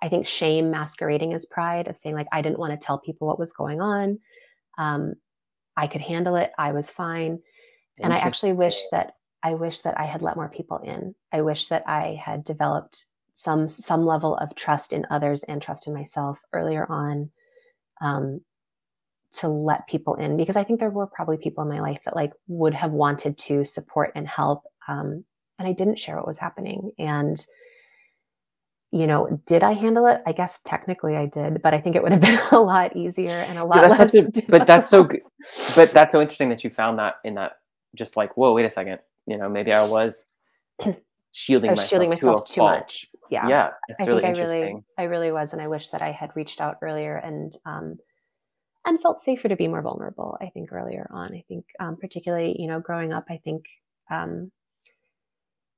I 0.03 0.09
think 0.09 0.27
shame 0.27 0.71
masquerading 0.71 1.35
as 1.35 1.47
pride 1.47 1.89
of 1.89 1.97
saying 1.97 2.15
like 2.15 2.29
I 2.33 2.43
didn't 2.43 2.59
want 2.59 2.73
to 2.73 2.85
tell 2.85 2.99
people 2.99 3.29
what 3.29 3.39
was 3.39 3.53
going 3.53 3.81
on. 3.81 4.19
Um, 4.79 5.15
I 5.77 5.87
could 5.87 6.01
handle 6.01 6.37
it. 6.37 6.53
I 6.59 6.73
was 6.73 6.91
fine. 6.91 7.41
And 7.99 8.13
I 8.13 8.17
actually 8.17 8.55
wish 8.55 8.79
that 8.93 9.15
I 9.43 9.55
wish 9.55 9.81
that 9.81 9.99
I 9.99 10.05
had 10.05 10.23
let 10.23 10.37
more 10.37 10.49
people 10.49 10.79
in. 10.79 11.15
I 11.33 11.43
wish 11.43 11.69
that 11.69 11.87
I 11.87 12.21
had 12.23 12.45
developed 12.45 13.07
some 13.35 13.69
some 13.69 14.05
level 14.05 14.37
of 14.37 14.55
trust 14.55 14.93
in 14.93 15.07
others 15.11 15.43
and 15.45 15.63
trust 15.63 15.87
in 15.87 15.95
myself 15.95 16.43
earlier 16.53 16.87
on 16.91 17.31
um, 18.01 18.41
to 19.33 19.49
let 19.49 19.87
people 19.87 20.15
in 20.17 20.37
because 20.37 20.57
I 20.57 20.65
think 20.65 20.81
there 20.81 20.91
were 20.91 21.07
probably 21.07 21.39
people 21.39 21.63
in 21.63 21.71
my 21.71 21.81
life 21.81 22.01
that 22.05 22.17
like 22.17 22.33
would 22.49 22.75
have 22.75 22.93
wanted 22.93 23.39
to 23.39 23.65
support 23.65 24.13
and 24.15 24.27
help 24.27 24.65
um, 24.89 25.25
and 25.59 25.69
I 25.69 25.73
didn't 25.73 25.99
share 25.99 26.17
what 26.17 26.27
was 26.27 26.39
happening 26.39 26.93
and 26.99 27.45
you 28.93 29.07
know, 29.07 29.41
did 29.47 29.63
I 29.63 29.73
handle 29.73 30.07
it? 30.07 30.21
I 30.27 30.33
guess 30.33 30.59
technically 30.65 31.17
I 31.17 31.27
did, 31.27 31.63
but 31.63 31.75
I 31.75 31.81
think 31.81 31.95
it 31.97 32.03
would 32.03 32.13
have 32.13 32.21
been 32.29 32.39
a 32.51 32.61
lot 32.61 32.97
easier 32.97 33.31
and 33.31 33.59
a 33.59 33.65
lot 33.65 33.83
yeah, 33.83 33.89
less. 33.89 34.15
A, 34.15 34.43
but 34.49 34.67
that's 34.67 34.89
so 34.89 35.05
good. 35.05 35.23
But 35.75 35.93
that's 35.93 36.13
so 36.13 36.21
interesting 36.21 36.49
that 36.49 36.65
you 36.65 36.71
found 36.71 36.99
that 36.99 37.17
in 37.25 37.35
that 37.35 37.53
just 37.95 38.17
like, 38.17 38.37
whoa, 38.37 38.53
wait 38.53 38.65
a 38.65 38.71
second. 38.71 38.99
You 39.27 39.39
know, 39.39 39.49
maybe 39.49 39.73
I 39.73 39.85
was 39.85 40.39
shielding, 41.33 41.71
I 41.71 41.73
was 41.73 41.79
myself, 41.79 41.91
shielding 41.91 42.09
myself 42.11 42.45
to 42.47 42.53
too 42.55 42.63
much. 42.63 43.07
Yeah. 43.31 43.49
Yeah. 43.49 43.71
It's 43.89 44.01
I 44.01 44.07
really 44.07 44.23
think 44.23 44.27
I 44.27 44.41
interesting. 44.41 44.61
really, 44.61 44.85
I 44.99 45.03
really 45.05 45.33
was. 45.33 45.53
And 45.53 45.63
I 45.63 45.69
wish 45.69 45.91
that 45.91 46.03
I 46.03 46.11
had 46.11 46.31
reached 46.35 46.61
out 46.61 46.79
earlier 46.83 47.17
and, 47.17 47.57
um, 47.67 47.97
and 48.85 49.01
felt 49.01 49.21
safer 49.21 49.49
to 49.49 49.57
be 49.57 49.69
more 49.69 49.83
vulnerable. 49.83 50.37
I 50.41 50.49
think 50.49 50.73
earlier 50.73 51.09
on, 51.13 51.35
I 51.35 51.45
think, 51.47 51.65
um, 51.79 51.97
particularly, 51.97 52.57
you 52.59 52.67
know, 52.67 52.81
growing 52.81 53.13
up, 53.13 53.27
I 53.29 53.37
think, 53.37 53.67
um, 54.11 54.51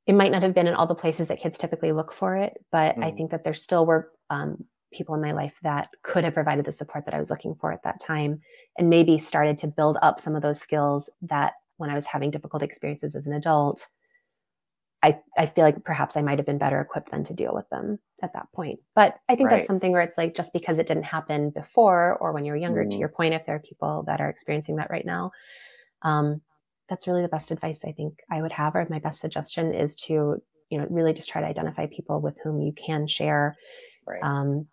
it 0.07 0.15
might 0.15 0.33
not 0.33 0.43
have 0.43 0.55
been 0.55 0.67
in 0.67 0.75
all 0.75 0.87
the 0.87 0.95
places 0.95 1.29
that 1.29 1.41
kids 1.41 1.59
typically 1.59 1.93
look 1.93 2.13
for 2.13 2.37
it, 2.37 2.55
but 2.73 2.97
mm. 2.97 3.05
I 3.05 3.13
think 3.13 3.31
that 3.31 3.45
there 3.45 3.55
still 3.55 3.87
were 3.87 4.11
um, 4.31 4.65
people 4.93 5.15
in 5.15 5.23
my 5.23 5.33
life 5.33 5.59
that 5.63 5.89
could 6.03 6.25
have 6.25 6.35
provided 6.35 6.65
the 6.65 6.73
support 6.73 7.05
that 7.07 7.15
I 7.15 7.21
was 7.21 7.31
looking 7.31 7.55
for 7.55 7.73
at 7.73 7.83
that 7.85 8.01
time, 8.01 8.41
and 8.77 8.91
maybe 8.91 9.19
started 9.19 9.59
to 9.59 9.69
build 9.69 9.99
up 10.03 10.21
some 10.21 10.35
of 10.35 10.43
those 10.43 10.61
skills 10.61 11.09
that 11.23 11.53
when 11.77 11.91
I 11.91 11.95
was 11.95 12.07
having 12.07 12.31
difficult 12.31 12.63
experiences 12.63 13.15
as 13.15 13.27
an 13.27 13.33
adult, 13.33 13.89
I, 15.03 15.19
I 15.37 15.47
feel 15.47 15.65
like 15.65 15.83
perhaps 15.85 16.17
I 16.17 16.23
might 16.23 16.39
have 16.39 16.47
been 16.47 16.59
better 16.59 16.81
equipped 16.81 17.11
than 17.11 17.25
to 17.25 17.35
deal 17.35 17.53
with 17.55 17.69
them 17.71 17.99
at 18.23 18.33
that 18.35 18.47
point. 18.55 18.79
But 18.95 19.17
I 19.29 19.35
think 19.35 19.51
right. 19.51 19.57
that's 19.57 19.67
something 19.67 19.91
where 19.91 20.03
it's 20.03 20.17
like 20.17 20.37
just 20.37 20.53
because 20.53 20.79
it 20.79 20.87
didn't 20.87 21.05
happen 21.05 21.51
before 21.51 22.17
or 22.21 22.33
when 22.33 22.45
you're 22.45 22.57
younger, 22.57 22.85
mm. 22.85 22.91
to 22.91 22.97
your 22.99 23.09
point, 23.09 23.35
if 23.35 23.45
there 23.45 23.57
are 23.57 23.61
people 23.61 24.05
that 24.07 24.21
are 24.21 24.29
experiencing 24.29 24.77
that 24.77 24.91
right 24.91 25.05
now, 25.05 25.33
um, 26.03 26.41
that's 26.93 27.09
really 27.09 27.23
the 27.23 27.29
best 27.29 27.51
advice 27.51 27.87
I 27.87 27.93
think 27.93 28.19
I 28.31 28.43
would 28.43 28.53
have, 28.53 28.77
or 28.77 28.87
my 28.91 28.99
best 28.99 29.21
suggestion 29.21 29.73
is 29.73 29.95
to, 30.07 30.37
you 30.69 30.79
know, 30.79 30.87
really 30.91 31.15
just 31.15 31.31
try 31.31 31.41
to 31.41 31.47
identify 31.47 31.87
people 31.87 32.21
with 32.21 32.39
whom 32.45 32.61
you 32.61 32.73
can 32.73 33.07
share 33.07 33.57
right. 34.07 34.23
um, 34.23 34.67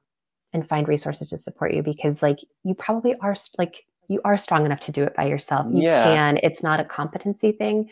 and 0.51 0.67
find 0.67 0.89
resources 0.89 1.29
to 1.29 1.37
support 1.37 1.73
you 1.73 1.81
because, 1.81 2.21
like, 2.21 2.39
you 2.65 2.75
probably 2.75 3.15
are 3.21 3.37
like 3.57 3.85
you 4.09 4.19
are 4.25 4.35
strong 4.35 4.65
enough 4.65 4.81
to 4.81 4.91
do 4.91 5.03
it 5.03 5.15
by 5.15 5.27
yourself. 5.27 5.67
You 5.71 5.83
yeah. 5.83 6.03
can. 6.03 6.39
It's 6.43 6.61
not 6.61 6.81
a 6.81 6.83
competency 6.83 7.53
thing. 7.53 7.89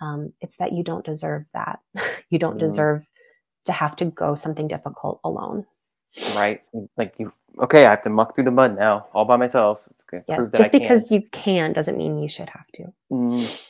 Um, 0.00 0.32
it's 0.40 0.56
that 0.56 0.72
you 0.72 0.82
don't 0.82 1.04
deserve 1.04 1.46
that. 1.52 1.80
you 2.30 2.38
don't 2.38 2.56
mm. 2.56 2.60
deserve 2.60 3.06
to 3.66 3.72
have 3.72 3.96
to 3.96 4.06
go 4.06 4.34
something 4.34 4.66
difficult 4.66 5.20
alone. 5.24 5.66
Right. 6.34 6.62
Like 6.96 7.16
you 7.18 7.34
okay, 7.60 7.86
I 7.86 7.90
have 7.90 8.02
to 8.02 8.10
muck 8.10 8.34
through 8.34 8.44
the 8.44 8.50
mud 8.50 8.76
now 8.76 9.08
all 9.12 9.24
by 9.24 9.36
myself. 9.36 9.82
It's. 9.90 10.04
Yeah. 10.26 10.46
Just 10.56 10.72
because 10.72 11.10
you 11.10 11.22
can 11.32 11.72
doesn't 11.72 11.98
mean 11.98 12.18
you 12.18 12.28
should 12.28 12.48
have 12.48 12.66
to. 12.74 12.92
Mm. 13.12 13.66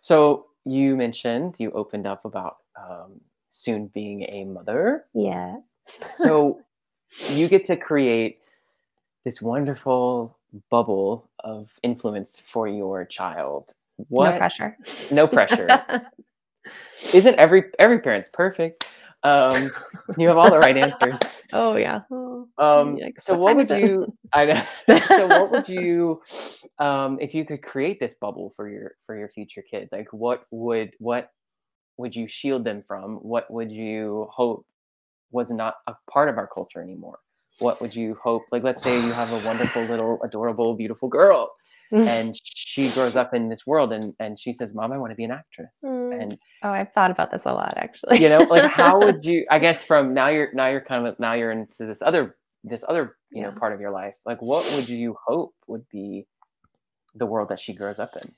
So 0.00 0.46
you 0.64 0.96
mentioned 0.96 1.56
you 1.58 1.70
opened 1.72 2.06
up 2.06 2.24
about 2.24 2.58
um, 2.76 3.20
soon 3.50 3.88
being 3.88 4.22
a 4.22 4.44
mother. 4.44 5.04
Yeah. 5.14 5.56
so 6.08 6.60
you 7.30 7.48
get 7.48 7.64
to 7.66 7.76
create 7.76 8.38
this 9.24 9.42
wonderful 9.42 10.36
bubble 10.70 11.28
of 11.40 11.70
influence 11.82 12.40
for 12.44 12.68
your 12.68 13.04
child. 13.04 13.72
What? 14.08 14.30
No 14.30 14.38
pressure. 14.38 14.76
No 15.10 15.26
pressure. 15.26 15.68
Isn't 17.12 17.36
every 17.36 17.64
every 17.78 18.00
parent's 18.00 18.28
perfect? 18.32 18.92
Um, 19.22 19.70
you 20.18 20.28
have 20.28 20.36
all 20.36 20.50
the 20.50 20.58
right 20.58 20.76
answers. 20.76 21.18
oh 21.52 21.76
yeah. 21.76 22.02
Um, 22.58 22.98
so 23.18 23.34
what, 23.34 23.56
what 23.56 23.56
would 23.56 23.70
you? 23.70 24.16
I 24.32 24.66
so 25.08 25.26
what 25.26 25.50
would 25.50 25.68
you, 25.68 26.22
um, 26.78 27.18
if 27.20 27.34
you 27.34 27.44
could 27.44 27.62
create 27.62 28.00
this 28.00 28.14
bubble 28.14 28.52
for 28.56 28.68
your 28.68 28.94
for 29.04 29.16
your 29.16 29.28
future 29.28 29.62
kid? 29.62 29.88
Like, 29.92 30.08
what 30.12 30.44
would 30.50 30.92
what 30.98 31.30
would 31.96 32.14
you 32.14 32.28
shield 32.28 32.64
them 32.64 32.82
from? 32.86 33.16
What 33.16 33.50
would 33.50 33.70
you 33.72 34.28
hope 34.32 34.66
was 35.30 35.50
not 35.50 35.76
a 35.86 35.94
part 36.10 36.28
of 36.28 36.38
our 36.38 36.46
culture 36.46 36.82
anymore? 36.82 37.18
What 37.58 37.80
would 37.80 37.94
you 37.94 38.18
hope? 38.22 38.44
Like, 38.52 38.62
let's 38.62 38.82
say 38.82 38.96
you 39.04 39.12
have 39.12 39.32
a 39.32 39.46
wonderful 39.46 39.82
little 39.84 40.22
adorable 40.22 40.74
beautiful 40.74 41.08
girl 41.08 41.52
Mm. 41.92 42.06
and 42.06 42.36
she 42.42 42.88
grows 42.90 43.14
up 43.14 43.32
in 43.32 43.48
this 43.48 43.66
world 43.66 43.92
and 43.92 44.12
and 44.18 44.38
she 44.38 44.52
says 44.52 44.74
mom 44.74 44.92
i 44.92 44.98
want 44.98 45.12
to 45.12 45.14
be 45.14 45.24
an 45.24 45.30
actress 45.30 45.76
mm. 45.84 46.20
and 46.20 46.36
oh 46.64 46.70
i've 46.70 46.92
thought 46.92 47.10
about 47.12 47.30
this 47.30 47.44
a 47.44 47.52
lot 47.52 47.74
actually 47.76 48.18
you 48.20 48.28
know 48.28 48.38
like 48.38 48.70
how 48.70 48.98
would 49.04 49.24
you 49.24 49.46
i 49.50 49.58
guess 49.58 49.84
from 49.84 50.12
now 50.12 50.28
you're 50.28 50.52
now 50.52 50.66
you're 50.68 50.80
kind 50.80 51.06
of 51.06 51.18
now 51.20 51.32
you're 51.32 51.52
into 51.52 51.86
this 51.86 52.02
other 52.02 52.36
this 52.64 52.84
other 52.88 53.16
you 53.30 53.40
yeah. 53.40 53.50
know 53.50 53.58
part 53.58 53.72
of 53.72 53.80
your 53.80 53.92
life 53.92 54.16
like 54.24 54.42
what 54.42 54.64
would 54.74 54.88
you 54.88 55.16
hope 55.24 55.54
would 55.68 55.88
be 55.90 56.26
the 57.14 57.26
world 57.26 57.48
that 57.48 57.60
she 57.60 57.72
grows 57.72 57.98
up 57.98 58.10
in 58.22 58.32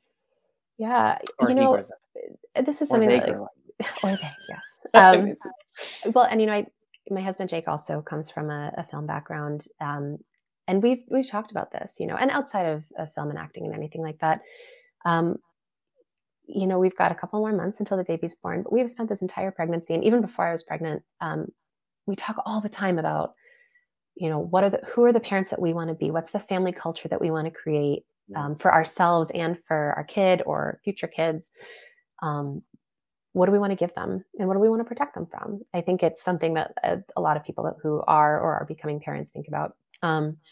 yeah 0.77 1.19
or 1.39 1.49
you 1.49 1.55
know 1.55 1.83
this 2.65 2.83
is 2.83 2.89
something 2.89 3.09
that 3.09 3.29
like, 3.29 3.37
or 4.05 4.11
they 4.11 4.31
yes 4.49 4.65
um, 4.95 5.35
well 6.13 6.25
and 6.25 6.41
you 6.41 6.47
know 6.47 6.53
I, 6.53 6.67
my 7.11 7.23
husband 7.23 7.49
jake 7.49 7.67
also 7.67 8.03
comes 8.03 8.31
from 8.31 8.51
a, 8.51 8.73
a 8.77 8.85
film 8.85 9.07
background 9.07 9.67
um, 9.81 10.19
and 10.69 10.83
we've 10.83 11.03
we've 11.09 11.29
talked 11.29 11.51
about 11.51 11.73
this, 11.73 11.97
you 11.99 12.07
know, 12.07 12.15
and 12.15 12.31
outside 12.31 12.67
of, 12.67 12.85
of 12.99 13.13
film 13.15 13.31
and 13.31 13.39
acting 13.39 13.65
and 13.65 13.75
anything 13.75 14.03
like 14.03 14.19
that. 14.21 14.43
Um, 15.05 15.39
you 16.47 16.67
know, 16.67 16.79
we've 16.79 16.97
got 16.97 17.11
a 17.11 17.15
couple 17.15 17.41
more 17.41 17.53
months 17.53 17.81
until 17.81 17.97
the 17.97 18.05
baby's 18.05 18.35
born, 18.35 18.63
but 18.63 18.73
we've 18.73 18.91
spent 18.91 19.09
this 19.09 19.23
entire 19.23 19.51
pregnancy, 19.51 19.95
and 19.95 20.05
even 20.05 20.21
before 20.21 20.47
I 20.47 20.53
was 20.53 20.63
pregnant, 20.63 21.03
um, 21.21 21.47
we 22.07 22.15
talk 22.15 22.37
all 22.47 22.61
the 22.61 22.69
time 22.69 22.99
about, 22.99 23.35
you 24.15 24.29
know, 24.29 24.39
what 24.39 24.63
are 24.63 24.71
the 24.71 24.81
who 24.87 25.05
are 25.05 25.13
the 25.13 25.21
parents 25.21 25.51
that 25.51 25.61
we 25.61 25.73
want 25.73 25.89
to 25.89 25.95
be? 25.95 26.11
What's 26.11 26.33
the 26.33 26.39
family 26.39 26.73
culture 26.73 27.09
that 27.09 27.21
we 27.21 27.31
want 27.31 27.47
to 27.47 27.51
create 27.51 28.05
um, 28.37 28.55
for 28.55 28.73
ourselves 28.73 29.31
and 29.31 29.59
for 29.59 29.95
our 29.97 30.05
kid 30.05 30.43
or 30.45 30.81
future 30.85 31.09
kids? 31.09 31.51
Um, 32.23 32.63
what 33.33 33.47
do 33.47 33.53
we 33.53 33.59
want 33.59 33.71
to 33.71 33.77
give 33.77 33.95
them, 33.95 34.25
and 34.39 34.49
what 34.49 34.55
do 34.55 34.61
we 34.61 34.69
want 34.69 34.81
to 34.81 34.89
protect 34.89 35.15
them 35.15 35.27
from? 35.27 35.61
I 35.73 35.81
think 35.81 36.03
it's 36.03 36.23
something 36.23 36.55
that 36.55 36.73
a, 36.83 36.99
a 37.17 37.21
lot 37.21 37.39
of 37.39 37.45
people 37.45 37.75
who 37.83 38.03
are 38.07 38.41
or 38.41 38.55
are 38.55 38.67
becoming 38.67 39.01
parents 39.01 39.31
think 39.31 39.49
about 39.49 39.77
um, 40.03 40.37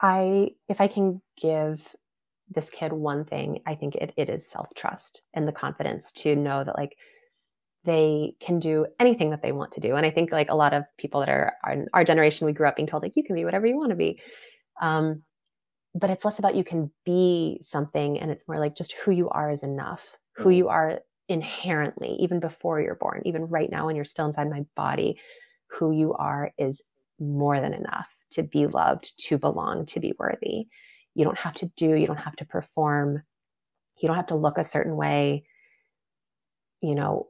I, 0.00 0.50
if 0.68 0.80
I 0.80 0.88
can 0.88 1.22
give 1.40 1.94
this 2.50 2.70
kid 2.70 2.92
one 2.92 3.24
thing, 3.24 3.60
I 3.66 3.74
think 3.74 3.96
it, 3.96 4.12
it 4.16 4.28
is 4.28 4.48
self 4.48 4.68
trust 4.74 5.22
and 5.34 5.48
the 5.48 5.52
confidence 5.52 6.12
to 6.12 6.36
know 6.36 6.62
that 6.62 6.76
like 6.76 6.96
they 7.84 8.34
can 8.40 8.58
do 8.58 8.86
anything 9.00 9.30
that 9.30 9.42
they 9.42 9.52
want 9.52 9.72
to 9.72 9.80
do. 9.80 9.94
And 9.94 10.04
I 10.04 10.10
think 10.10 10.32
like 10.32 10.50
a 10.50 10.56
lot 10.56 10.74
of 10.74 10.84
people 10.98 11.20
that 11.20 11.28
are, 11.28 11.54
are 11.64 11.72
in 11.72 11.88
our 11.94 12.04
generation, 12.04 12.46
we 12.46 12.52
grew 12.52 12.68
up 12.68 12.76
being 12.76 12.86
told 12.86 13.02
like 13.02 13.16
you 13.16 13.24
can 13.24 13.36
be 13.36 13.44
whatever 13.44 13.66
you 13.66 13.76
want 13.76 13.90
to 13.90 13.96
be. 13.96 14.20
Um, 14.80 15.22
but 15.94 16.10
it's 16.10 16.24
less 16.24 16.38
about 16.38 16.56
you 16.56 16.64
can 16.64 16.90
be 17.06 17.58
something 17.62 18.18
and 18.20 18.30
it's 18.30 18.46
more 18.46 18.58
like 18.58 18.76
just 18.76 18.92
who 18.92 19.12
you 19.12 19.28
are 19.30 19.50
is 19.50 19.62
enough. 19.62 20.18
Who 20.36 20.50
you 20.50 20.68
are 20.68 21.00
inherently, 21.28 22.16
even 22.20 22.40
before 22.40 22.80
you're 22.80 22.96
born, 22.96 23.22
even 23.24 23.46
right 23.46 23.70
now 23.70 23.86
when 23.86 23.96
you're 23.96 24.04
still 24.04 24.26
inside 24.26 24.50
my 24.50 24.66
body, 24.74 25.18
who 25.68 25.92
you 25.92 26.14
are 26.14 26.52
is 26.58 26.82
more 27.18 27.60
than 27.60 27.74
enough 27.74 28.08
to 28.32 28.42
be 28.42 28.66
loved, 28.66 29.12
to 29.18 29.38
belong, 29.38 29.86
to 29.86 30.00
be 30.00 30.12
worthy. 30.18 30.66
You 31.14 31.24
don't 31.24 31.38
have 31.38 31.54
to 31.54 31.70
do, 31.76 31.94
you 31.94 32.06
don't 32.06 32.16
have 32.16 32.36
to 32.36 32.44
perform, 32.44 33.22
you 33.98 34.06
don't 34.06 34.16
have 34.16 34.26
to 34.26 34.34
look 34.34 34.58
a 34.58 34.64
certain 34.64 34.96
way. 34.96 35.44
You 36.80 36.94
know, 36.94 37.28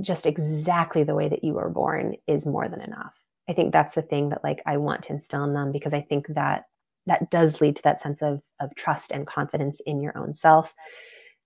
just 0.00 0.26
exactly 0.26 1.04
the 1.04 1.14
way 1.14 1.28
that 1.28 1.44
you 1.44 1.54
were 1.54 1.70
born 1.70 2.16
is 2.26 2.46
more 2.46 2.68
than 2.68 2.80
enough. 2.80 3.14
I 3.48 3.52
think 3.52 3.72
that's 3.72 3.94
the 3.94 4.02
thing 4.02 4.30
that 4.30 4.42
like 4.42 4.60
I 4.66 4.76
want 4.78 5.04
to 5.04 5.12
instill 5.12 5.44
in 5.44 5.54
them 5.54 5.70
because 5.70 5.94
I 5.94 6.00
think 6.00 6.26
that 6.28 6.64
that 7.06 7.30
does 7.30 7.60
lead 7.60 7.76
to 7.76 7.82
that 7.82 8.00
sense 8.00 8.20
of 8.22 8.42
of 8.58 8.74
trust 8.74 9.12
and 9.12 9.26
confidence 9.26 9.80
in 9.80 10.00
your 10.00 10.16
own 10.18 10.34
self. 10.34 10.74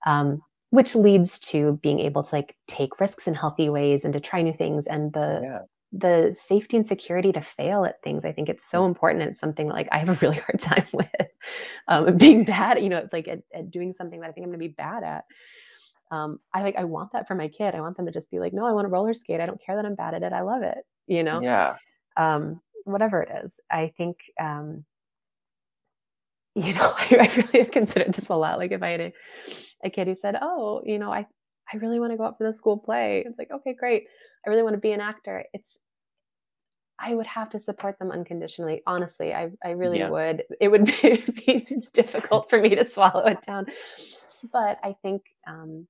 Um, 0.07 0.41
which 0.70 0.95
leads 0.95 1.41
to 1.41 1.78
being 1.82 1.99
able 1.99 2.22
to 2.22 2.35
like 2.35 2.57
take 2.68 3.01
risks 3.01 3.26
in 3.26 3.35
healthy 3.35 3.68
ways 3.68 4.05
and 4.05 4.14
to 4.14 4.20
try 4.20 4.41
new 4.41 4.53
things 4.53 4.87
and 4.87 5.12
the 5.12 5.41
yeah 5.43 5.59
the 5.93 6.36
safety 6.38 6.76
and 6.76 6.86
security 6.86 7.32
to 7.32 7.41
fail 7.41 7.84
at 7.84 8.03
things 8.03 8.24
i 8.24 8.32
think 8.32 8.49
it's 8.49 8.64
so 8.64 8.82
mm. 8.82 8.86
important 8.86 9.22
and 9.22 9.30
it's 9.30 9.41
something 9.41 9.68
like 9.68 9.88
i 9.91 9.99
have 9.99 10.09
a 10.09 10.18
really 10.24 10.36
hard 10.47 10.61
time 10.61 10.86
with 10.93 11.11
um, 11.88 12.14
being 12.16 12.45
bad 12.45 12.80
you 12.80 12.88
know 12.88 13.09
like 13.12 13.26
at, 13.26 13.41
at, 13.53 13.70
doing 13.70 13.93
something 13.93 14.20
that 14.20 14.30
i 14.30 14.32
think 14.32 14.45
i'm 14.45 14.51
going 14.51 14.61
to 14.61 14.68
be 14.68 14.74
bad 14.74 15.03
at. 15.03 15.24
Um, 16.12 16.38
i 16.53 16.62
like 16.62 16.76
i 16.76 16.84
want 16.84 17.12
that 17.12 17.28
for 17.28 17.34
my 17.34 17.49
kid. 17.49 17.74
I 17.74 17.80
want 17.80 17.97
them 17.97 18.07
to 18.07 18.12
just 18.12 18.30
be 18.30 18.38
like 18.38 18.53
no 18.53 18.66
i 18.66 18.72
want 18.72 18.84
to 18.84 18.88
roller 18.88 19.14
skate. 19.14 19.41
I 19.41 19.47
don't 19.47 19.62
care 19.62 19.76
that 19.76 19.84
i'm 19.84 19.95
bad 19.95 20.14
at 20.14 20.22
it. 20.22 20.32
I 20.32 20.43
love 20.43 20.62
it 20.62 20.78
you 21.11 21.24
know? 21.24 21.41
Yeah. 21.43 21.76
Um, 22.16 22.61
whatever 22.84 23.22
it 23.22 23.45
is 23.45 23.61
i 23.70 23.93
think 23.99 24.16
um, 24.41 24.84
you 26.55 26.72
know 26.72 26.93
I, 26.97 27.07
I 27.20 27.36
really 27.36 27.59
have 27.61 27.70
considered 27.70 28.14
this 28.14 28.28
a 28.28 28.34
lot. 28.34 28.59
Like 28.59 28.72
if 28.72 28.82
i 28.82 28.88
had 28.88 29.01
a, 29.01 29.12
a 29.84 29.91
kid 29.91 30.07
who 30.07 30.14
said 30.14 30.36
oh 30.41 30.82
you 30.84 30.99
know 30.99 31.12
i 31.12 31.26
I 31.73 31.77
really 31.77 32.01
want 32.01 32.12
to 32.12 32.16
go 32.16 32.25
out 32.25 32.39
for 32.39 32.45
the 32.45 32.53
school 32.53 32.79
play. 32.79 33.25
It's 33.27 33.39
like, 33.39 33.51
okay, 33.51 33.75
great. 33.75 34.07
I 34.47 34.51
really 34.51 34.62
want 34.62 34.75
to 34.75 34.81
be 34.81 34.93
an 34.93 35.01
actor. 35.01 35.45
It's 35.53 35.79
I 37.03 37.14
would 37.14 37.27
have 37.27 37.49
to 37.51 37.61
support 37.61 37.99
them 37.99 38.11
unconditionally. 38.11 38.83
Honestly, 38.87 39.33
I, 39.33 39.51
I 39.64 39.71
really 39.71 39.99
Yeah. 39.99 40.11
would. 40.11 40.45
It 40.61 40.68
would 40.68 40.85
be, 41.03 41.25
be 41.47 41.83
difficult 41.93 42.51
for 42.51 42.61
me 42.61 42.75
to 42.75 42.85
swallow 42.85 43.25
it 43.25 43.41
down. 43.43 43.66
But 44.53 44.79
I 44.83 44.97
think 45.03 45.23
um, 45.47 45.87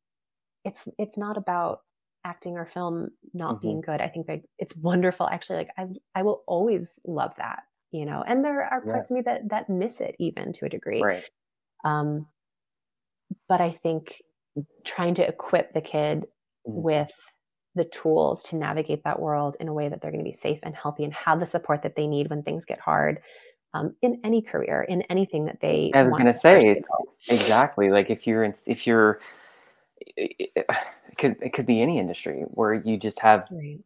it's 0.64 0.84
it's 0.98 1.18
not 1.18 1.36
about 1.36 1.80
acting 2.24 2.56
or 2.56 2.66
film 2.66 3.08
not 3.32 3.56
Mhm. 3.56 3.60
being 3.62 3.80
good. 3.80 4.00
I 4.00 4.08
think 4.08 4.26
that 4.26 4.40
it's 4.58 4.76
wonderful. 4.76 5.26
Actually, 5.28 5.56
like 5.58 5.70
I 5.78 5.86
I 6.14 6.22
will 6.22 6.44
always 6.46 6.98
love 7.04 7.32
that, 7.38 7.64
you 7.90 8.04
know. 8.04 8.22
And 8.24 8.44
there 8.44 8.62
are 8.62 8.82
Yeah. 8.84 8.92
parts 8.92 9.10
of 9.10 9.16
me 9.16 9.22
that 9.22 9.48
that 9.48 9.68
miss 9.68 10.00
it 10.00 10.14
even 10.20 10.52
to 10.54 10.66
a 10.66 10.68
degree. 10.68 11.02
Right. 11.02 11.24
Um, 11.82 12.28
but 13.48 13.60
I 13.60 13.70
think 13.70 14.22
trying 14.84 15.14
to 15.16 15.26
equip 15.26 15.72
the 15.72 15.80
kid 15.80 16.26
Mm. 16.68 16.82
with 16.82 17.12
the 17.74 17.84
tools 17.86 18.42
to 18.42 18.56
navigate 18.56 19.02
that 19.04 19.18
world 19.18 19.56
in 19.60 19.68
a 19.68 19.72
way 19.72 19.88
that 19.88 20.02
they're 20.02 20.10
going 20.10 20.22
to 20.22 20.28
be 20.28 20.32
safe 20.32 20.58
and 20.62 20.74
healthy 20.74 21.04
and 21.04 21.14
have 21.14 21.40
the 21.40 21.46
support 21.46 21.80
that 21.82 21.96
they 21.96 22.06
need 22.06 22.28
when 22.28 22.42
things 22.42 22.66
get 22.66 22.78
hard 22.80 23.20
um, 23.72 23.94
in 24.02 24.20
any 24.24 24.42
career, 24.42 24.82
in 24.88 25.02
anything 25.02 25.44
that 25.46 25.60
they. 25.60 25.90
I 25.94 26.02
was 26.02 26.12
gonna 26.12 26.34
say 26.34 26.56
pursue. 26.56 26.70
it's 26.70 26.90
exactly 27.28 27.90
like 27.90 28.10
if 28.10 28.26
you're 28.26 28.44
in, 28.44 28.52
if 28.66 28.86
you're 28.86 29.20
it, 30.16 30.66
could 31.16 31.36
it 31.40 31.52
could 31.52 31.66
be 31.66 31.80
any 31.80 31.98
industry 31.98 32.42
where 32.48 32.74
you 32.74 32.96
just 32.96 33.20
have 33.20 33.46
Right. 33.50 33.78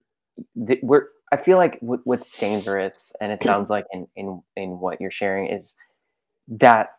the, 0.56 0.78
we're 0.82 1.08
I 1.32 1.36
feel 1.36 1.58
like 1.58 1.78
what, 1.80 2.00
what's 2.04 2.36
dangerous, 2.38 3.12
and 3.20 3.30
it 3.30 3.42
sounds 3.42 3.70
like 3.70 3.84
in 3.92 4.08
in 4.16 4.42
in 4.56 4.80
what 4.80 5.00
you're 5.00 5.10
sharing 5.10 5.48
is 5.48 5.74
that 6.48 6.94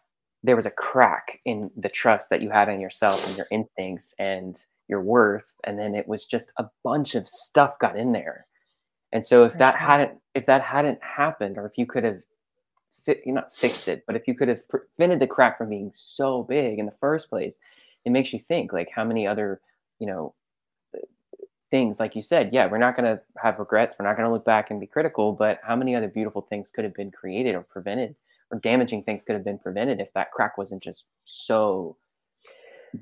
there 0.46 0.56
was 0.56 0.66
a 0.66 0.72
crack 0.72 1.40
in 1.46 1.72
the 1.78 1.90
trust 1.90 2.30
that 2.30 2.42
you 2.42 2.50
had 2.52 2.70
in 2.70 2.80
yourself 2.80 3.26
and 3.28 3.38
your 3.38 3.48
instincts 3.52 4.14
and 4.20 4.58
your 4.88 5.02
worth, 5.02 5.48
and 5.64 5.80
then 5.80 5.96
it 5.96 6.08
was 6.08 6.26
just 6.26 6.52
a 6.58 6.66
bunch 6.84 7.16
of 7.16 7.28
stuff 7.28 7.80
got 7.80 7.98
in 7.98 8.12
there. 8.12 8.48
And 9.14 9.26
so 9.26 9.46
if 9.46 9.54
For 9.54 9.58
that 9.60 9.78
sure. 9.78 9.80
hadn't 9.80 10.20
if 10.36 10.46
that 10.48 10.62
hadn't 10.62 11.00
happened, 11.04 11.58
or 11.58 11.66
if 11.66 11.78
you 11.78 11.86
could 11.86 12.04
have 12.04 12.22
fi- 13.06 13.22
you 13.26 13.34
not 13.34 13.56
fixed 13.56 13.88
it, 13.88 14.04
but 14.08 14.16
if 14.16 14.28
you 14.28 14.36
could 14.36 14.50
have 14.50 14.62
prevented 14.70 15.20
the 15.20 15.28
crack 15.28 15.58
from 15.58 15.70
being 15.70 15.92
so 15.94 16.44
big 16.44 16.80
in 16.80 16.86
the 16.86 16.94
first 17.00 17.30
place, 17.30 17.60
it 18.06 18.12
makes 18.12 18.34
you 18.34 18.40
think 18.40 18.74
like 18.74 18.90
how 18.94 19.04
many 19.04 19.28
other 19.28 19.62
you 20.00 20.08
know 20.08 20.34
things 21.72 22.00
like 22.00 22.16
you 22.16 22.22
said 22.22 22.52
yeah 22.54 22.68
we're 22.68 22.78
not 22.78 22.96
going 22.96 23.06
to 23.06 23.20
have 23.38 23.60
regrets 23.60 23.96
we're 23.98 24.06
not 24.06 24.16
going 24.16 24.28
to 24.28 24.32
look 24.32 24.46
back 24.46 24.70
and 24.70 24.80
be 24.80 24.88
critical 24.88 25.34
but 25.34 25.60
how 25.64 25.76
many 25.76 25.96
other 25.96 26.08
beautiful 26.08 26.42
things 26.44 26.70
could 26.70 26.84
have 26.84 26.94
been 26.94 27.12
created 27.12 27.56
or 27.56 27.64
prevented 27.64 28.16
or 28.52 28.60
damaging 28.60 29.04
things 29.04 29.24
could 29.24 29.34
have 29.36 29.44
been 29.44 29.58
prevented 29.60 30.00
if 30.00 30.12
that 30.14 30.32
crack 30.32 30.58
wasn't 30.58 30.82
just 30.84 31.06
so 31.26 31.98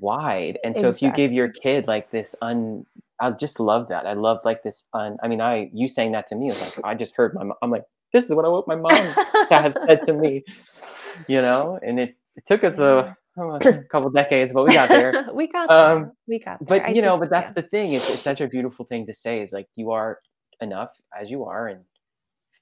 wide. 0.00 0.58
And 0.64 0.74
so 0.74 0.88
if 0.88 1.02
you 1.02 1.12
give 1.12 1.32
your 1.32 1.48
kid 1.48 1.86
like 1.86 2.10
this 2.10 2.34
un 2.42 2.84
i 3.20 3.30
just 3.30 3.60
love 3.60 3.88
that. 3.88 4.06
I 4.06 4.14
love 4.14 4.40
like 4.44 4.62
this 4.64 4.84
un 4.92 5.18
i 5.22 5.28
mean 5.28 5.40
i 5.40 5.70
you 5.72 5.88
saying 5.88 6.12
that 6.12 6.26
to 6.28 6.34
me 6.34 6.48
is 6.48 6.60
like 6.60 6.80
i 6.84 6.94
just 6.94 7.14
heard 7.14 7.32
my 7.34 7.44
mom 7.44 7.56
i'm 7.62 7.70
like 7.70 7.84
this 8.12 8.24
is 8.24 8.34
what 8.34 8.44
i 8.44 8.48
want 8.48 8.66
my 8.66 8.74
mom 8.74 8.92
to 8.96 9.46
have 9.54 9.76
said 9.86 10.04
to 10.06 10.12
me 10.14 10.42
you 11.28 11.40
know? 11.40 11.78
And 11.86 12.00
it, 12.00 12.16
it 12.36 12.44
took 12.46 12.64
us 12.64 12.78
a, 12.80 13.16
oh, 13.38 13.50
a 13.54 13.84
couple 13.84 14.10
decades 14.10 14.52
but 14.52 14.64
we 14.66 14.74
got 14.74 14.88
there. 14.88 15.28
We 15.32 15.46
got 15.46 15.70
Um, 15.70 16.02
there. 16.02 16.12
We 16.26 16.38
got 16.40 16.58
there. 16.66 16.80
but 16.80 16.88
I 16.88 16.92
you 16.92 17.02
know 17.02 17.12
just- 17.12 17.20
but 17.20 17.30
that's 17.30 17.50
yeah. 17.50 17.62
the 17.62 17.68
thing. 17.68 17.92
It's, 17.92 18.08
it's 18.10 18.20
such 18.22 18.40
a 18.40 18.48
beautiful 18.48 18.84
thing 18.86 19.06
to 19.06 19.14
say 19.14 19.42
is 19.42 19.52
like 19.52 19.68
you 19.76 19.92
are 19.92 20.18
enough 20.60 20.90
as 21.18 21.30
you 21.30 21.44
are 21.44 21.68
and 21.68 21.84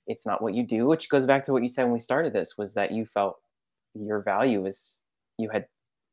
it's 0.07 0.27
not 0.27 0.43
what 0.43 0.55
you 0.55 0.65
do 0.67 0.87
which 0.87 1.09
goes 1.09 1.27
back 1.27 1.45
to 1.45 1.53
what 1.53 1.63
you 1.63 1.69
said 1.69 1.85
when 1.85 1.93
we 1.93 2.01
started 2.01 2.33
this 2.33 2.57
was 2.59 2.75
that 2.75 2.93
you 2.93 3.05
felt 3.07 3.37
your 3.95 4.21
value 4.23 4.67
is 4.67 4.99
you 5.39 5.49
had 5.51 5.67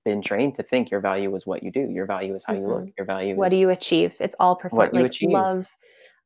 been 0.05 0.21
trained 0.21 0.55
to 0.55 0.63
think 0.63 0.89
your 0.89 1.01
value 1.01 1.30
was 1.30 1.45
what 1.45 1.61
you 1.61 1.71
do. 1.71 1.82
Your 1.82 2.05
value 2.05 2.34
is 2.34 2.43
how 2.43 2.53
you 2.53 2.67
look. 2.67 2.89
Your 2.97 3.05
value 3.05 3.36
what 3.36 3.49
do 3.49 3.59
you 3.59 3.69
achieve? 3.69 4.15
It's 4.19 4.36
all 4.39 4.55
perform 4.55 4.77
what 4.77 4.93
you 4.93 5.01
like 5.01 5.11
achieve. 5.11 5.30
love. 5.30 5.69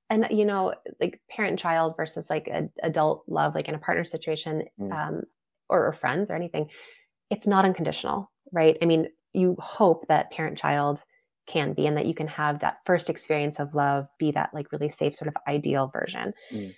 And 0.10 0.28
you 0.30 0.46
know 0.46 0.74
like 1.00 1.20
parent 1.30 1.52
and 1.52 1.60
child 1.60 1.96
versus 1.98 2.30
like 2.30 2.48
a, 2.48 2.70
adult 2.84 3.24
love 3.28 3.56
like 3.56 3.68
in 3.68 3.76
a 3.76 3.80
partner 3.80 4.04
situation 4.04 4.64
Mm. 4.80 4.92
um 4.92 5.22
or, 5.70 5.88
or 5.88 5.94
friends 5.94 6.30
or 6.30 6.36
anything 6.36 6.70
it's 7.30 7.48
not 7.48 7.66
unconditional 7.66 8.32
right? 8.52 8.78
I 8.82 8.86
mean 8.86 9.08
you 9.34 9.56
hope 9.60 10.08
that 10.08 10.32
parent 10.32 10.58
child 10.58 11.02
can 11.48 11.74
be 11.74 11.88
and 11.88 11.98
that 11.98 12.06
you 12.06 12.14
can 12.14 12.28
have 12.28 12.60
that 12.60 12.78
first 12.86 13.10
experience 13.10 13.60
of 13.60 13.74
love 13.74 14.08
be 14.20 14.32
that 14.32 14.52
like 14.54 14.72
really 14.72 14.90
safe 14.90 15.16
sort 15.16 15.28
of 15.28 15.36
ideal 15.48 15.90
version. 15.92 16.34
Mm. 16.54 16.74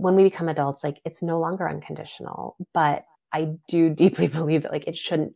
When 0.00 0.16
we 0.16 0.24
become 0.24 0.48
adults 0.48 0.82
like 0.82 1.00
it's 1.04 1.22
no 1.22 1.38
longer 1.38 1.68
unconditional 1.68 2.56
but 2.74 3.04
i 3.32 3.52
do 3.68 3.90
deeply 4.02 4.26
believe 4.26 4.62
that 4.62 4.72
like 4.72 4.86
it 4.86 4.96
shouldn't 4.96 5.34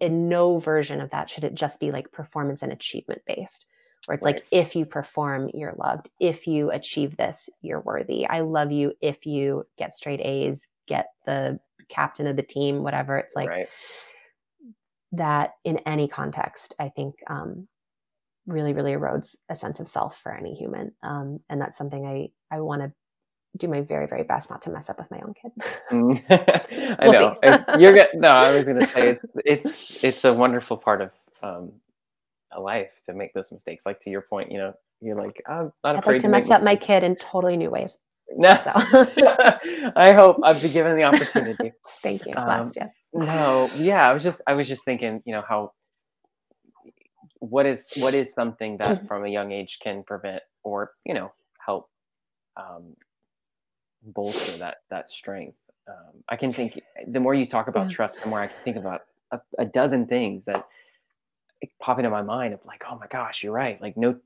in 0.00 0.28
no 0.28 0.58
version 0.58 1.00
of 1.00 1.10
that 1.10 1.30
should 1.30 1.44
it 1.44 1.54
just 1.54 1.78
be 1.78 1.90
like 1.90 2.10
performance 2.10 2.62
and 2.62 2.72
achievement 2.72 3.22
based 3.26 3.66
where 4.06 4.14
it's 4.14 4.24
Right. 4.24 4.36
like 4.36 4.46
if 4.50 4.76
you 4.76 4.86
perform 4.86 5.50
you're 5.52 5.74
loved. 5.76 6.10
If 6.20 6.46
you 6.46 6.70
achieve 6.70 7.16
this 7.16 7.48
you're 7.60 7.80
worthy. 7.80 8.26
I 8.26 8.40
love 8.40 8.72
you 8.72 8.94
if 9.00 9.26
you 9.26 9.66
get 9.78 9.92
straight 9.92 10.20
a's 10.20 10.68
get 10.86 11.08
the 11.24 11.58
captain 11.88 12.26
of 12.26 12.36
the 12.36 12.42
team 12.42 12.82
whatever. 12.82 13.16
It's 13.16 13.34
like 13.34 13.48
right. 13.48 13.68
that 15.12 15.54
in 15.64 15.78
any 15.78 16.08
context 16.08 16.74
i 16.78 16.88
think 16.88 17.14
um, 17.28 17.68
really 18.46 18.72
really 18.72 18.92
erodes 18.92 19.36
a 19.48 19.54
sense 19.54 19.80
of 19.80 19.88
self 19.88 20.18
for 20.18 20.32
any 20.32 20.54
human 20.54 20.92
um, 21.02 21.40
and 21.48 21.60
that's 21.60 21.78
something 21.78 22.06
i 22.06 22.28
i 22.54 22.60
want 22.60 22.82
to 22.82 22.92
do 23.56 23.68
my 23.68 23.80
very 23.80 24.06
very 24.06 24.22
best 24.22 24.50
not 24.50 24.62
to 24.62 24.70
mess 24.70 24.88
up 24.88 24.98
with 24.98 25.10
my 25.10 25.20
own 25.20 25.34
kid. 25.34 25.52
Mm. 25.90 26.22
i 26.98 27.06
know. 27.06 27.78
you're 27.78 27.92
good 27.92 28.08
no 28.14 28.28
i 28.28 28.54
was 28.54 28.66
gonna 28.66 28.88
say 28.88 29.10
it's 29.10 29.24
it's 29.44 30.04
it's 30.04 30.24
a 30.24 30.34
wonderful 30.34 30.76
part 30.76 31.00
of 31.00 31.10
um 31.42 31.72
a 32.52 32.60
life 32.60 33.00
to 33.04 33.12
make 33.12 33.32
those 33.34 33.52
mistakes. 33.52 33.86
Like 33.86 34.00
to 34.00 34.10
your 34.10 34.22
point 34.22 34.50
you 34.50 34.58
know 34.58 34.74
you're 35.00 35.16
like 35.16 35.42
i'm 35.46 35.72
not 35.84 35.96
i'd 35.96 35.98
afraid 35.98 36.14
like 36.14 36.22
to 36.22 36.28
make 36.28 36.42
mess 36.44 36.50
up 36.50 36.62
my 36.62 36.74
kid 36.74 37.02
in 37.04 37.16
totally 37.16 37.56
new 37.56 37.70
ways. 37.70 37.98
No. 38.36 38.56
So. 38.56 38.72
I 39.94 40.12
hope 40.12 40.38
i've 40.42 40.60
been 40.60 40.72
given 40.72 40.96
the 40.96 41.04
opportunity. 41.04 41.72
Thank 42.02 42.26
you. 42.26 42.32
Um, 42.36 42.44
blessed 42.44 42.76
yes. 42.76 42.94
no 43.12 43.70
yeah 43.76 44.08
i 44.08 44.12
was 44.12 44.22
just 44.22 44.40
i 44.46 44.54
was 44.54 44.66
just 44.66 44.84
thinking 44.84 45.22
you 45.24 45.32
know 45.32 45.44
how 45.46 45.72
what 47.40 47.66
is 47.66 47.86
what 47.98 48.14
is 48.14 48.32
something 48.32 48.78
that 48.78 49.06
from 49.08 49.24
a 49.24 49.28
young 49.28 49.52
age 49.52 49.78
can 49.82 50.02
prevent 50.02 50.42
or 50.64 50.90
you 51.04 51.14
know 51.14 51.32
help 51.64 51.88
um 52.56 52.96
bolster 54.06 54.56
that 54.58 54.78
that 54.90 55.10
strength 55.10 55.56
um 55.88 56.22
i 56.28 56.36
can 56.36 56.52
think 56.52 56.80
the 57.08 57.20
more 57.20 57.34
you 57.34 57.46
talk 57.46 57.68
about 57.68 57.88
Yeah. 57.90 57.96
trust 57.96 58.20
the 58.22 58.28
more 58.28 58.40
i 58.40 58.46
can 58.46 58.56
think 58.64 58.76
about 58.76 59.02
a, 59.32 59.40
a 59.58 59.64
dozen 59.64 60.06
things 60.06 60.44
that 60.44 60.66
pop 61.80 61.98
into 61.98 62.10
my 62.10 62.22
mind 62.22 62.54
of 62.54 62.64
like 62.66 62.84
oh 62.90 62.96
my 62.98 63.06
gosh 63.08 63.42
you're 63.42 63.52
right 63.52 63.80
like 63.80 63.96
no 63.96 64.16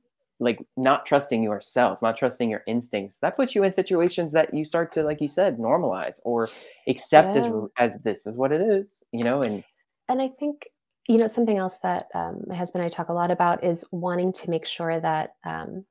like 0.41 0.59
not 0.77 1.07
trusting 1.07 1.43
yourself 1.43 2.01
not 2.03 2.17
trusting 2.17 2.51
your 2.51 2.63
instincts 2.67 3.19
that 3.19 3.37
puts 3.37 3.55
you 3.55 3.63
in 3.65 3.73
situations 3.73 4.33
that 4.33 4.53
you 4.53 4.65
start 4.65 4.93
to 4.93 5.03
like 5.03 5.21
you 5.21 5.29
said 5.29 5.59
normalize 5.59 6.21
or 6.25 6.49
accept 6.89 7.37
Yeah. 7.37 7.43
as 7.43 7.95
as 7.95 7.99
this 8.03 8.27
is 8.27 8.35
what 8.37 8.53
it 8.53 8.61
is 8.61 9.03
you 9.13 9.25
know 9.25 9.43
and 9.43 9.63
and 10.09 10.21
i 10.21 10.29
think 10.29 10.69
you 11.09 11.19
know 11.19 11.27
something 11.27 11.57
else 11.57 11.79
that 11.83 12.07
um, 12.15 12.43
my 12.47 12.55
husband 12.55 12.83
and 12.85 12.93
i 12.93 12.95
talk 12.95 13.09
a 13.09 13.13
lot 13.15 13.31
about 13.31 13.65
is 13.65 13.85
wanting 13.93 14.33
to 14.35 14.51
make 14.51 14.67
sure 14.67 14.99
that 15.01 15.35
um, 15.45 15.85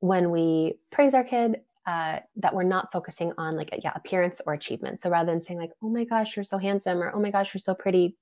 when 0.00 0.30
we 0.30 0.74
praise 0.92 1.14
our 1.14 1.24
kid 1.24 1.60
uh, 1.86 2.18
that 2.36 2.52
we're 2.54 2.62
not 2.64 2.90
focusing 2.92 3.32
on 3.38 3.56
like 3.56 3.70
yeah 3.82 3.92
appearance 3.94 4.40
or 4.46 4.52
achievement 4.54 5.00
so 5.00 5.08
rather 5.08 5.30
than 5.30 5.40
saying 5.40 5.58
like 5.60 5.70
oh 5.82 5.88
my 5.88 6.04
gosh 6.04 6.36
you're 6.36 6.44
so 6.44 6.58
handsome 6.58 6.98
or 7.02 7.12
oh 7.14 7.20
my 7.20 7.30
gosh 7.30 7.54
you're 7.54 7.60
so 7.60 7.74
pretty 7.74 8.16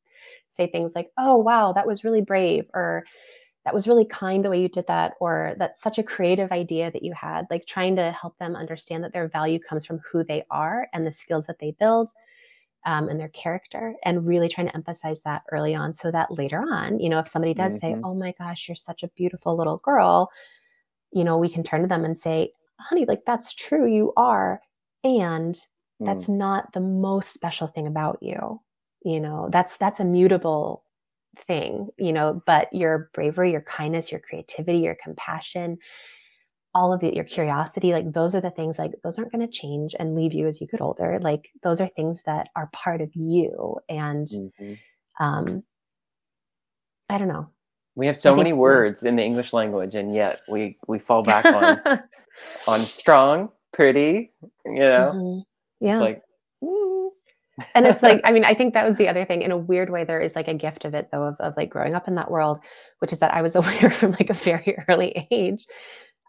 say 0.50 0.66
things 0.70 0.92
like 0.94 1.10
oh 1.16 1.36
wow 1.36 1.72
that 1.72 1.86
was 1.86 2.04
really 2.04 2.20
brave 2.22 2.66
or 2.74 3.04
that 3.64 3.72
was 3.72 3.88
really 3.88 4.04
kind 4.04 4.44
the 4.44 4.50
way 4.50 4.60
you 4.60 4.68
did 4.68 4.86
that 4.86 5.14
or 5.20 5.54
that's 5.58 5.80
such 5.80 5.98
a 5.98 6.02
creative 6.02 6.52
idea 6.52 6.90
that 6.90 7.02
you 7.02 7.14
had 7.14 7.46
like 7.50 7.64
trying 7.66 7.96
to 7.96 8.12
help 8.12 8.36
them 8.38 8.54
understand 8.54 9.02
that 9.02 9.12
their 9.14 9.28
value 9.28 9.58
comes 9.58 9.86
from 9.86 10.00
who 10.12 10.22
they 10.22 10.44
are 10.50 10.86
and 10.92 11.06
the 11.06 11.10
skills 11.12 11.46
that 11.46 11.58
they 11.58 11.70
build 11.78 12.10
um, 12.86 13.08
and 13.08 13.18
their 13.18 13.28
character 13.30 13.94
and 14.04 14.26
really 14.26 14.48
trying 14.50 14.66
to 14.66 14.74
emphasize 14.76 15.22
that 15.22 15.42
early 15.50 15.74
on 15.74 15.94
so 15.94 16.10
that 16.10 16.30
later 16.30 16.62
on 16.70 17.00
you 17.00 17.08
know 17.08 17.18
if 17.18 17.26
somebody 17.28 17.54
does 17.54 17.78
say 17.80 17.92
Mhm. 17.94 18.00
oh 18.04 18.14
my 18.14 18.34
gosh 18.38 18.68
you're 18.68 18.76
such 18.76 19.02
a 19.02 19.08
beautiful 19.16 19.56
little 19.56 19.78
girl 19.78 20.30
you 21.12 21.24
know 21.24 21.38
we 21.38 21.48
can 21.48 21.62
turn 21.62 21.80
to 21.80 21.88
them 21.88 22.04
and 22.04 22.18
say 22.18 22.52
honey 22.80 23.04
like 23.06 23.22
that's 23.26 23.54
true 23.54 23.86
you 23.86 24.12
are 24.16 24.60
and 25.02 25.54
mm, 25.54 26.06
that's 26.06 26.28
not 26.28 26.72
the 26.72 26.80
most 26.80 27.32
special 27.32 27.66
thing 27.66 27.86
about 27.86 28.18
you 28.20 28.60
you 29.04 29.20
know? 29.20 29.48
That's 29.52 29.76
that's 29.76 30.00
a 30.00 30.04
mutable 30.04 30.84
thing 31.46 31.88
you 31.98 32.12
know? 32.12 32.42
But 32.46 32.72
your 32.72 33.10
bravery 33.12 33.52
your 33.52 33.62
kindness 33.62 34.10
your 34.10 34.20
creativity 34.20 34.78
your 34.78 34.96
compassion 35.02 35.78
all 36.76 36.92
of 36.92 36.98
the, 37.00 37.14
your 37.14 37.24
curiosity 37.24 37.92
like 37.92 38.12
those 38.12 38.34
are 38.34 38.40
the 38.40 38.50
things 38.50 38.80
like 38.80 38.90
those 39.04 39.16
aren't 39.16 39.30
going 39.30 39.46
to 39.46 39.52
change 39.52 39.94
and 39.98 40.16
leave 40.16 40.34
you 40.34 40.48
as 40.48 40.60
you 40.60 40.66
get 40.66 40.80
older. 40.80 41.20
Like 41.22 41.48
those 41.62 41.80
are 41.80 41.86
things 41.86 42.22
that 42.26 42.48
are 42.56 42.68
part 42.72 43.00
of 43.00 43.14
you 43.14 43.76
and 43.88 44.26
mhm. 44.26 44.78
um 45.20 45.62
i 47.08 47.18
don't 47.18 47.28
know 47.28 47.48
we 47.96 48.06
have 48.06 48.16
so 48.16 48.34
many 48.34 48.52
words 48.66 49.02
in 49.02 49.16
the 49.16 49.22
english 49.22 49.52
language 49.52 49.94
and 49.94 50.14
yet 50.14 50.40
we 50.48 50.76
we 50.88 50.98
fall 50.98 51.22
back 51.22 51.44
on 51.44 51.80
on 52.66 52.84
strong 52.84 53.50
pretty 53.72 54.32
you 54.64 54.74
know 54.74 55.12
Mhm. 55.14 55.42
yeah 55.80 55.96
it's 55.96 56.00
like 56.00 56.22
and 57.74 57.86
it's 57.86 58.02
like, 58.02 58.20
I 58.24 58.32
mean, 58.32 58.44
I 58.44 58.54
think 58.54 58.74
that 58.74 58.86
was 58.86 58.96
the 58.96 59.08
other 59.08 59.24
thing. 59.24 59.42
In 59.42 59.50
a 59.50 59.56
weird 59.56 59.90
way, 59.90 60.04
there 60.04 60.20
is 60.20 60.34
like 60.34 60.48
a 60.48 60.54
gift 60.54 60.84
of 60.84 60.94
it 60.94 61.08
though, 61.12 61.24
of, 61.24 61.36
of 61.40 61.54
like 61.56 61.70
growing 61.70 61.94
up 61.94 62.08
in 62.08 62.14
that 62.16 62.30
world, 62.30 62.58
which 62.98 63.12
is 63.12 63.18
that 63.20 63.34
I 63.34 63.42
was 63.42 63.56
aware 63.56 63.90
from 63.90 64.12
like 64.12 64.30
a 64.30 64.34
very 64.34 64.76
early 64.88 65.26
age 65.30 65.66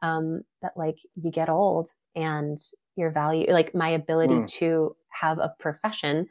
um, 0.02 0.42
that 0.62 0.74
like 0.76 0.98
you 1.16 1.32
get 1.32 1.50
old 1.50 1.90
and 2.16 2.58
your 2.96 3.12
value, 3.12 3.52
like 3.52 3.76
my 3.76 3.90
ability 3.90 4.34
mm. 4.34 4.48
to 4.48 4.96
have 5.10 5.40
a 5.40 5.54
profession. 5.60 6.28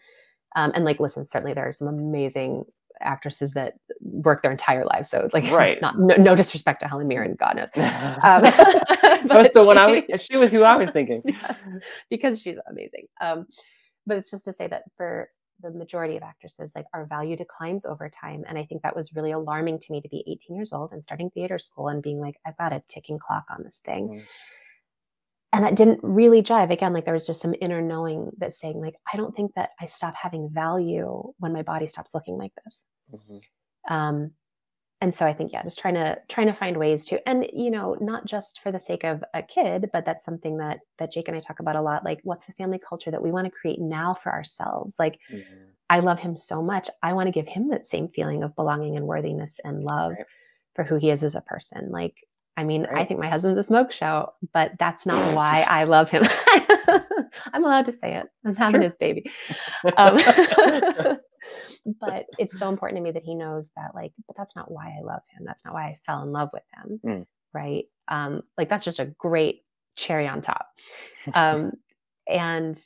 Um, 0.57 0.73
and 0.75 0.85
like, 0.85 1.01
listen, 1.01 1.25
certainly 1.25 1.53
there 1.53 1.69
are 1.69 1.73
some 1.73 1.89
amazing 1.89 2.65
actresses 3.01 3.53
that 3.53 3.75
work 4.01 4.43
their 4.43 4.51
entire 4.51 4.85
lives. 4.85 5.11
So 5.11 5.29
like, 5.33 5.45
right. 5.51 5.81
not 5.81 5.99
no, 5.99 6.15
no, 6.17 6.37
disrespect 6.37 6.81
to 6.81 6.89
Helen 6.89 7.09
Mirren, 7.09 7.37
God 7.39 7.57
knows. 7.57 7.69
Um, 8.23 8.43
but 9.29 9.53
the 9.55 9.63
she, 9.63 9.67
one 9.67 9.79
I 9.79 10.05
was, 10.09 10.23
she 10.23 10.37
was 10.37 10.53
who 10.53 10.63
I 10.63 10.77
was 10.77 10.91
thinking 10.91 11.23
yeah, 11.25 11.57
because 12.11 12.41
she's 12.41 12.57
amazing. 12.69 13.07
Um, 13.21 13.47
but 14.07 14.17
it's 14.17 14.31
just 14.31 14.45
to 14.47 14.53
say 14.53 14.67
that 14.69 14.83
for 14.97 15.29
the 15.63 15.71
majority 15.71 16.17
of 16.17 16.23
actresses, 16.23 16.73
like 16.75 16.87
our 16.93 17.07
value 17.07 17.37
declines 17.37 17.85
over 17.85 18.09
time. 18.09 18.45
And 18.49 18.59
I 18.59 18.65
think 18.65 18.83
that 18.83 18.97
was 18.97 19.15
really 19.15 19.33
alarming 19.33 19.79
to 19.81 19.93
me 19.93 20.01
to 20.01 20.09
be 20.09 20.25
18 20.27 20.57
years 20.57 20.73
old 20.73 20.93
and 20.93 21.03
starting 21.03 21.31
theater 21.31 21.59
school 21.59 21.89
and 21.89 22.03
being 22.03 22.21
like, 22.21 22.37
I've 22.47 22.57
got 22.57 22.73
a 22.73 22.83
ticking 22.89 23.19
clock 23.19 23.45
on 23.51 23.63
this 23.63 23.81
thing. 23.85 24.09
Mm. 24.09 24.25
And 25.55 25.65
that 25.65 25.77
didn't 25.77 26.01
really 26.03 26.43
jive. 26.43 26.73
Again, 26.73 26.93
like 26.93 27.05
there 27.05 27.15
was 27.15 27.29
just 27.29 27.41
some 27.41 27.55
inner 27.61 27.81
knowing 27.81 28.33
that 28.39 28.55
saying, 28.55 28.81
like, 28.81 28.97
I 29.13 29.17
don't 29.17 29.37
think 29.37 29.55
that 29.55 29.71
I 29.81 29.85
stop 29.85 30.17
having 30.17 30.51
value 30.51 31.33
when 31.39 31.53
my 31.53 31.63
body 31.63 31.87
stops 31.87 32.13
looking 32.13 32.37
like 32.37 32.51
this. 32.65 32.83
Mm-hmm. 33.15 33.95
Um, 33.95 34.33
and 35.01 35.15
so 35.15 35.25
I 35.27 35.33
think, 35.33 35.53
yeah, 35.53 35.63
just 35.63 35.79
trying 35.79 35.95
to 35.95 36.19
trying 36.29 36.49
to 36.49 36.55
find 36.55 36.77
ways 36.77 37.07
to, 37.07 37.29
and 37.29 37.47
you 37.53 37.71
know, 37.71 37.97
not 38.01 38.27
just 38.27 38.63
for 38.63 38.73
the 38.73 38.81
sake 38.81 39.05
of 39.05 39.23
a 39.33 39.43
kid, 39.43 39.91
but 39.93 40.05
that's 40.05 40.25
something 40.25 40.57
that 40.57 40.81
that 40.99 41.13
Jake 41.13 41.29
and 41.29 41.37
I 41.37 41.41
talk 41.41 41.61
about 41.61 41.77
a 41.77 41.83
lot. 41.83 42.05
Like, 42.05 42.19
what's 42.25 42.47
the 42.47 42.53
family 42.55 42.81
culture 42.81 43.13
that 43.13 43.23
we 43.23 43.31
want 43.31 43.45
to 43.45 43.51
create 43.51 43.81
now 43.81 44.15
for 44.15 44.33
ourselves? 44.33 44.97
Like, 44.99 45.21
mm-hmm. 45.31 45.67
I 45.89 46.01
love 46.01 46.19
him 46.19 46.37
so 46.37 46.63
much. 46.63 46.91
I 47.01 47.13
want 47.13 47.29
to 47.29 47.33
give 47.33 47.47
him 47.47 47.69
that 47.69 47.87
same 47.87 48.09
feeling 48.09 48.43
of 48.43 48.57
belonging 48.57 48.97
and 48.97 49.07
worthiness 49.07 49.61
and 49.63 49.85
love 49.85 50.13
right. 50.13 50.27
for 50.75 50.83
who 50.83 50.97
he 50.97 51.11
is 51.11 51.23
as 51.23 51.37
a 51.37 51.43
person. 51.43 51.91
Like, 51.91 52.17
I 52.57 52.65
mean, 52.65 52.83
right. 52.83 53.03
I 53.03 53.05
think 53.05 53.21
my 53.21 53.29
husband's 53.29 53.59
a 53.59 53.65
smoke 53.65 53.93
show, 53.93 54.33
but 54.53 54.73
that's 54.79 55.07
not 55.07 55.35
why 55.37 55.63
I 55.63 55.85
love 55.85 56.11
him. 56.11 56.23
I'm 57.53 57.65
allowed 57.65 57.87
to 57.87 57.93
say 57.93 58.15
it. 58.15 58.27
I'm 58.45 58.55
having 58.55 58.81
sure. 58.81 58.85
his 58.85 58.95
baby. 58.97 59.31
Um, 59.97 60.17
but 62.01 62.27
it's 62.39 62.59
so 62.59 62.69
important 62.69 62.99
to 62.99 63.03
me 63.03 63.11
that 63.11 63.23
he 63.23 63.35
knows 63.35 63.71
that 63.77 63.95
like 63.95 64.13
but 64.27 64.35
that's 64.35 64.57
not 64.57 64.71
why 64.71 64.97
i 64.99 65.03
love 65.03 65.21
him 65.29 65.45
that's 65.45 65.63
not 65.65 65.75
why 65.75 65.85
i 65.85 65.99
fell 66.07 66.23
in 66.23 66.33
love 66.33 66.49
with 66.55 66.63
him 66.75 67.01
mm. 67.05 67.27
right 67.53 67.85
um 68.09 68.43
like 68.57 68.69
that's 68.71 68.85
just 68.85 68.99
a 68.99 69.05
great 69.05 69.63
cherry 69.95 70.27
on 70.27 70.41
top 70.41 70.69
um 71.35 71.73
and 72.27 72.81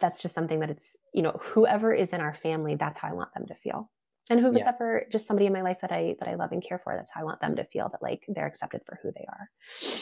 that's 0.00 0.20
just 0.20 0.34
something 0.34 0.60
that 0.60 0.70
it's 0.70 0.96
you 1.14 1.22
know 1.22 1.38
whoever 1.40 1.92
is 1.92 2.12
in 2.12 2.20
our 2.20 2.34
family 2.34 2.74
that's 2.74 2.98
how 2.98 3.08
i 3.08 3.12
want 3.14 3.32
them 3.34 3.46
to 3.46 3.54
feel 3.54 3.90
and 4.32 4.40
whoever's 4.40 4.60
yeah. 4.60 4.68
ever 4.70 5.06
just 5.10 5.26
somebody 5.26 5.46
in 5.46 5.52
my 5.52 5.62
life 5.62 5.80
that 5.80 5.92
i 5.92 6.16
that 6.18 6.28
i 6.28 6.34
love 6.34 6.52
and 6.52 6.62
care 6.62 6.78
for 6.78 6.94
that's 6.96 7.10
how 7.10 7.20
i 7.20 7.24
want 7.24 7.40
them 7.40 7.54
to 7.54 7.64
feel 7.64 7.88
that 7.90 8.02
like 8.02 8.24
they're 8.28 8.46
accepted 8.46 8.80
for 8.84 8.98
who 9.02 9.12
they 9.12 9.24
are 9.28 9.48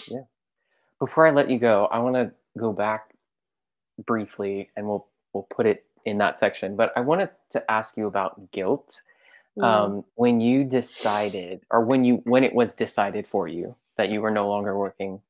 yeah 0.09 0.23
before 0.99 1.27
i 1.27 1.31
let 1.31 1.51
you 1.51 1.59
go 1.59 1.87
i 1.93 1.99
want 1.99 2.15
to 2.15 2.31
go 2.59 2.73
back 2.73 3.15
briefly 4.07 4.71
and 4.77 4.87
we'll 4.87 5.07
we'll 5.33 5.47
put 5.51 5.67
it 5.67 5.85
in 6.05 6.19
that 6.19 6.39
section. 6.39 6.77
But 6.77 6.93
I 6.97 7.01
wanted 7.01 7.31
to 7.53 7.71
ask 7.71 7.97
you 7.97 8.07
about 8.07 8.51
guilt. 8.53 9.01
Mm. 9.59 9.65
Um, 9.65 10.05
when 10.15 10.41
you 10.41 10.65
decided, 10.65 11.63
or 11.71 11.83
when 11.83 12.05
you 12.05 12.23
when 12.25 12.45
it 12.45 12.55
was 12.55 12.75
decided 12.75 13.27
for 13.27 13.49
you 13.49 13.75
that 13.97 14.11
you 14.11 14.21
were 14.21 14.31
no 14.31 14.49
longer 14.49 14.79
working 14.79 15.21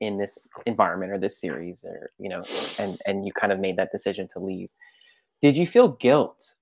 in 0.00 0.18
this 0.18 0.48
environment 0.66 1.10
or 1.10 1.18
this 1.18 1.38
series, 1.38 1.82
or 1.82 2.10
you 2.18 2.28
know, 2.28 2.44
and 2.78 3.00
and 3.06 3.26
you 3.26 3.32
kind 3.32 3.52
of 3.52 3.58
made 3.58 3.76
that 3.76 3.90
decision 3.90 4.28
to 4.28 4.38
leave, 4.38 4.68
did 5.40 5.56
you 5.56 5.66
feel 5.66 5.88
guilt 5.88 6.54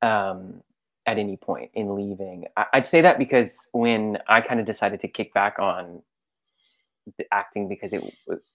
um, 0.00 0.62
at 1.06 1.18
any 1.18 1.36
point 1.36 1.70
in 1.74 1.94
leaving? 1.94 2.46
I, 2.56 2.66
I'd 2.74 2.86
say 2.86 3.00
that 3.00 3.18
because 3.18 3.68
when 3.72 4.18
I 4.28 4.40
kind 4.40 4.60
of 4.60 4.66
decided 4.66 5.00
to 5.00 5.08
kick 5.08 5.32
back 5.34 5.58
on 5.58 6.02
the 7.18 7.26
acting, 7.32 7.68
because 7.68 7.92
it 7.92 8.02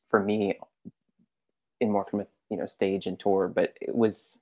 for 0.08 0.22
me, 0.22 0.58
in 1.80 1.91
more 1.91 2.06
from 2.06 2.22
a 2.22 2.28
you 2.50 2.58
know 2.58 2.68
stage 2.68 3.06
and 3.08 3.20
tour, 3.20 3.47
but 3.47 3.74
it 3.82 3.95
was 3.95 4.39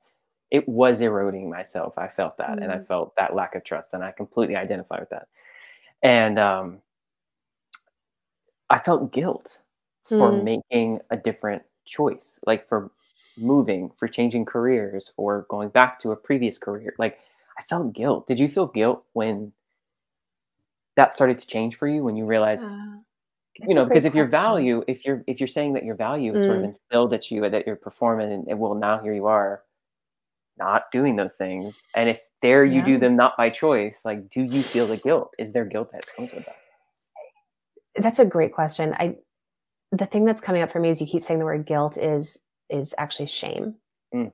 it 0.52 0.68
was 0.68 1.02
eroding 1.02 1.50
myself. 1.50 1.98
I 1.98 2.08
felt 2.08 2.38
that, 2.38 2.58
mm 2.58 2.64
and 2.64 2.72
I 2.72 2.78
mm. 2.78 2.88
felt 2.88 3.16
that 3.18 3.36
lack 3.36 3.56
of 3.56 3.64
trust, 3.64 3.94
and 3.94 4.04
I 4.04 4.12
completely 4.12 4.56
identify 4.56 5.00
with 5.00 5.10
that. 5.10 5.28
And 6.02 6.40
um, 6.40 6.80
I 8.70 8.80
felt 8.80 9.12
guilt 9.12 9.60
for 10.04 10.32
mm 10.32 10.44
making 10.44 11.00
a 11.10 11.18
different 11.18 11.64
choice, 11.86 12.40
like 12.46 12.68
for 12.68 12.92
moving, 13.38 13.92
for 13.96 14.08
changing 14.08 14.46
careers, 14.46 15.14
or 15.18 15.46
going 15.50 15.70
back 15.70 16.00
to 16.00 16.12
a 16.12 16.16
previous 16.16 16.58
career. 16.58 16.96
Like 16.98 17.20
I 17.58 17.64
felt 17.64 17.94
guilt. 17.94 18.28
Did 18.28 18.40
you 18.40 18.48
feel 18.50 18.68
guilt 18.68 19.04
when 19.14 19.52
that 20.96 21.14
started 21.14 21.40
to 21.40 21.48
change 21.48 21.76
for 21.76 21.88
you? 21.88 22.04
When 22.04 22.16
you 22.16 22.26
realized, 22.26 22.66
uh, 22.66 22.98
you 23.68 23.74
know, 23.74 23.86
because 23.86 24.06
if 24.06 24.12
question. 24.12 24.18
your 24.18 24.26
value, 24.28 24.84
if 24.88 25.06
you're 25.06 25.24
if 25.28 25.40
you're 25.40 25.48
saying 25.48 25.74
that 25.74 25.84
your 25.84 25.96
value 25.96 26.34
is 26.34 26.42
mm. 26.42 26.46
sort 26.46 26.58
of 26.58 26.64
mm. 26.64 26.68
instilled 26.68 27.14
at 27.14 27.32
you, 27.32 27.50
that 27.50 27.66
you're 27.66 27.76
performing, 27.76 28.32
and, 28.32 28.48
and 28.48 28.60
well, 28.60 28.76
now 28.76 29.00
here 29.00 29.14
you 29.14 29.26
are 29.26 29.64
not 30.58 30.92
doing 30.92 31.16
those 31.16 31.36
things 31.36 31.84
and 31.96 32.10
if 32.10 32.22
there 32.42 32.66
you 32.66 32.80
yeah. 32.80 32.86
do 32.86 32.98
them 32.98 33.16
not 33.16 33.38
by 33.38 33.50
choice 33.50 34.02
like 34.06 34.30
do 34.30 34.44
you 34.44 34.64
feel 34.64 34.88
the 34.88 34.98
guilt 34.98 35.32
is 35.38 35.54
there 35.54 35.66
guilt 35.66 35.92
that 35.92 36.06
comes 36.16 36.32
with 36.32 36.46
that 36.46 36.56
that's 37.98 38.20
a 38.20 38.26
great 38.26 38.54
question 38.54 38.94
i 39.00 39.16
the 39.92 40.06
thing 40.06 40.26
that's 40.26 40.42
coming 40.42 40.62
up 40.62 40.72
for 40.72 40.80
me 40.80 40.90
is 40.90 41.00
you 41.00 41.08
keep 41.08 41.24
saying 41.24 41.40
the 41.40 41.46
word 41.46 41.66
guilt 41.66 41.98
is 41.98 42.40
is 42.70 42.94
actually 42.98 43.26
shame 43.26 43.76
mm. 44.14 44.32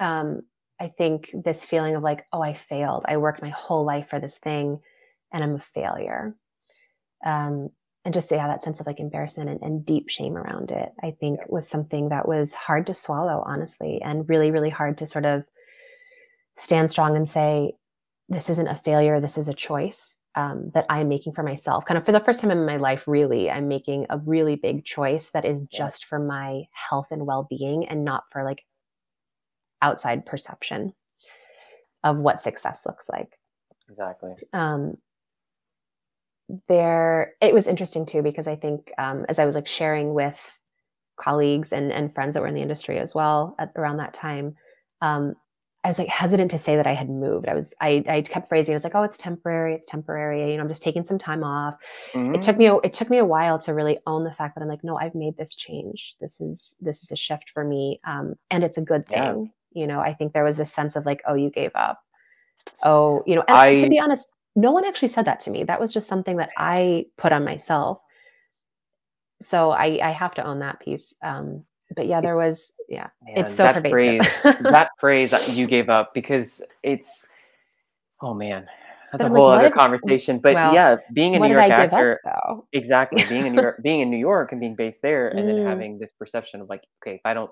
um 0.00 0.42
i 0.80 0.88
think 0.88 1.30
this 1.44 1.64
feeling 1.64 1.94
of 1.96 2.02
like 2.02 2.26
oh 2.32 2.42
i 2.42 2.54
failed. 2.54 3.04
I 3.08 3.16
worked 3.16 3.42
my 3.42 3.50
whole 3.50 3.84
life 3.84 4.08
for 4.08 4.20
this 4.20 4.38
thing 4.38 4.80
and 5.32 5.42
i'm 5.42 5.54
a 5.54 5.58
failure. 5.58 6.34
Um 7.24 7.70
and 8.04 8.12
just 8.12 8.30
yeah 8.30 8.46
that 8.46 8.62
sense 8.62 8.80
of 8.80 8.86
like 8.86 9.00
embarrassment 9.00 9.48
and, 9.48 9.62
and 9.62 9.86
deep 9.86 10.10
shame 10.10 10.36
around 10.36 10.70
it 10.70 10.92
i 11.02 11.10
think 11.10 11.38
yeah. 11.40 11.46
was 11.48 11.66
something 11.66 12.10
that 12.10 12.28
was 12.28 12.52
hard 12.52 12.86
to 12.86 12.94
swallow 12.94 13.42
honestly 13.46 14.02
and 14.02 14.28
really 14.28 14.50
really 14.50 14.68
hard 14.68 14.98
to 14.98 15.06
sort 15.06 15.24
of 15.24 15.44
stand 16.56 16.90
strong 16.90 17.16
and 17.16 17.28
say 17.28 17.72
this 18.28 18.50
isn't 18.50 18.68
a 18.68 18.76
failure. 18.76 19.20
This 19.20 19.38
is 19.38 19.48
a 19.48 19.54
choice 19.54 20.16
um, 20.34 20.70
that 20.74 20.86
i'm 20.88 21.08
making 21.08 21.32
for 21.32 21.42
myself. 21.42 21.84
Kind 21.84 21.98
of 21.98 22.04
for 22.04 22.12
the 22.12 22.20
first 22.20 22.40
time 22.40 22.50
in 22.50 22.66
my 22.66 22.76
life 22.76 23.06
really 23.06 23.50
i'm 23.50 23.68
making 23.68 24.06
a 24.10 24.18
really 24.18 24.56
big 24.56 24.84
choice 24.84 25.30
that 25.30 25.44
is 25.44 25.62
just 25.62 26.06
for 26.06 26.18
my 26.18 26.64
health 26.72 27.06
and 27.10 27.26
well-being 27.26 27.86
and 27.88 28.04
not 28.04 28.24
for 28.30 28.44
like 28.44 28.64
outside 29.84 30.26
perception 30.26 30.94
of 32.02 32.16
what 32.16 32.40
success 32.40 32.84
looks 32.86 33.08
like. 33.08 33.38
Exactly. 33.90 34.32
Um, 34.52 34.96
there 36.68 37.34
it 37.40 37.54
was 37.54 37.66
interesting 37.66 38.04
too 38.04 38.22
because 38.22 38.46
i 38.46 38.54
think 38.54 38.92
um, 38.98 39.24
as 39.28 39.38
i 39.38 39.46
was 39.46 39.54
like 39.54 39.66
sharing 39.66 40.12
with 40.12 40.58
colleagues 41.16 41.72
and, 41.72 41.92
and 41.92 42.12
friends 42.12 42.34
that 42.34 42.40
were 42.40 42.46
in 42.46 42.54
the 42.54 42.60
industry 42.60 42.98
as 42.98 43.14
well 43.14 43.54
at, 43.58 43.72
around 43.76 43.96
that 43.96 44.12
time 44.12 44.54
um, 45.00 45.34
i 45.84 45.88
was 45.88 45.98
like 45.98 46.08
hesitant 46.08 46.50
to 46.50 46.58
say 46.58 46.76
that 46.76 46.86
i 46.86 46.92
had 46.92 47.08
moved. 47.08 47.48
I 47.48 47.54
was 47.54 47.72
i, 47.80 48.04
I 48.06 48.20
kept 48.20 48.48
phrasing 48.48 48.74
it's 48.74 48.84
like 48.84 48.94
oh 48.94 49.02
it's 49.02 49.16
temporary 49.16 49.74
it's 49.74 49.86
temporary 49.86 50.50
you 50.50 50.56
know 50.58 50.62
i'm 50.62 50.68
just 50.68 50.82
taking 50.82 51.04
some 51.06 51.18
time 51.18 51.42
off. 51.42 51.76
Mm-hmm. 52.12 52.34
it 52.34 52.42
took 52.42 52.58
me 52.58 52.66
it 52.68 52.92
took 52.92 53.08
me 53.08 53.18
a 53.18 53.24
while 53.24 53.58
to 53.60 53.72
really 53.72 53.98
own 54.06 54.24
the 54.24 54.32
fact 54.32 54.54
that 54.54 54.60
i'm 54.60 54.68
like 54.68 54.84
no 54.84 54.98
i've 54.98 55.14
made 55.14 55.38
this 55.38 55.54
change. 55.54 56.14
This 56.20 56.42
is 56.42 56.74
this 56.78 57.02
is 57.02 57.10
a 57.10 57.16
shift 57.16 57.50
for 57.50 57.64
me 57.64 58.00
um, 58.06 58.34
and 58.50 58.62
it's 58.62 58.76
a 58.76 58.82
good 58.82 59.06
thing. 59.06 59.50
You 59.74 59.86
know 59.86 60.00
i 60.00 60.14
think 60.14 60.32
there 60.32 60.44
was 60.44 60.56
this 60.56 60.72
sense 60.72 60.96
of 60.96 61.04
like 61.04 61.22
oh 61.26 61.34
you 61.34 61.50
gave 61.50 61.70
up 61.74 62.02
oh 62.82 63.22
you 63.26 63.34
know 63.34 63.44
and 63.48 63.56
I, 63.56 63.76
to 63.76 63.88
be 63.88 63.98
honest 63.98 64.30
no 64.56 64.72
one 64.72 64.84
actually 64.84 65.08
said 65.08 65.24
that 65.24 65.40
to 65.40 65.50
me. 65.50 65.64
That 65.64 65.80
was 65.80 65.92
just 65.92 66.08
something 66.08 66.36
that 66.36 66.50
I 66.56 67.06
put 67.16 67.32
on 67.32 67.44
myself. 67.44 68.02
So 69.42 69.70
I, 69.70 69.98
I 70.02 70.10
have 70.10 70.34
to 70.34 70.44
own 70.44 70.60
that 70.60 70.80
piece. 70.80 71.12
Um, 71.22 71.64
but 71.94 72.06
yeah, 72.06 72.20
there 72.20 72.36
was, 72.36 72.72
yeah, 72.88 73.08
man, 73.22 73.44
it's 73.44 73.54
so 73.54 73.64
that 73.64 73.82
pervasive. 73.82 74.32
phrase, 74.40 74.56
that 74.60 74.90
phrase 74.98 75.30
that 75.30 75.48
you 75.50 75.66
gave 75.66 75.88
up 75.88 76.14
because 76.14 76.62
it's, 76.82 77.26
oh 78.22 78.34
man, 78.34 78.66
that's 79.12 79.22
but 79.22 79.30
a 79.30 79.34
whole 79.34 79.48
like, 79.48 79.58
other 79.58 79.68
did, 79.68 79.74
conversation. 79.74 80.38
But 80.38 80.54
well, 80.54 80.72
yeah, 80.74 80.96
being 81.12 81.36
a 81.36 81.38
New 81.38 81.48
York 81.48 81.60
actor, 81.70 82.18
up, 82.26 82.66
exactly, 82.72 83.24
being 83.28 83.46
in 83.46 83.54
New 83.54 83.62
York, 83.62 83.80
being 83.82 84.00
in 84.00 84.10
New 84.10 84.16
York 84.16 84.52
and 84.52 84.60
being 84.60 84.74
based 84.74 85.02
there, 85.02 85.28
and 85.28 85.40
mm. 85.40 85.46
then 85.46 85.66
having 85.66 85.98
this 85.98 86.12
perception 86.12 86.60
of 86.60 86.68
like, 86.68 86.84
okay, 87.02 87.16
if 87.16 87.20
I 87.24 87.34
don't 87.34 87.50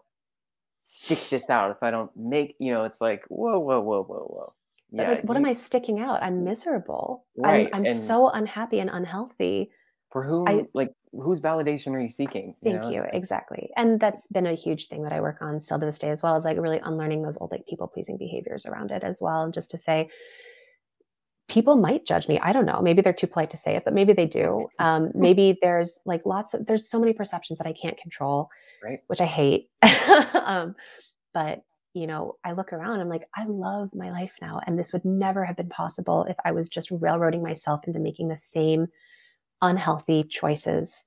stick 0.83 1.31
this 1.31 1.49
out, 1.49 1.71
if 1.71 1.83
I 1.83 1.91
don't 1.91 2.11
make, 2.17 2.57
you 2.59 2.73
know, 2.73 2.85
it's 2.85 3.01
like, 3.01 3.25
whoa, 3.29 3.59
whoa, 3.59 3.81
whoa, 3.81 4.03
whoa, 4.03 4.27
whoa 4.29 4.53
yeah, 4.93 5.09
like, 5.11 5.25
what 5.25 5.35
you, 5.35 5.39
am 5.39 5.47
I 5.47 5.53
sticking 5.55 6.01
out? 6.01 6.23
I'm 6.23 6.45
miserable. 6.45 7.25
Right. 7.37 7.71
I'm, 7.73 7.87
I'm 7.87 7.97
so 7.97 8.29
unhappy 8.29 8.79
and 8.79 8.91
unhealthy. 8.91 9.71
For 10.11 10.23
who, 10.23 10.47
I, 10.47 10.67
like, 10.75 10.91
whose 11.13 11.41
validation 11.41 11.95
are 11.95 12.01
you 12.01 12.11
seeking? 12.11 12.55
You 12.61 12.73
thank 12.73 12.83
know? 12.83 12.91
you. 12.91 13.05
Exactly. 13.15 13.71
And 13.77 13.99
that's 13.99 14.27
been 14.29 14.47
a 14.47 14.55
huge 14.55 14.89
thing 14.89 15.03
that 15.05 15.13
I 15.13 15.23
work 15.23 15.39
on 15.41 15.59
still 15.59 15.81
to 15.81 15.87
this 15.87 15.99
day, 15.99 16.11
as 16.11 16.23
well 16.23 16.37
as 16.37 16.45
like 16.45 16.59
really 16.59 16.81
unlearning 16.85 17.23
those 17.23 17.39
old, 17.39 17.51
like, 17.51 17.67
people 17.67 17.87
pleasing 17.87 18.19
behaviors 18.19 18.67
around 18.67 18.91
it 18.91 19.03
as 19.03 19.23
well. 19.23 19.41
And 19.41 19.55
just 19.55 19.71
to 19.71 19.79
say, 19.79 20.11
people 21.49 21.77
might 21.77 22.07
judge 22.07 22.29
me. 22.29 22.39
I 22.41 22.53
don't 22.53 22.67
know. 22.67 22.81
Maybe 22.81 23.03
they're 23.03 23.13
too 23.13 23.27
polite 23.27 23.51
to 23.51 23.57
say 23.57 23.77
it, 23.77 23.85
but 23.85 23.95
maybe 23.95 24.13
they 24.13 24.27
do. 24.27 24.69
Um, 24.79 25.13
maybe 25.15 25.59
there's 25.63 26.01
like 26.07 26.27
lots 26.27 26.55
of, 26.55 26.67
there's 26.67 26.89
so 26.89 26.99
many 26.99 27.13
perceptions 27.13 27.59
that 27.59 27.69
I 27.69 27.73
can't 27.73 27.97
control, 27.97 28.49
right. 28.83 28.99
which 29.07 29.21
I 29.21 29.27
hate. 29.27 29.71
um, 30.35 30.75
but 31.33 31.63
you 31.95 32.07
know, 32.07 32.37
I 32.45 32.53
look 32.53 32.73
around, 32.73 33.01
I'm 33.01 33.09
like, 33.09 33.29
I 33.37 33.45
love 33.45 33.91
my 33.95 34.11
life 34.11 34.33
now. 34.41 34.61
And 34.67 34.79
this 34.79 34.93
would 34.93 35.05
never 35.05 35.45
have 35.45 35.57
been 35.57 35.69
possible 35.69 36.25
if 36.29 36.37
I 36.45 36.53
was 36.53 36.69
just 36.69 36.91
railroading 36.91 37.43
myself 37.43 37.87
into 37.87 38.01
making 38.01 38.29
the 38.29 38.37
same 38.37 38.87
unhealthy 39.61 40.25
choices. 40.25 41.05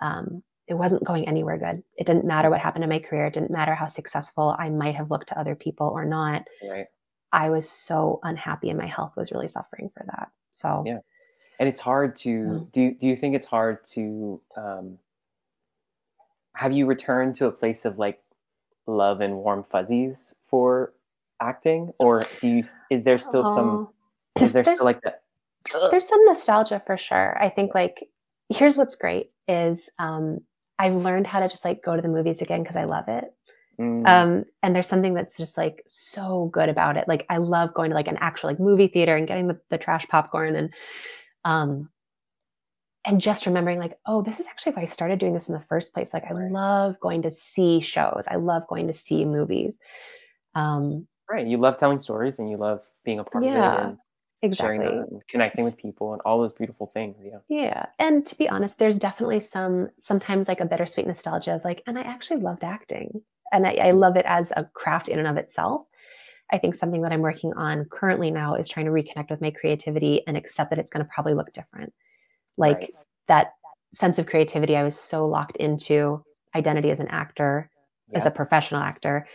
Um, 0.00 0.42
it 0.66 0.74
wasn't 0.74 1.04
going 1.04 1.28
anywhere 1.28 1.58
good. 1.58 1.82
It 1.96 2.06
didn't 2.06 2.24
matter 2.24 2.50
what 2.50 2.60
happened 2.60 2.82
in 2.82 2.90
my 2.90 2.98
career. 2.98 3.26
It 3.26 3.34
didn't 3.34 3.50
matter 3.50 3.74
how 3.74 3.86
successful 3.86 4.56
I 4.58 4.68
might 4.68 4.96
have 4.96 5.10
looked 5.10 5.28
to 5.28 5.38
other 5.38 5.54
people 5.54 5.88
or 5.88 6.04
not. 6.04 6.46
Right. 6.68 6.86
I 7.36 7.50
was 7.50 7.70
so 7.70 8.18
unhappy 8.22 8.70
and 8.70 8.78
my 8.78 8.86
health 8.86 9.12
was 9.14 9.30
really 9.30 9.46
suffering 9.46 9.90
for 9.94 10.02
that. 10.06 10.30
So, 10.52 10.82
yeah. 10.86 11.00
And 11.60 11.68
it's 11.68 11.80
hard 11.80 12.16
to, 12.16 12.30
Mm. 12.30 12.72
do, 12.72 12.94
do 12.94 13.06
you 13.06 13.14
think 13.14 13.36
it's 13.36 13.46
hard 13.46 13.84
to, 13.92 14.40
um, 14.56 14.98
have 16.54 16.72
you 16.72 16.86
returned 16.86 17.34
to 17.36 17.46
a 17.46 17.52
place 17.52 17.84
of 17.84 17.98
like 17.98 18.22
love 18.86 19.20
and 19.20 19.36
warm 19.36 19.62
fuzzies 19.64 20.34
for 20.46 20.94
acting 21.40 21.92
or 21.98 22.22
do 22.40 22.48
you, 22.48 22.64
is 22.90 23.04
there 23.04 23.18
still 23.18 23.44
some, 23.44 23.68
Oh. 24.38 24.42
is 24.42 24.54
there 24.54 24.64
still 24.64 24.84
like 24.86 25.00
that? 25.02 25.22
there's 25.90 26.08
some 26.08 26.24
nostalgia 26.24 26.80
for 26.80 26.96
sure. 26.96 27.36
I 27.42 27.50
think 27.50 27.74
like 27.74 28.08
here's 28.48 28.76
what's 28.78 28.94
great 28.96 29.32
is 29.48 29.90
um 29.98 30.38
I've 30.78 30.94
learned 30.94 31.26
how 31.26 31.40
to 31.40 31.48
just 31.48 31.64
like 31.64 31.82
go 31.82 31.96
to 31.96 32.02
the 32.02 32.08
movies 32.08 32.40
again 32.40 32.62
because 32.62 32.76
I 32.76 32.84
love 32.84 33.08
it. 33.08 33.34
Mm, 33.80 34.06
Um 34.08 34.44
and 34.62 34.74
there's 34.74 34.86
something 34.88 35.14
that's 35.14 35.36
just 35.36 35.56
like 35.56 35.82
so 35.86 36.48
good 36.52 36.68
about 36.68 36.96
it. 36.96 37.08
Like 37.08 37.26
I 37.28 37.38
love 37.38 37.74
going 37.74 37.90
to 37.90 37.96
like 37.96 38.08
an 38.08 38.18
actual 38.20 38.50
like 38.50 38.60
movie 38.60 38.88
theater 38.88 39.16
and 39.16 39.28
getting 39.28 39.48
the, 39.48 39.60
the 39.70 39.78
trash 39.78 40.06
popcorn 40.08 40.56
and 40.56 40.74
um 41.44 41.90
and 43.04 43.20
just 43.20 43.46
remembering 43.46 43.78
like 43.78 43.98
oh 44.06 44.22
this 44.22 44.40
is 44.40 44.46
actually 44.46 44.72
why 44.72 44.82
I 44.82 44.86
started 44.86 45.18
doing 45.18 45.32
this 45.34 45.48
in 45.48 45.54
the 45.54 45.60
first 45.60 45.94
place. 45.94 46.12
Like 46.12 46.24
I 46.24 46.32
Right. 46.34 46.50
love 46.50 46.98
going 47.00 47.22
to 47.22 47.30
see 47.30 47.80
shows. 47.80 48.24
I 48.28 48.36
love 48.36 48.66
going 48.68 48.86
to 48.88 48.92
see 48.92 49.24
movies. 49.24 49.78
Um 50.54 51.06
right. 51.30 51.46
You 51.46 51.58
love 51.58 51.76
telling 51.78 51.98
stories 51.98 52.38
and 52.38 52.50
you 52.50 52.56
love 52.56 52.82
being 53.04 53.18
a 53.20 53.24
part 53.24 53.44
of 53.44 53.50
it 53.50 53.54
Yeah, 53.54 53.88
and 53.88 53.98
exactly. 54.42 54.86
sharing 54.86 54.98
that 54.98 55.08
and 55.10 55.22
connecting 55.28 55.64
with 55.64 55.76
people 55.76 56.12
and 56.12 56.22
all 56.24 56.40
those 56.40 56.52
beautiful 56.54 56.88
things. 56.88 57.16
Yeah. 57.22 57.38
Yeah. 57.48 57.86
And 57.98 58.26
to 58.26 58.36
be 58.36 58.48
honest, 58.48 58.78
there's 58.78 58.98
definitely 58.98 59.40
some 59.40 59.90
sometimes 59.98 60.48
like 60.48 60.60
a 60.60 60.66
bittersweet 60.66 61.06
nostalgia 61.06 61.54
of 61.54 61.64
like, 61.64 61.82
and 61.86 61.98
I 61.98 62.02
actually 62.02 62.40
loved 62.40 62.64
acting. 62.64 63.22
And 63.52 63.66
I, 63.66 63.72
I 63.74 63.90
love 63.92 64.16
it 64.16 64.26
as 64.26 64.52
a 64.56 64.64
craft 64.64 65.08
in 65.08 65.18
and 65.18 65.28
of 65.28 65.36
itself. 65.36 65.86
I 66.52 66.58
think 66.58 66.74
something 66.74 67.02
that 67.02 67.12
I'm 67.12 67.22
working 67.22 67.52
on 67.54 67.86
currently 67.86 68.30
now 68.30 68.54
is 68.54 68.68
trying 68.68 68.86
to 68.86 68.92
reconnect 68.92 69.30
with 69.30 69.40
my 69.40 69.50
creativity 69.50 70.22
and 70.26 70.36
accept 70.36 70.70
that 70.70 70.78
it's 70.78 70.90
going 70.90 71.04
to 71.04 71.10
probably 71.12 71.34
look 71.34 71.52
different. 71.52 71.92
Like 72.56 72.78
Right. 72.78 72.94
that 73.28 73.54
sense 73.92 74.18
of 74.18 74.26
creativity 74.26 74.76
I 74.76 74.82
was 74.82 74.98
so 74.98 75.26
locked 75.26 75.56
into 75.56 76.24
identity 76.54 76.90
as 76.90 77.00
an 77.00 77.08
actor, 77.08 77.70
as 78.14 78.26
a 78.26 78.30
professional 78.30 78.80
actor. 78.80 79.26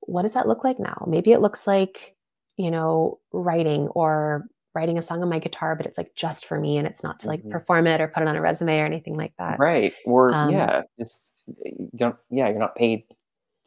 What 0.00 0.22
does 0.22 0.34
that 0.34 0.48
look 0.48 0.64
like 0.64 0.80
now? 0.80 1.04
Maybe 1.06 1.32
it 1.32 1.40
looks 1.40 1.66
like, 1.66 2.16
you 2.56 2.70
know, 2.70 3.18
writing 3.32 3.88
or 3.88 4.46
writing 4.74 4.98
a 4.98 5.02
song 5.02 5.22
on 5.22 5.28
my 5.28 5.38
guitar, 5.38 5.76
but 5.76 5.86
it's 5.86 5.98
like 5.98 6.14
just 6.16 6.46
for 6.46 6.58
me 6.58 6.78
and 6.78 6.86
it's 6.86 7.02
not 7.02 7.20
to 7.20 7.28
like 7.28 7.42
Mhm. 7.42 7.50
perform 7.50 7.86
it 7.86 8.00
or 8.00 8.08
put 8.08 8.22
it 8.22 8.28
on 8.28 8.36
a 8.36 8.40
resume 8.40 8.80
or 8.80 8.86
anything 8.86 9.16
like 9.16 9.34
that. 9.38 9.58
Right. 9.58 9.92
Or 10.06 10.32
Um, 10.32 10.50
yeah, 10.50 10.82
just 10.98 11.32
you 11.46 11.90
don't 11.94 12.16
yeah, 12.30 12.48
you're 12.48 12.58
not 12.58 12.74
paid 12.74 13.04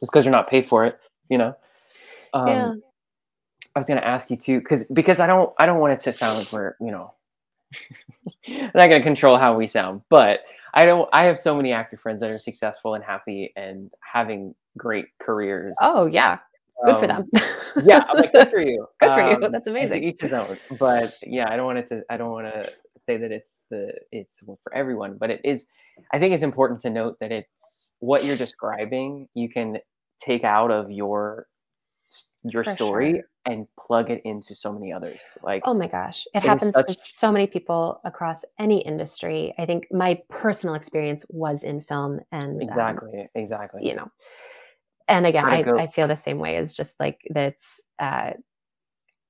just 0.00 0.12
because 0.12 0.24
you're 0.24 0.32
not 0.32 0.48
paid 0.48 0.68
for 0.68 0.84
it, 0.84 0.98
you 1.28 1.38
know. 1.38 1.54
Um 2.34 2.48
Yeah. 2.48 2.72
I 3.74 3.78
was 3.78 3.86
gonna 3.86 4.00
ask 4.00 4.30
you 4.30 4.36
too, 4.36 4.58
because 4.60 4.84
because 4.84 5.20
I 5.20 5.26
don't 5.26 5.52
I 5.58 5.66
don't 5.66 5.80
want 5.80 5.92
it 5.92 6.00
to 6.00 6.12
sound 6.12 6.38
like 6.38 6.52
we're, 6.52 6.76
you 6.80 6.90
know, 6.90 7.12
I'm 8.48 8.70
not 8.74 8.88
gonna 8.88 9.02
control 9.02 9.36
how 9.36 9.56
we 9.56 9.66
sound, 9.66 10.02
but 10.08 10.40
I 10.74 10.86
don't 10.86 11.08
I 11.12 11.24
have 11.24 11.38
so 11.38 11.54
many 11.56 11.72
actor 11.72 11.96
friends 11.96 12.20
that 12.20 12.30
are 12.30 12.38
successful 12.38 12.94
and 12.94 13.04
happy 13.04 13.52
and 13.56 13.90
having 14.00 14.54
great 14.78 15.06
careers. 15.18 15.74
Oh 15.80 16.06
yeah. 16.06 16.38
Good 16.84 16.98
for 16.98 17.10
Um, 17.10 17.28
them. 17.32 17.42
yeah, 17.86 18.04
I'm 18.08 18.18
like 18.18 18.32
good 18.32 18.48
for 18.48 18.60
you. 18.60 18.86
Good 19.00 19.12
for 19.14 19.20
you. 19.30 19.46
Um, 19.46 19.50
That's 19.52 19.66
amazing. 19.66 20.04
each 20.04 20.20
his 20.20 20.32
own. 20.32 20.58
But 20.78 21.14
yeah, 21.22 21.50
I 21.50 21.56
don't 21.56 21.64
want 21.64 21.78
it 21.78 21.88
to. 21.88 22.02
I 22.10 22.18
don't 22.18 22.30
want 22.30 22.52
to 22.52 22.70
say 23.06 23.16
that 23.16 23.32
it's 23.32 23.64
the 23.70 23.92
it's 24.12 24.42
for 24.62 24.74
everyone, 24.74 25.16
but 25.16 25.30
it 25.30 25.40
is. 25.42 25.66
I 26.12 26.18
think 26.18 26.34
it's 26.34 26.42
important 26.42 26.80
to 26.82 26.90
note 26.90 27.18
that 27.20 27.32
it's 27.32 27.85
what 28.00 28.24
you're 28.24 28.36
describing. 28.36 29.28
You 29.34 29.48
can 29.48 29.78
take 30.20 30.44
out 30.44 30.70
of 30.70 30.90
your 30.90 31.46
your 32.44 32.62
For 32.62 32.76
story 32.76 33.14
sure. 33.14 33.22
and 33.46 33.66
plug 33.76 34.10
it 34.10 34.22
into 34.24 34.54
so 34.54 34.72
many 34.72 34.92
others. 34.92 35.20
Like 35.42 35.62
Oh 35.64 35.74
my 35.74 35.88
gosh. 35.88 36.24
It 36.34 36.42
happens 36.42 36.72
to 36.72 36.94
so 36.94 37.32
many 37.32 37.46
people 37.46 38.00
across 38.04 38.44
any 38.58 38.80
industry. 38.82 39.52
I 39.58 39.66
think 39.66 39.88
my 39.90 40.20
personal 40.28 40.76
experience 40.76 41.26
was 41.28 41.64
in 41.64 41.80
film 41.82 42.20
and 42.30 42.52
um, 42.52 42.60
exactly, 42.60 43.28
exactly. 43.34 43.86
you 43.86 43.96
know 43.96 44.10
and 45.08 45.26
again 45.26 45.44
I, 45.44 45.62
I 45.62 45.86
feel 45.86 46.08
the 46.08 46.16
same 46.16 46.38
way 46.38 46.56
as 46.56 46.74
just 46.74 46.94
like 46.98 47.20
that's 47.30 47.80
uh 47.98 48.32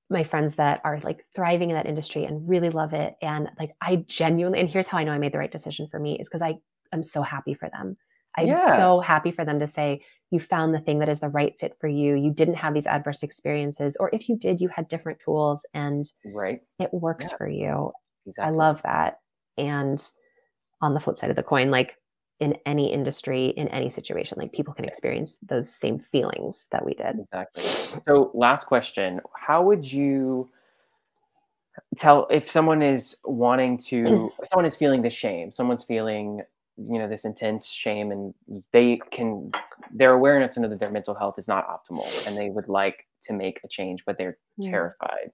my 0.09 0.23
friends 0.23 0.55
that 0.55 0.81
are 0.85 1.01
like 1.01 1.25
thriving 1.35 1.71
in 1.71 1.77
that 1.77 1.87
industry 1.87 2.25
and 2.25 2.49
really 2.49 2.71
love 2.71 2.93
it 2.93 3.14
and 3.23 3.49
like 3.59 3.73
i 3.81 3.97
genuinely 4.07 4.61
and 4.61 4.71
here's 4.71 4.87
how 4.87 4.99
i 4.99 5.05
know 5.05 5.12
i 5.12 5.19
made 5.19 5.33
the 5.33 5.39
right 5.39 5.53
decision 5.53 5.89
for 5.91 5.99
me 5.99 6.19
is 6.19 6.29
because 6.29 6.43
i 6.43 6.55
am 6.93 7.03
so 7.03 7.23
happy 7.23 7.55
for 7.55 7.69
them 7.71 7.97
i'm 8.37 8.49
Yeah. 8.49 8.76
so 8.76 9.01
happy 9.01 9.30
for 9.30 9.45
them 9.45 9.59
to 9.59 9.66
say 9.66 10.03
you 10.30 10.41
found 10.41 10.74
the 10.74 10.80
thing 10.80 10.99
that 10.99 11.09
is 11.09 11.20
the 11.20 11.28
right 11.28 11.59
fit 11.59 11.76
for 11.80 11.89
you 11.89 12.14
you 12.14 12.30
didn't 12.32 12.55
have 12.55 12.74
these 12.74 12.87
adverse 12.87 13.22
experiences 13.22 13.97
or 13.99 14.11
if 14.12 14.28
you 14.28 14.37
did 14.37 14.61
you 14.61 14.68
had 14.68 14.89
different 14.89 15.18
tools 15.20 15.64
and 15.74 16.11
Right. 16.24 16.61
it 16.78 16.93
works 16.93 17.28
Yeah. 17.30 17.37
for 17.37 17.49
you 17.49 17.93
Exactly. 18.26 18.53
I 18.53 18.57
love 18.57 18.82
that. 18.82 19.20
And 19.57 20.05
on 20.82 20.95
the 20.95 21.01
flip 21.01 21.18
side 21.18 21.30
of 21.30 21.37
the 21.37 21.43
coin, 21.43 21.70
like 21.70 21.97
in 22.41 22.57
any 22.66 22.93
industry, 22.93 23.47
in 23.51 23.68
any 23.68 23.89
situation, 23.89 24.37
like 24.39 24.53
people 24.53 24.74
can 24.74 24.84
experience 24.84 25.39
those 25.39 25.72
same 25.72 25.99
feelings 25.99 26.66
that 26.72 26.84
we 26.84 26.95
did. 26.95 27.20
Exactly. 27.20 27.62
So, 28.07 28.30
last 28.34 28.66
question: 28.66 29.20
How 29.34 29.62
would 29.62 29.91
you 29.91 30.51
tell 31.97 32.26
if 32.30 32.51
someone 32.51 32.82
is 32.82 33.16
wanting 33.24 33.78
to? 33.78 34.32
someone 34.53 34.66
is 34.66 34.76
feeling 34.76 35.03
the 35.03 35.11
shame. 35.11 35.51
Someone's 35.53 35.84
feeling, 35.84 36.43
you 36.77 36.99
know, 36.99 37.09
this 37.09 37.24
intense 37.24 37.66
shame, 37.68 38.11
and 38.12 38.35
they 38.72 38.99
can. 39.11 39.53
They're 39.93 40.12
aware 40.12 40.37
enough 40.37 40.51
to 40.53 40.61
know 40.61 40.68
that 40.68 40.79
their 40.81 40.91
mental 40.91 41.14
health 41.14 41.39
is 41.39 41.49
not 41.49 41.66
optimal, 41.68 42.07
and 42.27 42.37
they 42.37 42.51
would 42.51 42.68
like 42.68 43.07
to 43.22 43.33
make 43.33 43.61
a 43.64 43.68
change, 43.68 44.05
but 44.05 44.18
they're 44.18 44.39
Yeah. 44.59 44.70
terrified, 44.70 45.33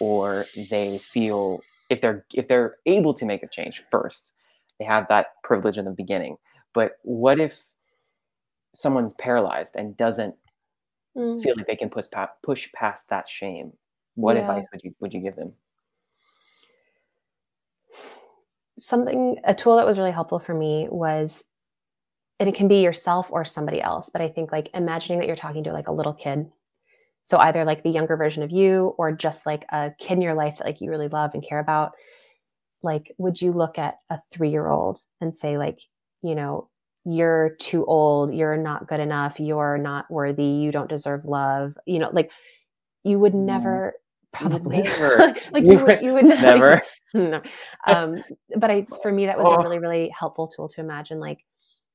or 0.00 0.46
they 0.70 0.98
feel 0.98 1.60
if 1.88 2.00
they're 2.00 2.24
if 2.34 2.48
they're 2.48 2.76
able 2.86 3.14
to 3.14 3.24
make 3.24 3.42
a 3.42 3.48
change 3.48 3.84
first, 3.90 4.32
they 4.78 4.84
have 4.84 5.08
that 5.08 5.42
privilege 5.42 5.78
in 5.78 5.84
the 5.86 5.90
beginning. 5.92 6.36
But 6.74 6.98
what 7.02 7.38
if 7.40 7.64
someone's 8.74 9.14
paralyzed 9.14 9.76
and 9.76 9.96
doesn't 9.96 10.34
Mm. 11.16 11.42
feel 11.42 11.54
like 11.56 11.66
they 11.66 11.76
can 11.76 11.90
push 11.90 12.06
pa- 12.10 12.32
push 12.42 12.72
past 12.72 13.06
that 13.10 13.28
shame 13.28 13.76
what 14.14 14.34
Yeah. 14.36 14.40
advice 14.42 14.64
would 14.72 14.82
you 14.82 14.94
would 15.00 15.12
you 15.12 15.20
give 15.20 15.36
them 15.36 15.52
Something, 18.78 19.36
a 19.44 19.54
tool 19.54 19.76
that 19.76 19.86
was 19.86 19.98
really 19.98 20.12
helpful 20.12 20.38
for 20.38 20.54
me 20.54 20.88
was, 20.90 21.44
and 22.40 22.48
it 22.48 22.54
can 22.54 22.68
be 22.68 22.80
yourself 22.80 23.28
or 23.30 23.44
somebody 23.44 23.80
else, 23.80 24.10
but 24.10 24.22
I 24.22 24.28
think 24.28 24.50
like 24.50 24.70
imagining 24.74 25.18
that 25.18 25.26
you're 25.26 25.36
talking 25.36 25.64
to 25.64 25.72
like 25.72 25.88
a 25.88 25.92
little 25.92 26.14
kid. 26.14 26.50
So 27.24 27.38
either 27.38 27.64
like 27.64 27.82
the 27.82 27.90
younger 27.90 28.16
version 28.16 28.42
of 28.42 28.50
you 28.50 28.94
or 28.98 29.12
just 29.12 29.46
like 29.46 29.64
a 29.70 29.92
kid 29.98 30.14
in 30.14 30.22
your 30.22 30.34
life 30.34 30.58
that 30.58 30.66
like 30.66 30.80
you 30.80 30.90
really 30.90 31.08
love 31.08 31.32
and 31.34 31.46
care 31.46 31.60
about. 31.60 31.92
Like, 32.82 33.12
would 33.18 33.40
you 33.40 33.52
look 33.52 33.78
at 33.78 33.98
a 34.10 34.18
three 34.32 34.50
year 34.50 34.66
old 34.66 34.98
and 35.20 35.32
say, 35.34 35.56
like, 35.56 35.78
you 36.22 36.34
know, 36.34 36.68
you're 37.04 37.54
too 37.60 37.84
old, 37.84 38.34
you're 38.34 38.56
not 38.56 38.88
good 38.88 38.98
enough, 39.00 39.38
you're 39.38 39.78
not 39.78 40.10
worthy, 40.10 40.44
you 40.44 40.72
don't 40.72 40.88
deserve 40.90 41.24
love, 41.24 41.76
you 41.86 42.00
know, 42.00 42.10
like 42.12 42.32
you 43.04 43.18
would 43.20 43.34
Mm. 43.34 43.44
never 43.44 43.94
probably 44.32 44.82
Never. 44.98 45.34
like 45.52 45.64
You 45.64 45.72
you 45.72 45.84
would, 45.84 46.02
you 46.02 46.12
would 46.12 46.24
never 46.24 46.42
never 46.42 46.82
no. 47.30 47.42
um, 47.86 48.22
but 48.56 48.70
I, 48.70 48.86
for 49.02 49.12
me, 49.12 49.26
that 49.26 49.38
was 49.38 49.46
Oh. 49.46 49.54
a 49.54 49.58
really, 49.58 49.78
really 49.78 50.08
helpful 50.10 50.48
tool 50.48 50.68
to 50.68 50.80
imagine. 50.80 51.20
Like 51.20 51.44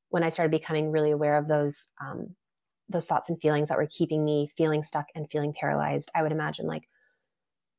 when 0.09 0.23
I 0.23 0.29
started 0.29 0.51
becoming 0.51 0.91
really 0.91 1.11
aware 1.11 1.37
of 1.37 1.47
those, 1.47 1.87
um, 2.01 2.35
those 2.89 3.05
thoughts 3.05 3.29
and 3.29 3.39
feelings 3.41 3.69
that 3.69 3.77
were 3.77 3.87
keeping 3.87 4.23
me 4.23 4.49
feeling 4.57 4.83
stuck 4.83 5.07
and 5.15 5.29
feeling 5.31 5.53
paralyzed, 5.53 6.09
I 6.15 6.23
would 6.23 6.31
imagine 6.31 6.67
like, 6.67 6.87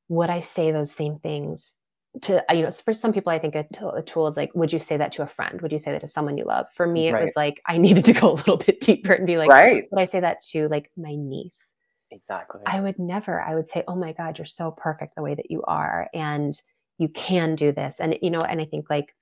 would 0.09 0.31
I 0.31 0.41
say 0.41 0.71
those 0.73 0.93
same 0.93 1.17
things 1.17 1.75
to, 2.23 2.43
uh, 2.51 2.55
you 2.55 2.63
know, 2.63 2.71
for 2.71 2.95
some 2.95 3.13
people, 3.13 3.31
I 3.31 3.39
think 3.39 3.55
a 3.55 3.67
tool, 3.73 4.01
tool 4.05 4.27
is 4.27 4.37
like, 4.37 4.51
would 4.55 4.73
you 4.73 4.79
say 4.79 4.97
that 4.97 5.13
to 5.13 5.23
a 5.23 5.27
friend? 5.27 5.61
Would 5.61 5.73
you 5.73 5.79
say 5.79 5.93
that 5.93 6.01
to 6.01 6.09
someone 6.09 6.39
you 6.39 6.45
love? 6.45 6.67
For 6.75 6.87
me, 6.87 7.09
it 7.09 7.13
Right. 7.13 7.25
was 7.25 7.33
like, 7.37 7.61
I 7.67 7.79
needed 7.79 8.05
to 8.07 8.13
go 8.13 8.33
a 8.33 8.35
little 8.35 8.57
bit 8.57 8.81
deeper 8.81 9.13
and 9.13 9.27
be 9.27 9.37
like, 9.37 9.51
right 9.51 9.85
would 9.91 10.01
I 10.01 10.05
say 10.07 10.21
that 10.21 10.41
to 10.51 10.69
like 10.69 10.91
my 10.97 11.15
niece? 11.15 11.77
exactly 12.11 12.63
I 12.67 12.81
would 12.81 12.99
never. 12.99 13.41
I 13.41 13.55
would 13.55 13.69
say, 13.69 13.85
"Oh 13.87 13.95
my 13.95 14.13
God, 14.13 14.39
you're 14.39 14.47
so 14.47 14.71
perfect 14.71 15.15
the 15.15 15.23
way 15.23 15.35
that 15.35 15.51
you 15.51 15.63
are, 15.65 16.09
and 16.15 16.61
you 16.99 17.09
can 17.09 17.55
do 17.55 17.73
this." 17.73 18.01
And 18.01 18.19
you 18.23 18.31
know, 18.31 18.41
and 18.41 18.61
I 18.61 18.65
think 18.65 18.91
like 18.91 19.15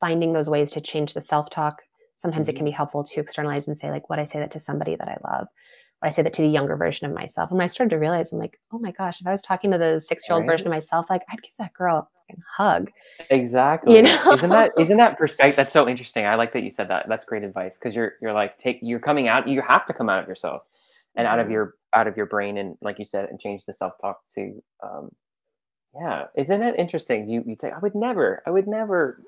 finding 0.00 0.32
those 0.32 0.50
ways 0.50 0.70
to 0.72 0.80
change 0.80 1.14
the 1.14 1.22
self 1.22 1.50
talk. 1.50 1.82
Sometimes 2.16 2.48
it 2.48 2.56
can 2.56 2.64
be 2.64 2.70
helpful 2.70 3.04
to 3.04 3.20
externalize 3.20 3.66
and 3.68 3.76
say, 3.76 3.90
like, 3.90 4.08
"What 4.10 4.18
I 4.18 4.24
say 4.24 4.38
that 4.38 4.50
to 4.52 4.60
somebody 4.60 4.96
that 4.96 5.08
I 5.08 5.16
love." 5.30 5.48
Would 6.02 6.08
I 6.08 6.10
say 6.10 6.22
that 6.22 6.32
to 6.34 6.42
the 6.42 6.48
younger 6.48 6.76
version 6.76 7.06
of 7.08 7.14
myself? 7.14 7.50
And 7.50 7.58
when 7.58 7.64
I 7.64 7.68
started 7.68 7.90
to 7.90 7.98
realize, 7.98 8.32
I'm 8.32 8.38
like, 8.38 8.58
"Oh 8.72 8.78
my 8.78 8.92
gosh, 8.92 9.20
if 9.20 9.26
I 9.26 9.30
was 9.32 9.42
talking 9.42 9.70
to 9.70 9.78
the 9.78 10.00
six 10.00 10.28
year 10.28 10.34
old 10.36 10.42
Right. 10.42 10.52
version 10.52 10.66
of 10.68 10.72
myself, 10.72 11.08
like, 11.10 11.22
I'd 11.30 11.42
give 11.42 11.52
that 11.58 11.72
girl 11.72 11.98
a 11.98 12.08
fucking 12.18 12.42
hug." 12.56 12.90
exactly 13.30 14.02
know? 14.02 14.18
isn't 14.32 14.50
that 14.50 14.72
isn't 14.78 14.96
that 14.96 15.16
perspective 15.16 15.56
that's 15.56 15.72
so 15.72 15.88
interesting 15.88 16.26
i 16.26 16.34
like 16.34 16.52
that 16.52 16.62
you 16.62 16.70
said 16.70 16.88
that 16.88 17.06
that's 17.08 17.24
great 17.24 17.44
advice 17.44 17.78
because 17.78 17.94
you're 17.94 18.14
you're 18.20 18.32
like 18.32 18.58
take 18.58 18.78
you're 18.82 18.98
coming 18.98 19.28
out 19.28 19.46
you 19.46 19.60
have 19.60 19.86
to 19.86 19.92
come 19.92 20.08
out 20.08 20.22
of 20.22 20.28
yourself 20.28 20.62
and 21.16 21.26
out 21.26 21.38
of 21.38 21.50
your 21.50 21.74
out 21.94 22.06
of 22.08 22.16
your 22.16 22.26
brain 22.26 22.58
and 22.58 22.76
like 22.82 22.98
you 22.98 23.04
said 23.04 23.28
and 23.28 23.38
change 23.40 23.64
the 23.64 23.72
self-talk 23.72 24.20
to 24.34 24.62
um 24.82 25.10
yeah 25.96 26.26
isn't 26.36 26.62
it 26.62 26.78
interesting 26.78 27.28
you 27.28 27.42
you 27.46 27.56
say 27.60 27.70
i 27.70 27.78
would 27.78 27.94
never 27.94 28.42
i 28.46 28.50
would 28.50 28.66
never 28.66 29.22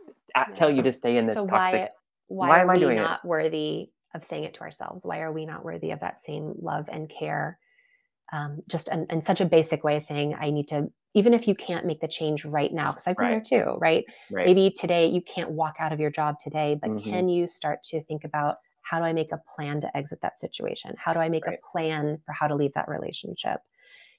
tell 0.55 0.71
you 0.71 0.83
to 0.83 0.93
stay 0.93 1.17
in 1.17 1.27
this 1.27 1.37
so 1.37 1.47
toxic 1.47 1.83
why, 1.83 1.91
why, 2.29 2.49
why 2.49 2.61
are 2.61 2.63
am 2.63 2.71
I 2.71 2.75
we 2.75 2.79
doing 2.79 2.99
it? 2.99 3.11
not 3.11 3.25
worthy 3.25 3.91
of 4.15 4.25
saying 4.25 4.45
it 4.45 4.55
to 4.55 4.61
ourselves? 4.61 5.05
Why 5.05 5.21
are 5.21 5.33
we 5.33 5.47
not 5.47 5.65
worthy 5.65 5.91
of 5.91 6.01
that 6.01 6.19
same 6.19 6.55
love 6.61 6.89
and 6.91 7.09
care? 7.09 7.59
Um, 8.33 8.63
just 8.69 8.89
in, 8.89 9.07
in 9.11 9.23
such 9.23 9.41
a 9.41 9.47
basic 9.47 9.85
way 9.85 10.01
saying, 10.01 10.35
I 10.41 10.51
need 10.51 10.69
to, 10.69 10.91
even 11.15 11.35
if 11.35 11.49
you 11.49 11.55
can't 11.55 11.87
make 11.87 12.01
the 12.01 12.09
change 12.09 12.45
right 12.45 12.73
now, 12.73 12.93
because 12.93 13.07
I've 13.07 13.19
been 13.19 13.29
Right. 13.29 13.31
there 13.31 13.41
too, 13.65 13.77
right? 13.79 14.05
right 14.31 14.47
Maybe 14.47 14.71
today 14.71 15.07
you 15.09 15.23
can't 15.23 15.53
walk 15.53 15.77
out 15.79 15.93
of 15.93 16.01
your 16.01 16.11
job 16.11 16.37
today, 16.41 16.79
but 16.81 16.91
Mhm. 16.91 17.11
can 17.11 17.29
you 17.29 17.47
start 17.49 17.83
to 17.85 18.03
think 18.05 18.25
about 18.25 18.57
how 18.83 18.99
do 18.99 19.05
I 19.05 19.13
make 19.13 19.33
a 19.33 19.43
plan 19.57 19.81
to 19.83 19.97
exit 19.97 20.21
that 20.23 20.39
situation? 20.39 20.95
How 20.99 21.13
do 21.13 21.21
I 21.21 21.29
make 21.29 21.47
Right. 21.47 21.59
a 21.59 21.67
plan 21.71 22.19
for 22.25 22.33
how 22.33 22.49
to 22.49 22.55
leave 22.57 22.73
that 22.75 22.89
relationship? 22.89 23.61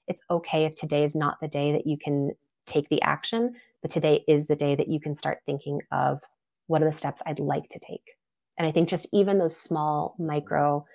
It's 0.08 0.22
okay 0.30 0.66
if 0.66 0.76
today 0.76 1.03
is 1.03 1.16
not 1.16 1.39
the 1.41 1.47
day 1.47 1.72
that 1.72 1.88
you 1.88 1.97
can 1.97 2.32
take 2.66 2.89
the 2.89 3.01
action, 3.01 3.53
but 3.82 3.91
today 3.91 4.24
is 4.28 4.45
the 4.45 4.55
day 4.55 4.76
that 4.76 4.88
you 4.88 4.99
can 4.99 5.14
start 5.14 5.39
thinking 5.45 5.82
of 5.91 6.22
what 6.68 6.82
are 6.82 6.86
the 6.86 6.93
steps 6.93 7.22
I'd 7.26 7.39
like 7.39 7.70
to 7.70 7.80
take. 7.80 8.18
And 8.58 8.68
I 8.68 8.72
think 8.72 8.89
just 8.89 9.08
even 9.14 9.38
those 9.38 9.55
small 9.55 10.16
micro 10.20 10.86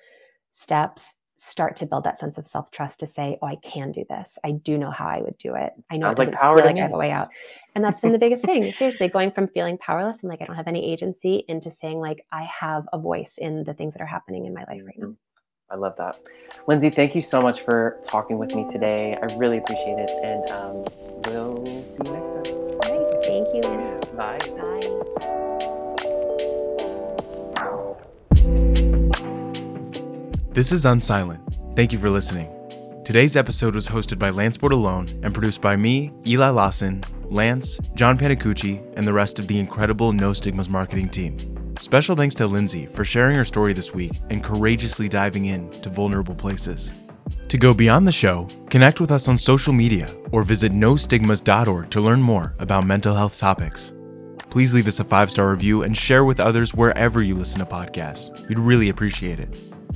steps 0.51 1.17
start 1.37 1.75
to 1.77 1.87
build 1.87 2.05
that 2.05 2.19
sense 2.19 2.39
of 2.39 2.47
self 2.47 2.71
trust 2.71 3.01
to 3.01 3.07
say, 3.07 3.39
oh, 3.43 3.47
I 3.47 3.57
can 3.57 3.91
do 3.91 4.05
this. 4.09 4.39
I 4.45 4.53
do 4.53 4.79
know 4.79 4.91
how 4.91 5.07
I 5.07 5.21
would 5.23 5.37
do 5.39 5.55
it. 5.55 5.73
I 5.91 5.97
know 5.97 6.07
Sounds 6.07 6.19
it 6.19 6.21
like 6.21 6.29
doesn't 6.29 6.41
power 6.41 6.57
feel 6.57 6.67
like 6.67 6.77
I 6.77 6.81
have 6.81 6.95
a 6.95 6.99
way 6.99 7.11
out. 7.11 7.29
And 7.75 7.85
that's 7.85 8.01
been 8.01 8.13
the 8.13 8.19
biggest 8.27 8.45
thing. 8.45 8.73
Seriously, 8.73 9.09
going 9.09 9.33
from 9.33 9.49
feeling 9.49 9.79
powerless 9.79 10.23
and 10.23 10.31
like 10.31 10.41
I 10.41 10.45
don't 10.45 10.57
have 10.57 10.69
any 10.69 10.93
agency 10.93 11.45
into 11.49 11.71
saying 11.71 11.99
like 11.99 12.25
I 12.31 12.45
have 12.45 12.85
a 12.93 12.99
voice 12.99 13.39
in 13.39 13.65
the 13.65 13.75
things 13.75 13.95
that 13.95 14.03
are 14.03 14.07
happening 14.07 14.47
in 14.47 14.55
my 14.55 14.65
life 14.69 14.83
right 14.85 14.99
now. 14.99 15.07
Mm-hmm. 15.07 15.32
I 15.73 15.77
love 15.77 15.97
that. 15.97 16.20
Lindsay, 16.68 16.91
thank 16.91 17.14
you 17.14 17.23
so 17.23 17.41
much 17.41 17.62
for 17.62 17.99
talking 18.03 18.37
with 18.39 18.55
me 18.55 18.66
today. 18.68 19.16
I 19.20 19.25
really 19.37 19.57
appreciate 19.57 19.99
it. 19.99 20.11
And 20.23 20.51
um, 20.51 20.85
we'll 21.25 21.64
see 21.87 22.03
you 22.05 22.12
next 22.12 22.29
time. 22.29 22.47
All 22.83 22.91
right. 22.93 23.25
Thank 23.25 23.55
you, 23.55 23.62
Lance. 23.62 24.05
Bye. 24.14 24.39
Bye. 24.39 24.83
This 30.53 30.70
is 30.70 30.85
Unsilent. 30.85 31.41
Thank 31.75 31.93
you 31.93 31.99
for 31.99 32.11
listening. 32.11 32.51
Today's 33.05 33.35
episode 33.37 33.75
was 33.75 33.89
hosted 33.89 34.18
by 34.18 34.29
Lance 34.29 34.59
Bordelon 34.59 35.09
and 35.25 35.33
produced 35.33 35.62
by 35.62 35.75
me, 35.75 36.12
Eli 36.27 36.51
Lawson, 36.51 37.03
Lance, 37.25 37.81
John 37.95 38.18
Panicucci, 38.18 38.81
and 38.97 39.07
the 39.07 39.12
rest 39.12 39.39
of 39.39 39.49
the 39.49 39.59
incredible 39.59 40.12
No 40.12 40.35
Stigmas 40.35 40.68
marketing 40.68 41.09
team. 41.09 41.51
Special 41.81 42.16
thanks 42.16 42.35
to 42.37 42.47
Lindsay 42.47 42.87
for 42.87 43.05
sharing 43.05 43.37
her 43.37 43.45
story 43.45 43.73
this 43.73 43.93
week 43.93 44.20
and 44.31 44.43
courageously 44.43 45.09
diving 45.09 45.47
in 45.47 45.70
to 45.83 45.89
vulnerable 45.91 46.35
places. 46.35 46.93
To 47.49 47.59
go 47.59 47.75
beyond 47.75 48.07
the 48.07 48.12
show, 48.12 48.49
connect 48.70 49.01
with 49.01 49.11
us 49.11 49.29
on 49.29 49.37
social 49.37 49.73
media 49.73 50.14
or 50.33 50.43
visit 50.43 50.73
nostigmas.org 50.73 51.91
to 51.91 52.01
learn 52.01 52.23
more 52.23 52.55
about 52.59 52.87
mental 52.87 53.14
health 53.14 53.39
topics. 53.39 53.93
Please 54.49 54.75
leave 54.75 54.89
us 54.89 55.01
a 55.01 55.05
five 55.05 55.31
star 55.31 55.51
review 55.51 55.83
and 55.83 55.97
share 55.97 56.25
with 56.25 56.41
others 56.41 56.75
wherever 56.75 57.23
you 57.23 57.35
listen 57.35 57.59
to 57.59 57.66
podcasts. 57.66 58.31
We'd 58.49 58.59
really 58.59 58.89
appreciate 58.89 59.39
it. 59.39 59.49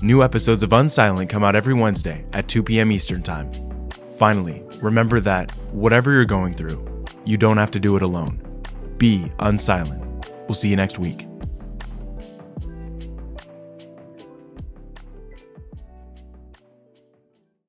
New 0.03 0.22
episodes 0.22 0.62
of 0.62 0.70
Unsilent 0.70 1.31
come 1.31 1.45
out 1.45 1.57
every 1.57 1.74
Wednesday 1.74 2.27
at 2.33 2.49
2 2.49 2.62
p.m. 2.62 2.93
Eastern 2.93 3.22
Time. 3.22 3.51
Finally, 4.18 4.62
remember 4.83 5.20
that 5.20 5.51
whatever 5.72 6.12
you're 6.12 6.24
going 6.24 6.53
through, 6.53 7.05
you 7.24 7.37
don't 7.37 7.57
have 7.57 7.70
to 7.70 7.81
do 7.81 7.97
it 7.97 8.03
alone. 8.03 8.41
Be 8.99 9.31
unsilent. 9.41 10.29
We'll 10.43 10.55
see 10.55 10.68
you 10.68 10.77
next 10.77 10.99
week. 10.99 11.27